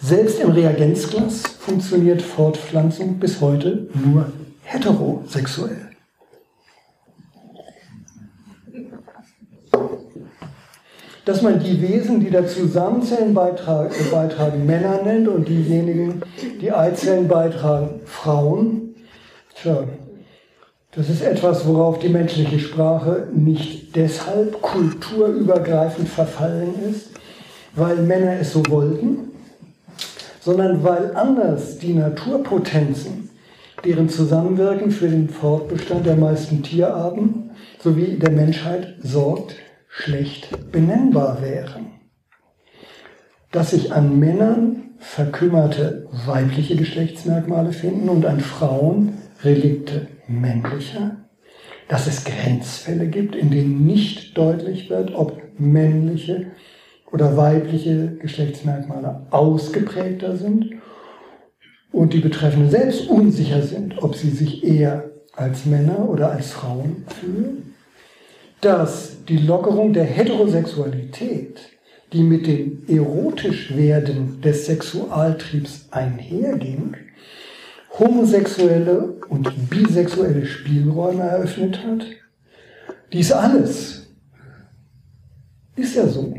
Selbst 0.00 0.40
im 0.40 0.52
Reagenzglas 0.52 1.42
funktioniert 1.60 2.22
Fortpflanzung 2.22 3.18
bis 3.18 3.42
heute 3.42 3.88
nur 3.92 4.32
heterosexuell. 4.62 5.83
Dass 11.24 11.40
man 11.40 11.58
die 11.58 11.80
Wesen, 11.80 12.20
die 12.20 12.30
da 12.30 12.46
Zusammenzellen 12.46 13.32
beitragen, 13.32 13.94
beitragen, 14.10 14.66
Männer 14.66 15.02
nennt 15.02 15.26
und 15.28 15.48
diejenigen, 15.48 16.20
die 16.60 16.70
Eizellen 16.70 17.28
beitragen, 17.28 18.00
Frauen, 18.04 18.94
tja, 19.54 19.84
das 20.92 21.08
ist 21.08 21.22
etwas, 21.22 21.66
worauf 21.66 21.98
die 21.98 22.10
menschliche 22.10 22.60
Sprache 22.60 23.26
nicht 23.34 23.96
deshalb 23.96 24.60
kulturübergreifend 24.62 26.08
verfallen 26.08 26.74
ist, 26.88 27.10
weil 27.74 27.96
Männer 27.96 28.38
es 28.40 28.52
so 28.52 28.62
wollten, 28.68 29.32
sondern 30.40 30.84
weil 30.84 31.16
anders 31.16 31.78
die 31.78 31.94
Naturpotenzen, 31.94 33.30
deren 33.84 34.08
Zusammenwirken 34.08 34.90
für 34.90 35.08
den 35.08 35.28
Fortbestand 35.28 36.06
der 36.06 36.16
meisten 36.16 36.62
Tierarten 36.62 37.50
sowie 37.82 38.16
der 38.18 38.30
Menschheit 38.30 38.94
sorgt, 39.02 39.56
schlecht 39.96 40.48
benennbar 40.72 41.40
wären. 41.40 41.86
Dass 43.52 43.70
sich 43.70 43.92
an 43.92 44.18
Männern 44.18 44.94
verkümmerte 44.98 46.08
weibliche 46.26 46.74
Geschlechtsmerkmale 46.74 47.72
finden 47.72 48.08
und 48.08 48.26
an 48.26 48.40
Frauen 48.40 49.14
Relikte 49.44 50.08
männlicher, 50.26 51.16
dass 51.88 52.08
es 52.08 52.24
Grenzfälle 52.24 53.06
gibt, 53.06 53.36
in 53.36 53.50
denen 53.50 53.86
nicht 53.86 54.36
deutlich 54.36 54.90
wird, 54.90 55.14
ob 55.14 55.40
männliche 55.58 56.46
oder 57.12 57.36
weibliche 57.36 58.16
Geschlechtsmerkmale 58.16 59.26
ausgeprägter 59.30 60.36
sind 60.36 60.74
und 61.92 62.12
die 62.12 62.20
Betreffenden 62.20 62.70
selbst 62.70 63.08
unsicher 63.08 63.62
sind, 63.62 64.02
ob 64.02 64.16
sie 64.16 64.30
sich 64.30 64.64
eher 64.64 65.10
als 65.36 65.66
Männer 65.66 66.08
oder 66.08 66.32
als 66.32 66.50
Frauen 66.50 67.04
fühlen, 67.20 67.73
dass 68.64 69.24
die 69.28 69.38
Lockerung 69.38 69.92
der 69.92 70.04
Heterosexualität, 70.04 71.60
die 72.12 72.22
mit 72.22 72.46
dem 72.46 72.82
Erotischwerden 72.88 74.40
des 74.40 74.66
Sexualtriebs 74.66 75.88
einherging, 75.90 76.96
homosexuelle 77.98 79.16
und 79.28 79.70
bisexuelle 79.70 80.46
Spielräume 80.46 81.22
eröffnet 81.22 81.84
hat. 81.84 82.04
Dies 83.12 83.32
alles 83.32 84.06
ist 85.76 85.96
ja 85.96 86.06
so. 86.06 86.34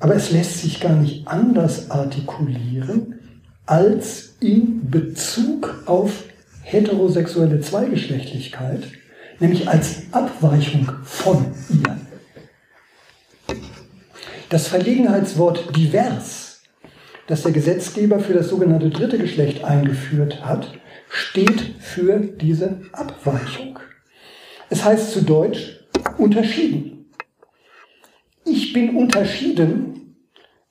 Aber 0.00 0.16
es 0.16 0.30
lässt 0.30 0.60
sich 0.60 0.80
gar 0.80 0.96
nicht 0.96 1.26
anders 1.28 1.90
artikulieren 1.90 3.20
als 3.66 4.36
in 4.40 4.90
Bezug 4.90 5.82
auf 5.86 6.24
heterosexuelle 6.62 7.60
Zweigeschlechtlichkeit, 7.60 8.82
nämlich 9.40 9.68
als 9.68 10.02
Abweichung 10.12 10.90
von 11.04 11.46
ihr. 11.70 11.98
Das 14.48 14.68
Verlegenheitswort 14.68 15.76
divers 15.76 16.44
das 17.26 17.42
der 17.42 17.52
Gesetzgeber 17.52 18.20
für 18.20 18.34
das 18.34 18.48
sogenannte 18.48 18.90
dritte 18.90 19.18
Geschlecht 19.18 19.64
eingeführt 19.64 20.44
hat, 20.44 20.78
steht 21.08 21.74
für 21.80 22.18
diese 22.18 22.82
Abweichung. 22.92 23.78
Es 24.70 24.84
heißt 24.84 25.12
zu 25.12 25.22
Deutsch 25.22 25.80
unterschieden. 26.18 27.06
Ich 28.44 28.72
bin 28.72 28.96
unterschieden, 28.96 30.16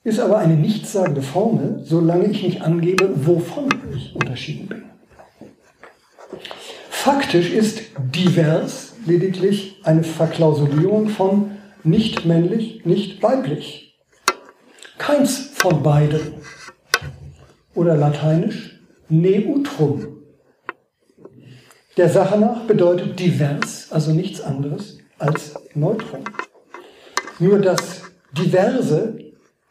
ist 0.04 0.20
aber 0.20 0.38
eine 0.38 0.54
nichtssagende 0.54 1.22
Formel, 1.22 1.80
solange 1.82 2.26
ich 2.26 2.42
nicht 2.42 2.62
angebe, 2.62 3.26
wovon 3.26 3.68
ich 3.96 4.14
unterschieden 4.14 4.68
bin. 4.68 4.84
Faktisch 7.04 7.50
ist 7.50 7.82
divers 7.98 8.94
lediglich 9.04 9.78
eine 9.82 10.04
Verklausulierung 10.04 11.10
von 11.10 11.50
nicht 11.82 12.24
männlich, 12.24 12.86
nicht 12.86 13.22
weiblich. 13.22 13.94
Keins 14.96 15.50
von 15.52 15.82
beiden 15.82 16.32
oder 17.74 17.94
lateinisch 17.94 18.80
neutrum. 19.10 20.16
Der 21.98 22.08
Sache 22.08 22.38
nach 22.38 22.62
bedeutet 22.62 23.20
divers, 23.20 23.88
also 23.90 24.12
nichts 24.12 24.40
anderes 24.40 24.96
als 25.18 25.52
neutrum. 25.74 26.24
Nur 27.38 27.58
dass 27.58 28.00
diverse 28.32 29.18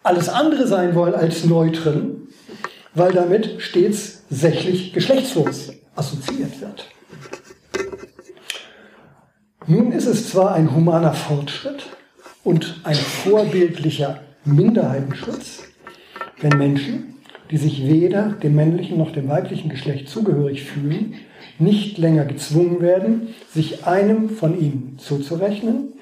alles 0.04 0.30
andere 0.30 0.68
sein 0.68 0.94
wollen 0.94 1.16
als 1.16 1.46
neutren, 1.46 2.28
weil 2.94 3.12
damit 3.12 3.56
stets 3.58 4.22
sächlich 4.30 4.94
geschlechtslos 4.94 5.72
assoziiert 5.96 6.62
wird. 6.62 6.93
Nun 9.68 9.92
ist 9.92 10.08
es 10.08 10.30
zwar 10.30 10.54
ein 10.54 10.76
humaner 10.76 11.14
Fortschritt 11.14 11.86
und 12.44 12.82
ein 12.84 12.96
vorbildlicher 12.96 14.20
Minderheitenschutz, 14.46 15.64
wenn 16.42 16.58
Menschen 16.58 17.14
die 17.54 17.58
sich 17.58 17.86
weder 17.88 18.32
dem 18.32 18.56
männlichen 18.56 18.98
noch 18.98 19.12
dem 19.12 19.30
weiblichen 19.30 19.70
Geschlecht 19.70 20.10
zugehörig 20.10 20.64
fühlen, 20.64 21.14
nicht 21.60 22.00
länger 22.00 22.26
gezwungen 22.26 22.82
werden, 22.82 23.36
sich 23.48 23.86
einem 23.86 24.30
von 24.30 24.60
ihnen 24.60 24.98
zuzurechnen 24.98 25.94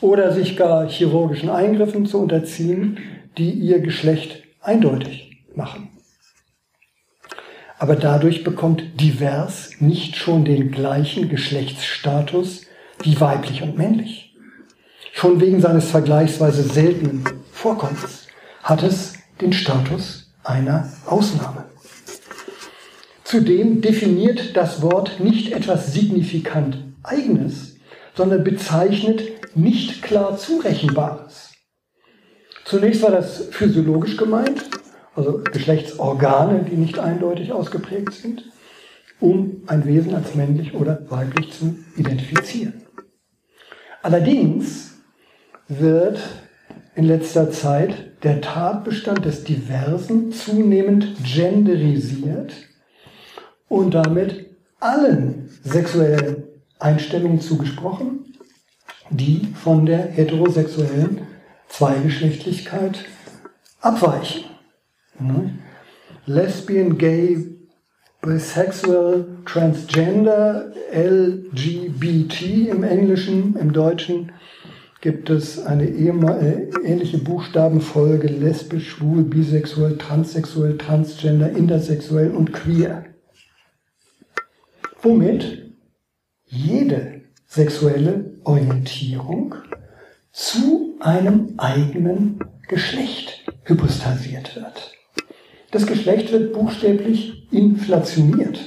oder 0.00 0.32
sich 0.32 0.56
gar 0.56 0.88
chirurgischen 0.88 1.50
Eingriffen 1.50 2.06
zu 2.06 2.18
unterziehen, 2.20 2.98
die 3.38 3.50
ihr 3.50 3.80
Geschlecht 3.80 4.44
eindeutig 4.60 5.44
machen. 5.56 5.88
Aber 7.78 7.96
dadurch 7.96 8.44
bekommt 8.44 9.00
divers 9.00 9.72
nicht 9.80 10.14
schon 10.14 10.44
den 10.44 10.70
gleichen 10.70 11.28
Geschlechtsstatus 11.28 12.66
wie 13.02 13.20
weiblich 13.20 13.62
und 13.62 13.76
männlich. 13.76 14.34
Schon 15.12 15.40
wegen 15.40 15.60
seines 15.60 15.90
vergleichsweise 15.90 16.62
seltenen 16.62 17.24
Vorkommens 17.52 18.26
hat 18.62 18.82
es 18.82 19.14
den 19.40 19.52
Status 19.52 20.32
einer 20.44 20.90
Ausnahme. 21.06 21.64
Zudem 23.24 23.80
definiert 23.80 24.56
das 24.56 24.82
Wort 24.82 25.20
nicht 25.20 25.52
etwas 25.52 25.92
signifikant 25.92 26.78
Eigenes, 27.02 27.76
sondern 28.14 28.44
bezeichnet 28.44 29.22
nicht 29.56 30.02
klar 30.02 30.36
Zurechenbares. 30.36 31.52
Zunächst 32.64 33.02
war 33.02 33.10
das 33.10 33.48
physiologisch 33.50 34.16
gemeint, 34.16 34.64
also 35.14 35.42
Geschlechtsorgane, 35.52 36.64
die 36.64 36.76
nicht 36.76 36.98
eindeutig 36.98 37.52
ausgeprägt 37.52 38.12
sind, 38.14 38.44
um 39.20 39.62
ein 39.66 39.84
Wesen 39.86 40.14
als 40.14 40.34
männlich 40.34 40.74
oder 40.74 41.00
weiblich 41.10 41.52
zu 41.52 41.76
identifizieren. 41.96 42.79
Allerdings 44.02 44.94
wird 45.68 46.20
in 46.94 47.04
letzter 47.04 47.50
Zeit 47.50 48.22
der 48.22 48.40
Tatbestand 48.40 49.24
des 49.24 49.44
Diversen 49.44 50.32
zunehmend 50.32 51.16
genderisiert 51.24 52.54
und 53.68 53.94
damit 53.94 54.50
allen 54.80 55.50
sexuellen 55.62 56.44
Einstellungen 56.78 57.40
zugesprochen, 57.40 58.34
die 59.10 59.48
von 59.54 59.86
der 59.86 59.98
heterosexuellen 59.98 61.20
Zweigeschlechtlichkeit 61.68 63.04
abweichen. 63.80 64.44
Ne? 65.18 65.58
Lesbian, 66.26 66.96
Gay, 66.96 67.59
Bisexual, 68.22 69.24
Transgender, 69.46 70.72
LGBT 70.92 72.68
im 72.68 72.82
Englischen, 72.82 73.56
im 73.56 73.72
Deutschen 73.72 74.32
gibt 75.00 75.30
es 75.30 75.64
eine 75.64 75.84
äh, 75.88 76.70
ähnliche 76.84 77.16
Buchstabenfolge 77.16 78.26
lesbisch, 78.28 78.90
schwul, 78.90 79.22
bisexuell, 79.22 79.96
transsexuell, 79.96 80.76
transgender, 80.76 81.50
intersexuell 81.50 82.30
und 82.32 82.52
queer. 82.52 83.06
Womit 85.00 85.72
jede 86.44 87.22
sexuelle 87.46 88.34
Orientierung 88.44 89.54
zu 90.30 90.96
einem 91.00 91.54
eigenen 91.56 92.40
Geschlecht 92.68 93.46
hypostasiert 93.64 94.56
wird. 94.56 94.99
Das 95.70 95.86
Geschlecht 95.86 96.32
wird 96.32 96.52
buchstäblich 96.52 97.46
inflationiert. 97.52 98.58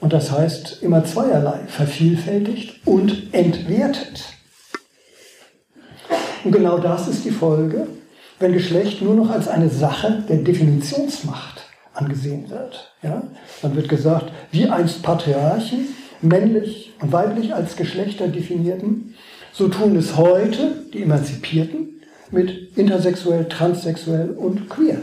Und 0.00 0.12
das 0.12 0.30
heißt 0.30 0.82
immer 0.82 1.04
zweierlei, 1.04 1.60
vervielfältigt 1.66 2.86
und 2.86 3.32
entwertet. 3.32 4.24
Und 6.44 6.52
genau 6.52 6.78
das 6.78 7.08
ist 7.08 7.24
die 7.24 7.30
Folge, 7.30 7.86
wenn 8.38 8.52
Geschlecht 8.52 9.02
nur 9.02 9.14
noch 9.14 9.30
als 9.30 9.48
eine 9.48 9.70
Sache 9.70 10.24
der 10.28 10.38
Definitionsmacht 10.38 11.62
angesehen 11.94 12.50
wird. 12.50 12.92
Ja? 13.02 13.22
Dann 13.62 13.76
wird 13.76 13.88
gesagt, 13.88 14.32
wie 14.50 14.68
einst 14.68 15.02
Patriarchen 15.02 15.88
männlich 16.20 16.92
und 17.00 17.12
weiblich 17.12 17.54
als 17.54 17.76
Geschlechter 17.76 18.28
definierten, 18.28 19.14
so 19.52 19.68
tun 19.68 19.96
es 19.96 20.16
heute 20.16 20.84
die 20.92 21.02
Emanzipierten 21.02 22.00
mit 22.30 22.76
intersexuell, 22.76 23.46
transsexuell 23.48 24.30
und 24.30 24.68
queer. 24.68 25.02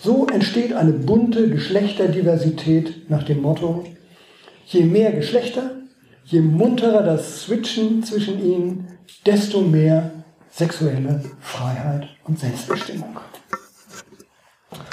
So 0.00 0.26
entsteht 0.28 0.72
eine 0.74 0.92
bunte 0.92 1.48
Geschlechterdiversität 1.50 3.10
nach 3.10 3.24
dem 3.24 3.42
Motto, 3.42 3.84
je 4.66 4.84
mehr 4.84 5.12
Geschlechter, 5.12 5.72
je 6.24 6.40
munterer 6.40 7.02
das 7.02 7.42
Switchen 7.42 8.04
zwischen 8.04 8.40
ihnen, 8.40 8.98
desto 9.26 9.60
mehr 9.60 10.12
sexuelle 10.50 11.22
Freiheit 11.40 12.08
und 12.24 12.38
Selbstbestimmung. 12.38 13.18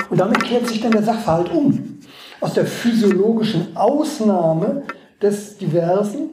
Und 0.09 0.19
damit 0.19 0.43
kehrt 0.43 0.67
sich 0.67 0.81
dann 0.81 0.91
der 0.91 1.03
Sachverhalt 1.03 1.51
um. 1.51 1.99
Aus 2.41 2.53
der 2.53 2.65
physiologischen 2.65 3.75
Ausnahme 3.75 4.83
des 5.21 5.57
Diversen 5.57 6.29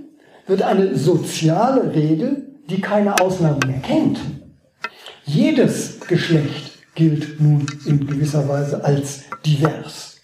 wird 0.47 0.63
eine 0.63 0.97
soziale 0.97 1.95
Regel, 1.95 2.47
die 2.71 2.81
keine 2.81 3.21
Ausnahmen 3.21 3.61
mehr 3.67 3.81
kennt. 3.81 4.19
Jedes 5.25 6.01
Geschlecht 6.01 6.72
gilt 6.95 7.41
nun 7.41 7.67
in 7.87 8.07
gewisser 8.07 8.49
Weise 8.49 8.85
als 8.85 9.25
divers. 9.45 10.21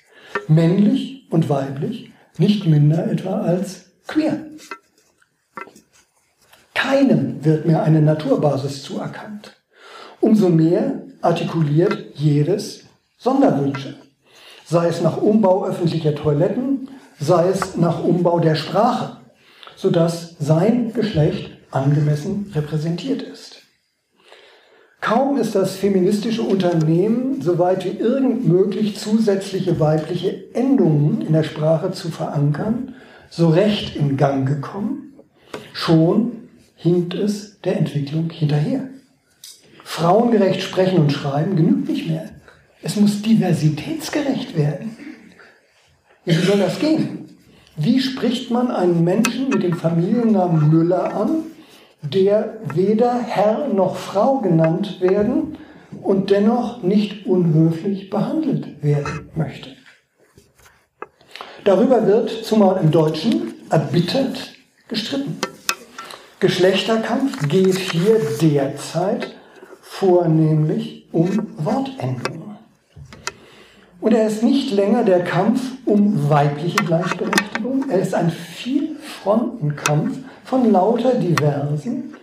Männlich 0.47 1.27
und 1.31 1.49
weiblich, 1.49 2.13
nicht 2.37 2.67
minder 2.67 3.11
etwa 3.11 3.41
als 3.41 3.87
queer. 4.07 4.39
Keinem 6.75 7.45
wird 7.45 7.67
mehr 7.67 7.83
eine 7.83 8.01
Naturbasis 8.01 8.83
zuerkannt. 8.83 9.57
Umso 10.21 10.49
mehr 10.49 11.03
artikuliert 11.21 12.15
jedes 12.15 12.85
Sonderwünsche, 13.19 13.97
sei 14.65 14.89
es 14.89 15.01
nach 15.01 15.17
Umbau 15.17 15.65
öffentlicher 15.67 16.15
Toiletten, 16.15 16.89
sei 17.19 17.49
es 17.49 17.77
nach 17.77 18.03
Umbau 18.03 18.39
der 18.39 18.55
Sprache, 18.55 19.19
sodass 19.77 20.37
sein 20.39 20.93
Geschlecht 20.93 21.51
angemessen 21.71 22.51
repräsentiert 22.55 23.23
ist. 23.23 23.58
Kaum 25.01 25.39
ist 25.39 25.55
das 25.55 25.77
feministische 25.77 26.43
Unternehmen, 26.43 27.41
soweit 27.41 27.85
wie 27.85 27.99
irgend 27.99 28.49
möglich 28.49 28.97
zusätzliche 28.97 29.79
weibliche 29.79 30.53
Endungen 30.55 31.23
in 31.23 31.33
der 31.33 31.45
Sprache 31.45 31.93
zu 31.93 32.11
verankern, 32.11 32.95
so 33.31 33.49
recht 33.49 33.95
in 33.95 34.17
Gang 34.17 34.47
gekommen, 34.47 35.15
schon 35.73 36.33
hinkt 36.75 37.15
es 37.15 37.61
der 37.61 37.79
Entwicklung 37.79 38.31
hinterher. 38.31 38.89
Frauengerecht 39.85 40.63
sprechen 40.63 40.99
und 40.99 41.13
schreiben 41.13 41.57
genügt 41.57 41.89
nicht 41.89 42.09
mehr. 42.09 42.31
Es 42.83 42.97
muss 42.97 43.23
diversitätsgerecht 43.23 44.57
werden. 44.57 44.97
Wie 46.25 46.35
soll 46.35 46.59
das 46.59 46.79
gehen? 46.79 47.27
Wie 47.77 48.01
spricht 48.01 48.51
man 48.51 48.71
einen 48.71 49.05
Menschen 49.05 49.49
mit 49.49 49.63
dem 49.63 49.75
Familiennamen 49.75 50.69
Müller 50.69 51.15
an, 51.15 51.45
der 52.03 52.59
weder 52.75 53.19
Herr 53.19 53.69
noch 53.69 53.97
Frau 53.97 54.39
genannt 54.39 55.01
werden 55.01 55.59
und 56.03 56.31
dennoch 56.31 56.83
nicht 56.83 57.27
unhöflich 57.27 58.11
behandelt 58.11 58.83
werden 58.83 59.31
möchte? 59.35 59.71
Darüber 61.65 62.07
wird, 62.07 62.31
zumal 62.31 62.81
im 62.83 62.91
Deutschen, 62.91 63.55
erbittert 63.71 64.55
gestritten. 64.89 65.39
Geschlechterkampf 66.41 67.49
geht 67.49 67.77
hier 67.77 68.21
derzeit 68.41 69.35
vornehmlich 69.83 71.09
um 71.13 71.49
Wortendungen. 71.57 72.57
Und 74.01 74.13
er 74.15 74.29
ist 74.29 74.45
nicht 74.45 74.71
länger 74.71 75.03
der 75.03 75.25
Kampf 75.25 75.61
um 75.85 76.31
weibliche 76.31 76.77
Gleichberechtigung, 76.77 77.91
er 77.91 77.99
ist 77.99 78.15
ein 78.15 78.31
Vielfrontenkampf 78.31 80.19
von 80.49 80.73
lauter 80.73 81.15
Diversen, 81.17 82.15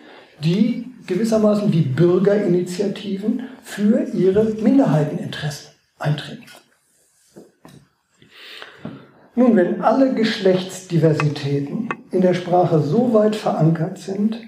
die 0.44 0.92
gewissermaßen 1.06 1.72
wie 1.72 1.82
Bürgerinitiativen 1.82 3.44
für 3.62 4.02
ihre 4.14 4.46
Minderheiteninteressen 4.46 5.70
eintreten. 6.00 6.46
Nun, 9.36 9.56
wenn 9.56 9.82
alle 9.82 10.16
Geschlechtsdiversitäten 10.16 11.90
in 12.10 12.22
der 12.22 12.34
Sprache 12.34 12.80
so 12.80 13.14
weit 13.14 13.36
verankert 13.36 14.00
sind, 14.00 14.42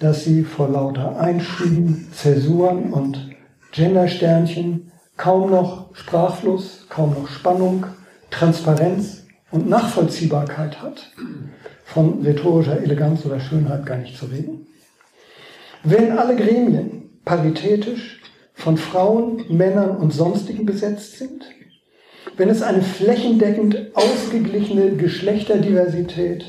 dass 0.00 0.24
sie 0.24 0.42
vor 0.42 0.68
lauter 0.68 1.20
Einschüben, 1.20 2.08
Zäsuren 2.12 2.92
und 2.92 3.30
Gendersternchen 3.70 4.90
kaum 5.16 5.50
noch 5.52 5.94
Sprachfluss, 5.94 6.86
kaum 6.88 7.10
noch 7.10 7.28
Spannung, 7.28 7.86
Transparenz 8.30 9.24
und 9.52 9.68
Nachvollziehbarkeit 9.68 10.82
hat, 10.82 11.12
von 11.86 12.20
rhetorischer 12.22 12.82
Eleganz 12.82 13.24
oder 13.24 13.40
Schönheit 13.40 13.86
gar 13.86 13.96
nicht 13.96 14.18
zu 14.18 14.26
reden. 14.26 14.66
Wenn 15.84 16.18
alle 16.18 16.36
Gremien 16.36 17.20
paritätisch 17.24 18.20
von 18.54 18.76
Frauen, 18.76 19.44
Männern 19.48 19.96
und 19.96 20.12
Sonstigen 20.12 20.66
besetzt 20.66 21.16
sind, 21.18 21.44
wenn 22.36 22.48
es 22.48 22.60
eine 22.60 22.82
flächendeckend 22.82 23.94
ausgeglichene 23.94 24.96
Geschlechterdiversität 24.96 26.44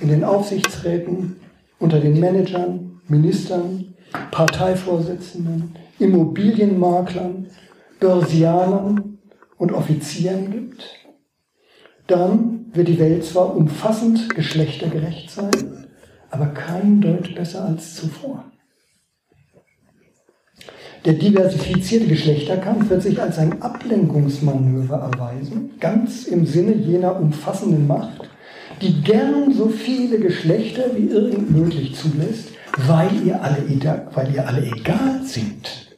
in 0.00 0.08
den 0.08 0.24
Aufsichtsräten, 0.24 1.36
unter 1.78 2.00
den 2.00 2.18
Managern, 2.18 3.00
Ministern, 3.06 3.94
Parteivorsitzenden, 4.30 5.76
Immobilienmaklern, 5.98 7.48
Börsianern 8.00 9.18
und 9.58 9.72
Offizieren 9.72 10.50
gibt, 10.50 10.99
dann 12.10 12.66
wird 12.72 12.88
die 12.88 12.98
Welt 12.98 13.24
zwar 13.24 13.54
umfassend 13.56 14.34
geschlechtergerecht 14.34 15.30
sein, 15.30 15.86
aber 16.30 16.46
kein 16.46 17.00
Deut 17.00 17.34
besser 17.34 17.64
als 17.64 17.94
zuvor. 17.96 18.44
Der 21.04 21.14
diversifizierte 21.14 22.08
Geschlechterkampf 22.08 22.90
wird 22.90 23.02
sich 23.02 23.20
als 23.22 23.38
ein 23.38 23.62
Ablenkungsmanöver 23.62 24.96
erweisen, 24.96 25.78
ganz 25.80 26.24
im 26.24 26.44
Sinne 26.44 26.74
jener 26.74 27.16
umfassenden 27.16 27.86
Macht, 27.86 28.28
die 28.82 29.00
gern 29.02 29.54
so 29.54 29.68
viele 29.68 30.18
Geschlechter 30.18 30.94
wie 30.94 31.06
irgend 31.06 31.50
möglich 31.50 31.94
zulässt, 31.94 32.50
weil 32.86 33.10
ihr 33.24 33.42
alle, 33.42 33.62
weil 34.14 34.34
ihr 34.34 34.46
alle 34.46 34.66
egal 34.66 35.22
sind. 35.24 35.96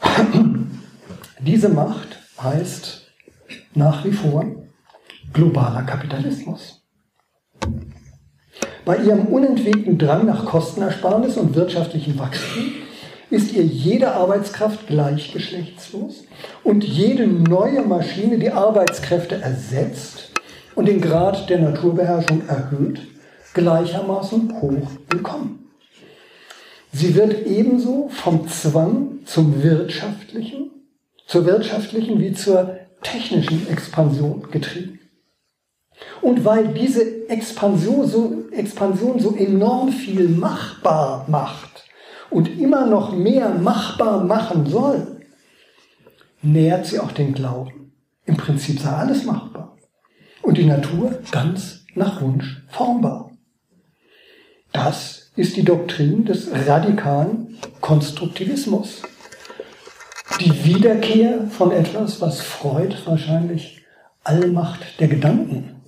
Diese 1.40 1.68
Macht 1.68 2.18
heißt 2.42 3.03
nach 3.74 4.04
wie 4.04 4.12
vor 4.12 4.44
globaler 5.32 5.82
Kapitalismus. 5.82 6.82
Bei 8.84 8.98
ihrem 8.98 9.26
unentwegten 9.26 9.98
Drang 9.98 10.26
nach 10.26 10.44
Kostenersparnis 10.44 11.36
und 11.36 11.54
wirtschaftlichem 11.54 12.18
Wachstum 12.18 12.72
ist 13.30 13.52
ihr 13.52 13.64
jede 13.64 14.12
Arbeitskraft 14.12 14.86
gleichgeschlechtslos 14.86 16.24
und 16.62 16.84
jede 16.84 17.26
neue 17.26 17.82
Maschine, 17.82 18.38
die 18.38 18.50
Arbeitskräfte 18.50 19.40
ersetzt 19.40 20.32
und 20.74 20.86
den 20.86 21.00
Grad 21.00 21.48
der 21.48 21.60
Naturbeherrschung 21.60 22.46
erhöht, 22.46 23.00
gleichermaßen 23.54 24.60
hoch 24.60 24.90
willkommen. 25.08 25.70
Sie 26.92 27.14
wird 27.14 27.46
ebenso 27.46 28.08
vom 28.08 28.46
Zwang 28.48 29.20
zum 29.24 29.62
wirtschaftlichen, 29.62 30.70
zur 31.26 31.46
wirtschaftlichen 31.46 32.20
wie 32.20 32.34
zur 32.34 32.76
technischen 33.04 33.68
Expansion 33.68 34.50
getrieben. 34.50 34.98
Und 36.20 36.44
weil 36.44 36.74
diese 36.74 37.28
Expansion 37.28 38.08
so, 38.08 38.44
Expansion 38.50 39.20
so 39.20 39.36
enorm 39.36 39.92
viel 39.92 40.28
machbar 40.28 41.24
macht 41.28 41.84
und 42.30 42.58
immer 42.58 42.86
noch 42.86 43.12
mehr 43.12 43.50
machbar 43.50 44.24
machen 44.24 44.66
soll, 44.66 45.20
nährt 46.42 46.86
sie 46.86 46.98
auch 46.98 47.12
den 47.12 47.32
Glauben. 47.32 47.92
Im 48.26 48.36
Prinzip 48.36 48.80
sei 48.80 48.90
alles 48.90 49.24
machbar. 49.24 49.76
Und 50.42 50.58
die 50.58 50.66
Natur 50.66 51.18
ganz 51.30 51.84
nach 51.94 52.20
Wunsch 52.20 52.64
formbar. 52.68 53.30
Das 54.72 55.30
ist 55.36 55.56
die 55.56 55.62
Doktrin 55.62 56.24
des 56.24 56.48
radikalen 56.66 57.58
Konstruktivismus. 57.80 59.02
Die 60.40 60.64
Wiederkehr 60.64 61.46
von 61.50 61.70
etwas, 61.70 62.20
was 62.20 62.40
Freud 62.40 62.96
wahrscheinlich 63.04 63.82
Allmacht 64.24 64.98
der 64.98 65.08
Gedanken 65.08 65.82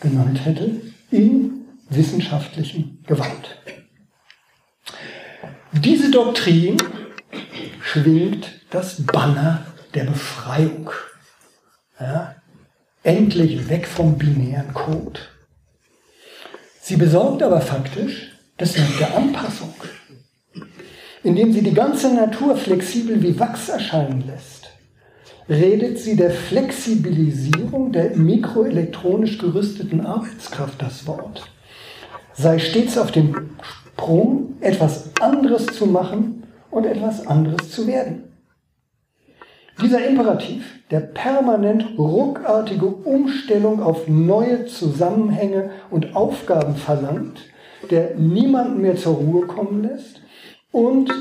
genannt 0.00 0.44
hätte, 0.44 0.80
in 1.10 1.66
wissenschaftlichem 1.88 2.98
Gewalt. 3.06 3.58
Doktrin 6.12 6.76
schwingt 7.80 8.60
das 8.70 9.04
Banner 9.06 9.64
der 9.94 10.04
Befreiung. 10.04 10.90
Ja? 11.98 12.36
Endlich 13.02 13.68
weg 13.68 13.86
vom 13.86 14.18
binären 14.18 14.72
Code. 14.74 15.20
Sie 16.80 16.96
besorgt 16.96 17.42
aber 17.42 17.60
faktisch 17.60 18.32
das 18.58 18.76
Land 18.76 19.00
der 19.00 19.16
Anpassung, 19.16 19.74
indem 21.24 21.52
sie 21.52 21.62
die 21.62 21.74
ganze 21.74 22.12
Natur 22.12 22.56
flexibel 22.56 23.22
wie 23.22 23.38
Wachs 23.38 23.68
erscheinen 23.68 24.24
lässt. 24.26 24.70
Redet 25.48 25.98
sie 25.98 26.16
der 26.16 26.30
Flexibilisierung 26.30 27.92
der 27.92 28.16
mikroelektronisch 28.16 29.38
gerüsteten 29.38 30.06
Arbeitskraft 30.06 30.80
das 30.80 31.06
Wort. 31.06 31.50
Sei 32.32 32.58
stets 32.58 32.96
auf 32.96 33.10
dem 33.10 33.50
Sprung, 33.60 34.54
etwas 34.60 35.10
anderes 35.20 35.66
zu 35.66 35.86
machen 35.86 36.44
und 36.70 36.86
etwas 36.86 37.26
anderes 37.26 37.70
zu 37.70 37.86
werden. 37.86 38.24
Dieser 39.80 40.04
Imperativ, 40.06 40.64
der 40.90 41.00
permanent 41.00 41.98
ruckartige 41.98 42.86
Umstellung 42.86 43.82
auf 43.82 44.06
neue 44.06 44.66
Zusammenhänge 44.66 45.70
und 45.90 46.14
Aufgaben 46.14 46.76
verlangt, 46.76 47.40
der 47.90 48.14
niemanden 48.14 48.80
mehr 48.80 48.96
zur 48.96 49.14
Ruhe 49.14 49.46
kommen 49.46 49.82
lässt 49.82 50.21
und 50.72 51.12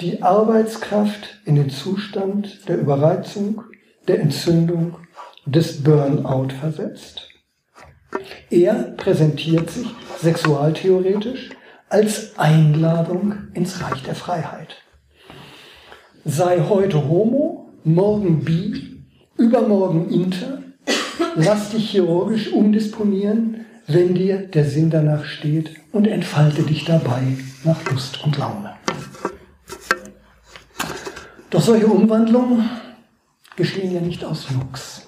die 0.00 0.22
Arbeitskraft 0.22 1.40
in 1.44 1.56
den 1.56 1.70
Zustand 1.70 2.66
der 2.68 2.78
Überreizung, 2.78 3.62
der 4.08 4.20
Entzündung, 4.20 4.96
des 5.44 5.82
Burnout 5.82 6.54
versetzt. 6.60 7.28
Er 8.50 8.74
präsentiert 8.96 9.70
sich 9.70 9.88
sexualtheoretisch 10.18 11.50
als 11.88 12.38
Einladung 12.38 13.34
ins 13.54 13.82
Reich 13.82 14.02
der 14.02 14.14
Freiheit. 14.14 14.76
Sei 16.24 16.60
heute 16.68 17.08
Homo, 17.08 17.70
morgen 17.84 18.44
Bi, 18.44 19.04
übermorgen 19.36 20.08
Inter, 20.10 20.62
lass 21.34 21.70
dich 21.70 21.90
chirurgisch 21.90 22.52
umdisponieren, 22.52 23.66
wenn 23.88 24.14
dir 24.14 24.46
der 24.46 24.64
Sinn 24.64 24.90
danach 24.90 25.24
steht 25.24 25.70
und 25.90 26.06
entfalte 26.06 26.62
dich 26.62 26.84
dabei 26.84 27.22
nach 27.64 27.84
Lust 27.90 28.22
und 28.24 28.38
Laune. 28.38 28.71
Doch 31.52 31.60
solche 31.60 31.86
Umwandlungen 31.86 32.68
geschehen 33.56 33.92
ja 33.92 34.00
nicht 34.00 34.24
aus 34.24 34.46
Jux. 34.48 35.06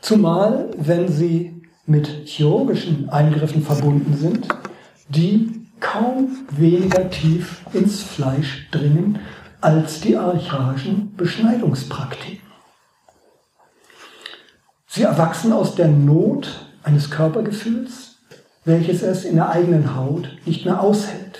Zumal, 0.00 0.70
wenn 0.78 1.08
sie 1.08 1.62
mit 1.84 2.06
chirurgischen 2.26 3.10
Eingriffen 3.10 3.60
verbunden 3.60 4.16
sind, 4.16 4.46
die 5.08 5.66
kaum 5.80 6.46
weniger 6.50 7.10
tief 7.10 7.62
ins 7.72 8.02
Fleisch 8.02 8.68
dringen 8.70 9.18
als 9.60 10.00
die 10.00 10.16
archaischen 10.16 11.16
Beschneidungspraktiken. 11.16 12.46
Sie 14.86 15.02
erwachsen 15.02 15.52
aus 15.52 15.74
der 15.74 15.88
Not 15.88 16.66
eines 16.84 17.10
Körpergefühls, 17.10 18.18
welches 18.64 19.02
es 19.02 19.24
in 19.24 19.34
der 19.34 19.48
eigenen 19.48 19.96
Haut 19.96 20.28
nicht 20.46 20.64
mehr 20.64 20.80
aushält. 20.80 21.31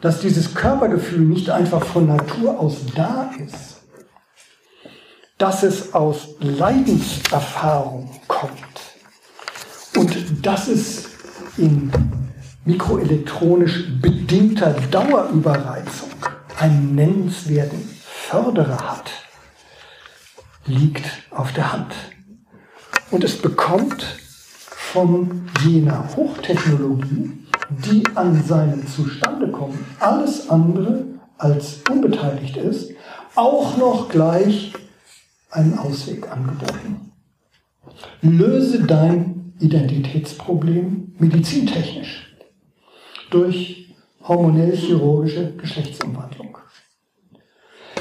Dass 0.00 0.20
dieses 0.20 0.54
Körpergefühl 0.54 1.20
nicht 1.20 1.50
einfach 1.50 1.84
von 1.84 2.06
Natur 2.06 2.58
aus 2.58 2.76
da 2.94 3.30
ist, 3.44 3.82
dass 5.38 5.62
es 5.62 5.94
aus 5.94 6.28
Leidenserfahrung 6.40 8.10
kommt 8.26 8.52
und 9.96 10.46
dass 10.46 10.68
es 10.68 11.08
in 11.56 11.90
mikroelektronisch 12.64 13.84
bedingter 14.00 14.72
Dauerüberreizung 14.90 16.10
einen 16.58 16.94
nennenswerten 16.94 17.88
Förderer 18.28 18.78
hat, 18.78 19.10
liegt 20.66 21.04
auf 21.30 21.52
der 21.52 21.72
Hand. 21.72 21.94
Und 23.10 23.22
es 23.22 23.40
bekommt 23.40 24.04
von 24.68 25.48
jener 25.64 26.08
Hochtechnologie, 26.16 27.45
die 27.68 28.04
an 28.14 28.42
seinem 28.42 28.86
Zustandekommen 28.86 29.78
alles 30.00 30.48
andere 30.48 31.04
als 31.38 31.80
unbeteiligt 31.90 32.56
ist, 32.56 32.92
auch 33.34 33.76
noch 33.76 34.08
gleich 34.08 34.72
einen 35.50 35.78
Ausweg 35.78 36.30
angeboten. 36.30 37.12
Löse 38.22 38.84
dein 38.84 39.54
Identitätsproblem 39.60 41.14
medizintechnisch 41.18 42.36
durch 43.30 43.94
hormonell-chirurgische 44.22 45.56
Geschlechtsumwandlung. 45.56 46.58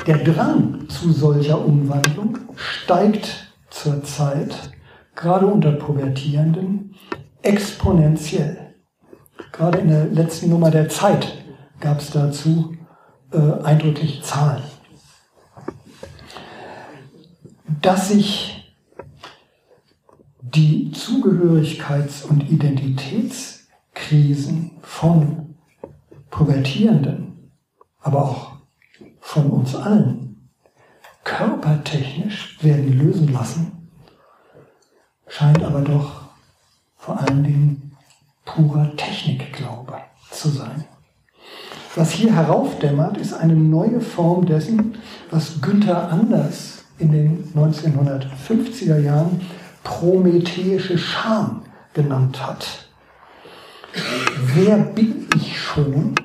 Der 0.07 0.17
Drang 0.19 0.87
zu 0.89 1.11
solcher 1.11 1.63
Umwandlung 1.65 2.37
steigt 2.55 3.47
zurzeit, 3.69 4.71
gerade 5.15 5.47
unter 5.47 5.71
Pubertierenden, 5.71 6.95
exponentiell. 7.41 8.64
Gerade 9.55 9.77
in 9.77 9.87
der 9.87 10.07
letzten 10.07 10.49
Nummer 10.49 10.69
der 10.69 10.89
Zeit 10.89 11.41
gab 11.79 12.01
es 12.01 12.11
dazu 12.11 12.75
äh, 13.31 13.63
eindrückliche 13.63 14.21
Zahlen. 14.21 14.63
Dass 17.81 18.09
sich 18.09 18.75
die 20.41 20.91
Zugehörigkeits- 20.91 22.25
und 22.25 22.51
Identitätskrisen 22.51 24.71
von 24.81 25.55
Pubertierenden, 26.29 27.53
aber 28.01 28.25
auch 28.25 28.57
von 29.21 29.49
uns 29.51 29.73
allen, 29.73 30.49
körpertechnisch 31.23 32.61
werden 32.61 32.99
lösen 32.99 33.31
lassen, 33.31 33.89
scheint 35.27 35.63
aber 35.63 35.79
doch 35.79 36.23
vor 36.97 37.21
allen 37.21 37.45
Dingen 37.45 37.84
purer 38.45 38.95
Technikglaube 38.95 39.97
zu 40.31 40.49
sein. 40.49 40.85
Was 41.95 42.11
hier 42.11 42.33
heraufdämmert, 42.33 43.17
ist 43.17 43.33
eine 43.33 43.55
neue 43.55 44.01
Form 44.01 44.45
dessen, 44.45 44.97
was 45.31 45.61
Günther 45.61 46.09
Anders 46.11 46.83
in 46.99 47.11
den 47.11 47.53
1950er 47.53 48.99
Jahren 48.99 49.41
prometheische 49.83 50.97
Scham 50.97 51.63
genannt 51.93 52.45
hat. 52.45 52.89
Wer 54.53 54.77
bin 54.77 55.27
ich 55.35 55.59
schon, 55.59 56.15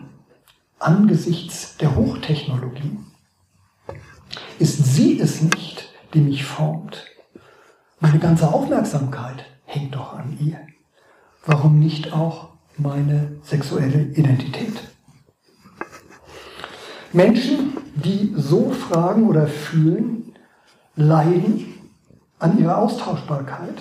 angesichts 0.81 1.77
der 1.77 1.95
Hochtechnologie? 1.95 2.99
Ist 4.59 4.85
sie 4.95 5.21
es 5.21 5.43
nicht, 5.43 5.89
die 6.15 6.21
mich 6.21 6.45
formt? 6.45 7.07
Meine 8.01 8.19
ganze 8.19 8.53
Aufmerksamkeit 8.53 9.45
hängt 9.65 9.95
doch 9.95 10.15
an 10.15 10.37
ihr. 10.41 10.59
Warum 11.47 11.79
nicht 11.79 12.13
auch 12.13 12.51
meine 12.77 13.39
sexuelle 13.43 14.03
Identität? 14.15 14.73
Menschen, 17.13 17.77
die 17.95 18.33
so 18.37 18.71
fragen 18.71 19.27
oder 19.27 19.47
fühlen, 19.47 20.35
leiden 20.97 21.75
an 22.39 22.59
ihrer 22.59 22.79
Austauschbarkeit 22.79 23.75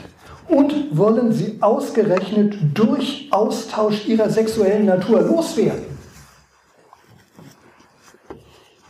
und 0.48 0.98
wollen 0.98 1.32
sie 1.32 1.62
ausgerechnet 1.62 2.58
durch 2.74 3.28
Austausch 3.32 4.08
ihrer 4.08 4.30
sexuellen 4.30 4.86
Natur 4.86 5.22
loswerden. 5.22 5.86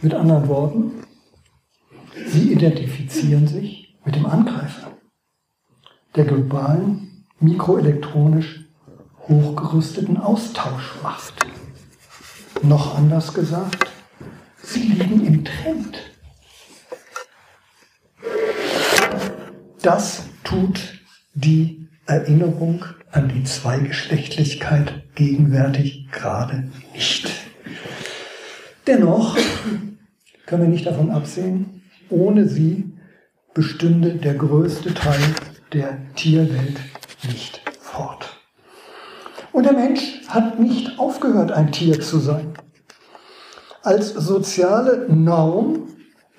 Mit 0.02 0.14
anderen 0.14 0.48
Worten, 0.48 0.92
sie 2.28 2.54
identifizieren 2.54 3.48
sich 3.48 4.00
mit 4.06 4.16
dem 4.16 4.26
Angreifer 4.26 4.92
der 6.16 6.26
globalen, 6.26 7.26
mikroelektronisch 7.40 8.59
hochgerüsteten 9.30 10.18
Austauschmacht. 10.18 11.46
Noch 12.64 12.98
anders 12.98 13.34
gesagt, 13.34 13.90
sie 14.62 14.82
liegen 14.82 15.26
im 15.26 15.46
Trend. 15.46 15.98
Das 19.82 20.24
tut 20.44 21.00
die 21.36 21.88
Erinnerung 22.06 22.84
an 23.12 23.30
die 23.30 23.44
Zweigeschlechtlichkeit 23.44 25.04
gegenwärtig 25.16 26.10
gerade 26.12 26.70
nicht. 26.94 27.32
Dennoch 28.88 29.38
können 30.46 30.64
wir 30.64 30.70
nicht 30.70 30.88
davon 30.88 31.12
absehen, 31.12 31.84
ohne 32.10 32.48
sie 32.48 32.92
bestünde 33.54 34.16
der 34.16 34.34
größte 34.34 34.94
Teil 34.94 35.36
der 35.72 35.98
Tierwelt 36.16 36.80
nicht 37.28 37.62
fort. 37.80 38.39
Und 39.52 39.66
der 39.66 39.74
Mensch 39.74 40.22
hat 40.28 40.60
nicht 40.60 41.00
aufgehört, 41.00 41.52
ein 41.52 41.72
Tier 41.72 42.00
zu 42.00 42.20
sein. 42.20 42.54
Als 43.82 44.14
soziale 44.14 45.08
Norm 45.10 45.88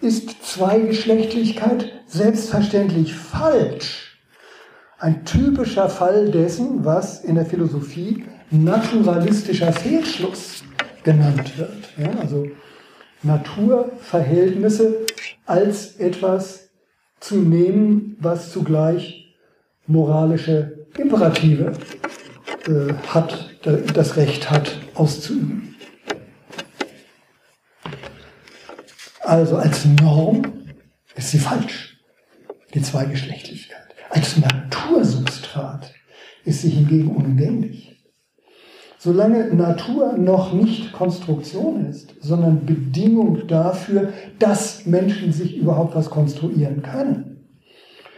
ist 0.00 0.44
Zweigeschlechtlichkeit 0.44 1.90
selbstverständlich 2.06 3.14
falsch. 3.14 4.18
Ein 4.98 5.24
typischer 5.24 5.88
Fall 5.88 6.30
dessen, 6.30 6.84
was 6.84 7.24
in 7.24 7.34
der 7.34 7.46
Philosophie 7.46 8.24
naturalistischer 8.50 9.72
Fehlschluss 9.72 10.62
genannt 11.04 11.56
wird. 11.58 11.88
Ja, 11.96 12.20
also 12.20 12.46
Naturverhältnisse 13.22 15.06
als 15.46 15.96
etwas 15.96 16.70
zu 17.20 17.36
nehmen, 17.36 18.16
was 18.20 18.52
zugleich 18.52 19.34
moralische 19.86 20.86
Imperative 20.96 21.72
äh, 22.66 22.92
hat, 23.08 23.50
das 23.94 24.16
Recht 24.16 24.50
hat, 24.50 24.78
auszuüben. 24.94 25.76
Also 29.22 29.56
als 29.56 29.84
Norm 29.84 30.42
ist 31.14 31.30
sie 31.30 31.38
falsch, 31.38 31.98
die 32.74 32.82
Zweigeschlechtlichkeit. 32.82 33.94
Als 34.10 34.36
Natursubstrat 34.36 35.94
ist 36.44 36.62
sie 36.62 36.70
hingegen 36.70 37.14
unumgänglich. 37.14 37.90
Solange 38.98 39.54
Natur 39.54 40.14
noch 40.14 40.52
nicht 40.52 40.92
Konstruktion 40.92 41.86
ist, 41.86 42.14
sondern 42.20 42.66
Bedingung 42.66 43.46
dafür, 43.46 44.12
dass 44.38 44.84
Menschen 44.84 45.32
sich 45.32 45.56
überhaupt 45.56 45.94
was 45.94 46.10
konstruieren 46.10 46.82
können, 46.82 47.46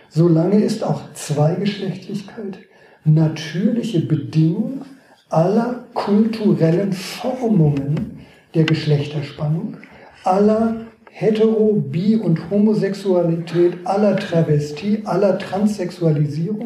solange 0.09 0.60
ist 0.60 0.82
auch 0.82 1.12
Zweigeschlechtlichkeit 1.12 2.59
natürliche 3.05 4.01
Bedingung 4.01 4.83
aller 5.29 5.85
kulturellen 5.95 6.93
Formungen 6.93 8.20
der 8.55 8.65
Geschlechterspannung, 8.65 9.79
aller 10.24 10.87
Hetero-, 11.11 11.74
Bi- 11.74 12.16
und 12.16 12.51
Homosexualität, 12.51 13.79
aller 13.85 14.16
Travestie, 14.16 15.03
aller 15.05 15.39
Transsexualisierung 15.39 16.65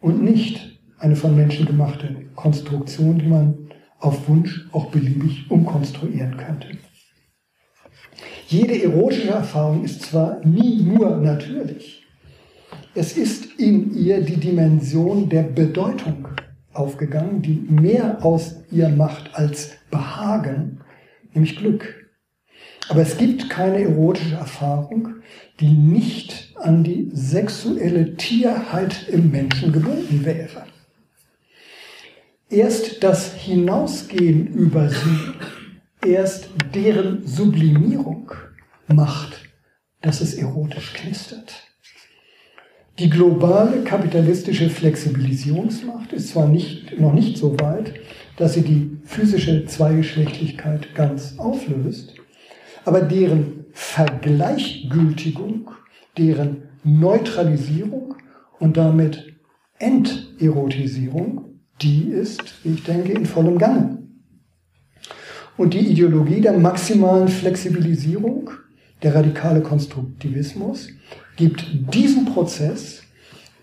und 0.00 0.22
nicht 0.22 0.78
eine 0.98 1.16
von 1.16 1.36
Menschen 1.36 1.66
gemachte 1.66 2.26
Konstruktion, 2.34 3.18
die 3.18 3.26
man 3.26 3.70
auf 4.00 4.28
Wunsch 4.28 4.68
auch 4.72 4.86
beliebig 4.86 5.50
umkonstruieren 5.50 6.36
könnte. 6.36 6.68
Jede 8.48 8.82
erotische 8.82 9.30
Erfahrung 9.30 9.84
ist 9.84 10.02
zwar 10.02 10.44
nie 10.44 10.82
nur 10.82 11.16
natürlich, 11.18 11.97
es 12.98 13.16
ist 13.16 13.46
in 13.58 13.94
ihr 13.94 14.22
die 14.22 14.38
Dimension 14.38 15.28
der 15.28 15.44
Bedeutung 15.44 16.26
aufgegangen, 16.72 17.42
die 17.42 17.54
mehr 17.54 18.24
aus 18.24 18.56
ihr 18.72 18.88
macht 18.88 19.36
als 19.36 19.76
Behagen, 19.88 20.80
nämlich 21.32 21.56
Glück. 21.56 22.10
Aber 22.88 23.02
es 23.02 23.16
gibt 23.16 23.48
keine 23.50 23.82
erotische 23.82 24.34
Erfahrung, 24.34 25.14
die 25.60 25.70
nicht 25.70 26.52
an 26.56 26.82
die 26.82 27.08
sexuelle 27.12 28.16
Tierheit 28.16 29.08
im 29.08 29.30
Menschen 29.30 29.70
gebunden 29.72 30.24
wäre. 30.24 30.64
Erst 32.50 33.04
das 33.04 33.32
Hinausgehen 33.34 34.48
über 34.48 34.88
sie, 34.88 35.34
erst 36.04 36.48
deren 36.74 37.24
Sublimierung 37.24 38.32
macht, 38.88 39.38
dass 40.00 40.20
es 40.20 40.34
erotisch 40.34 40.94
knistert. 40.94 41.67
Die 42.98 43.08
globale 43.08 43.84
kapitalistische 43.84 44.68
Flexibilisierungsmacht 44.68 46.12
ist 46.12 46.30
zwar 46.30 46.48
nicht, 46.48 46.98
noch 46.98 47.12
nicht 47.12 47.38
so 47.38 47.52
weit, 47.60 47.94
dass 48.36 48.54
sie 48.54 48.62
die 48.62 48.98
physische 49.04 49.64
Zweigeschlechtlichkeit 49.66 50.96
ganz 50.96 51.38
auflöst, 51.38 52.14
aber 52.84 53.02
deren 53.02 53.66
Vergleichgültigung, 53.70 55.70
deren 56.16 56.62
Neutralisierung 56.82 58.16
und 58.58 58.76
damit 58.76 59.32
Enterotisierung, 59.78 61.60
die 61.80 62.08
ist, 62.08 62.64
wie 62.64 62.72
ich 62.72 62.82
denke, 62.82 63.12
in 63.12 63.26
vollem 63.26 63.58
Gange. 63.58 64.02
Und 65.56 65.72
die 65.72 65.86
Ideologie 65.86 66.40
der 66.40 66.58
maximalen 66.58 67.28
Flexibilisierung, 67.28 68.50
der 69.02 69.14
radikale 69.14 69.60
Konstruktivismus, 69.60 70.88
gibt 71.36 71.94
diesen 71.94 72.24
Prozess 72.24 73.02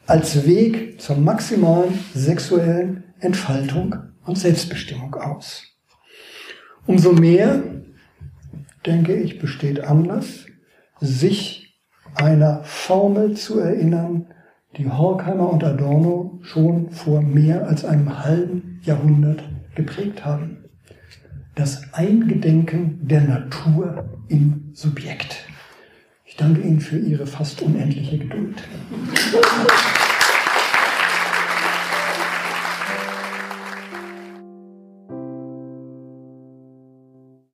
als 0.08 0.46
Weg 0.46 1.02
zur 1.02 1.18
maximalen 1.18 2.00
sexuellen 2.14 3.04
Entfaltung 3.20 3.96
und 4.26 4.38
Selbstbestimmung 4.38 5.14
aus. 5.16 5.64
Umso 6.86 7.12
mehr, 7.14 7.64
denke 8.86 9.16
ich, 9.16 9.40
besteht 9.40 9.80
Anlass, 9.82 10.46
sich 11.02 11.82
einer 12.14 12.64
Formel 12.64 13.36
zu 13.36 13.60
erinnern, 13.60 14.28
die 14.78 14.90
Horkheimer 14.90 15.52
und 15.52 15.64
Adorno 15.64 16.40
schon 16.44 16.92
vor 16.92 17.22
mehr 17.22 17.68
als 17.68 17.84
einem 17.84 18.24
halben 18.24 18.80
Jahrhundert 18.84 19.44
geprägt 19.76 20.24
haben. 20.26 20.66
Das 21.56 21.94
Eingedenken 21.94 23.00
der 23.08 23.22
Natur 23.22 24.06
im 24.28 24.65
Subjekt. 24.76 25.38
Ich 26.26 26.36
danke 26.36 26.60
Ihnen 26.60 26.82
für 26.82 26.98
Ihre 26.98 27.26
fast 27.26 27.62
unendliche 27.62 28.18
Geduld. 28.18 28.62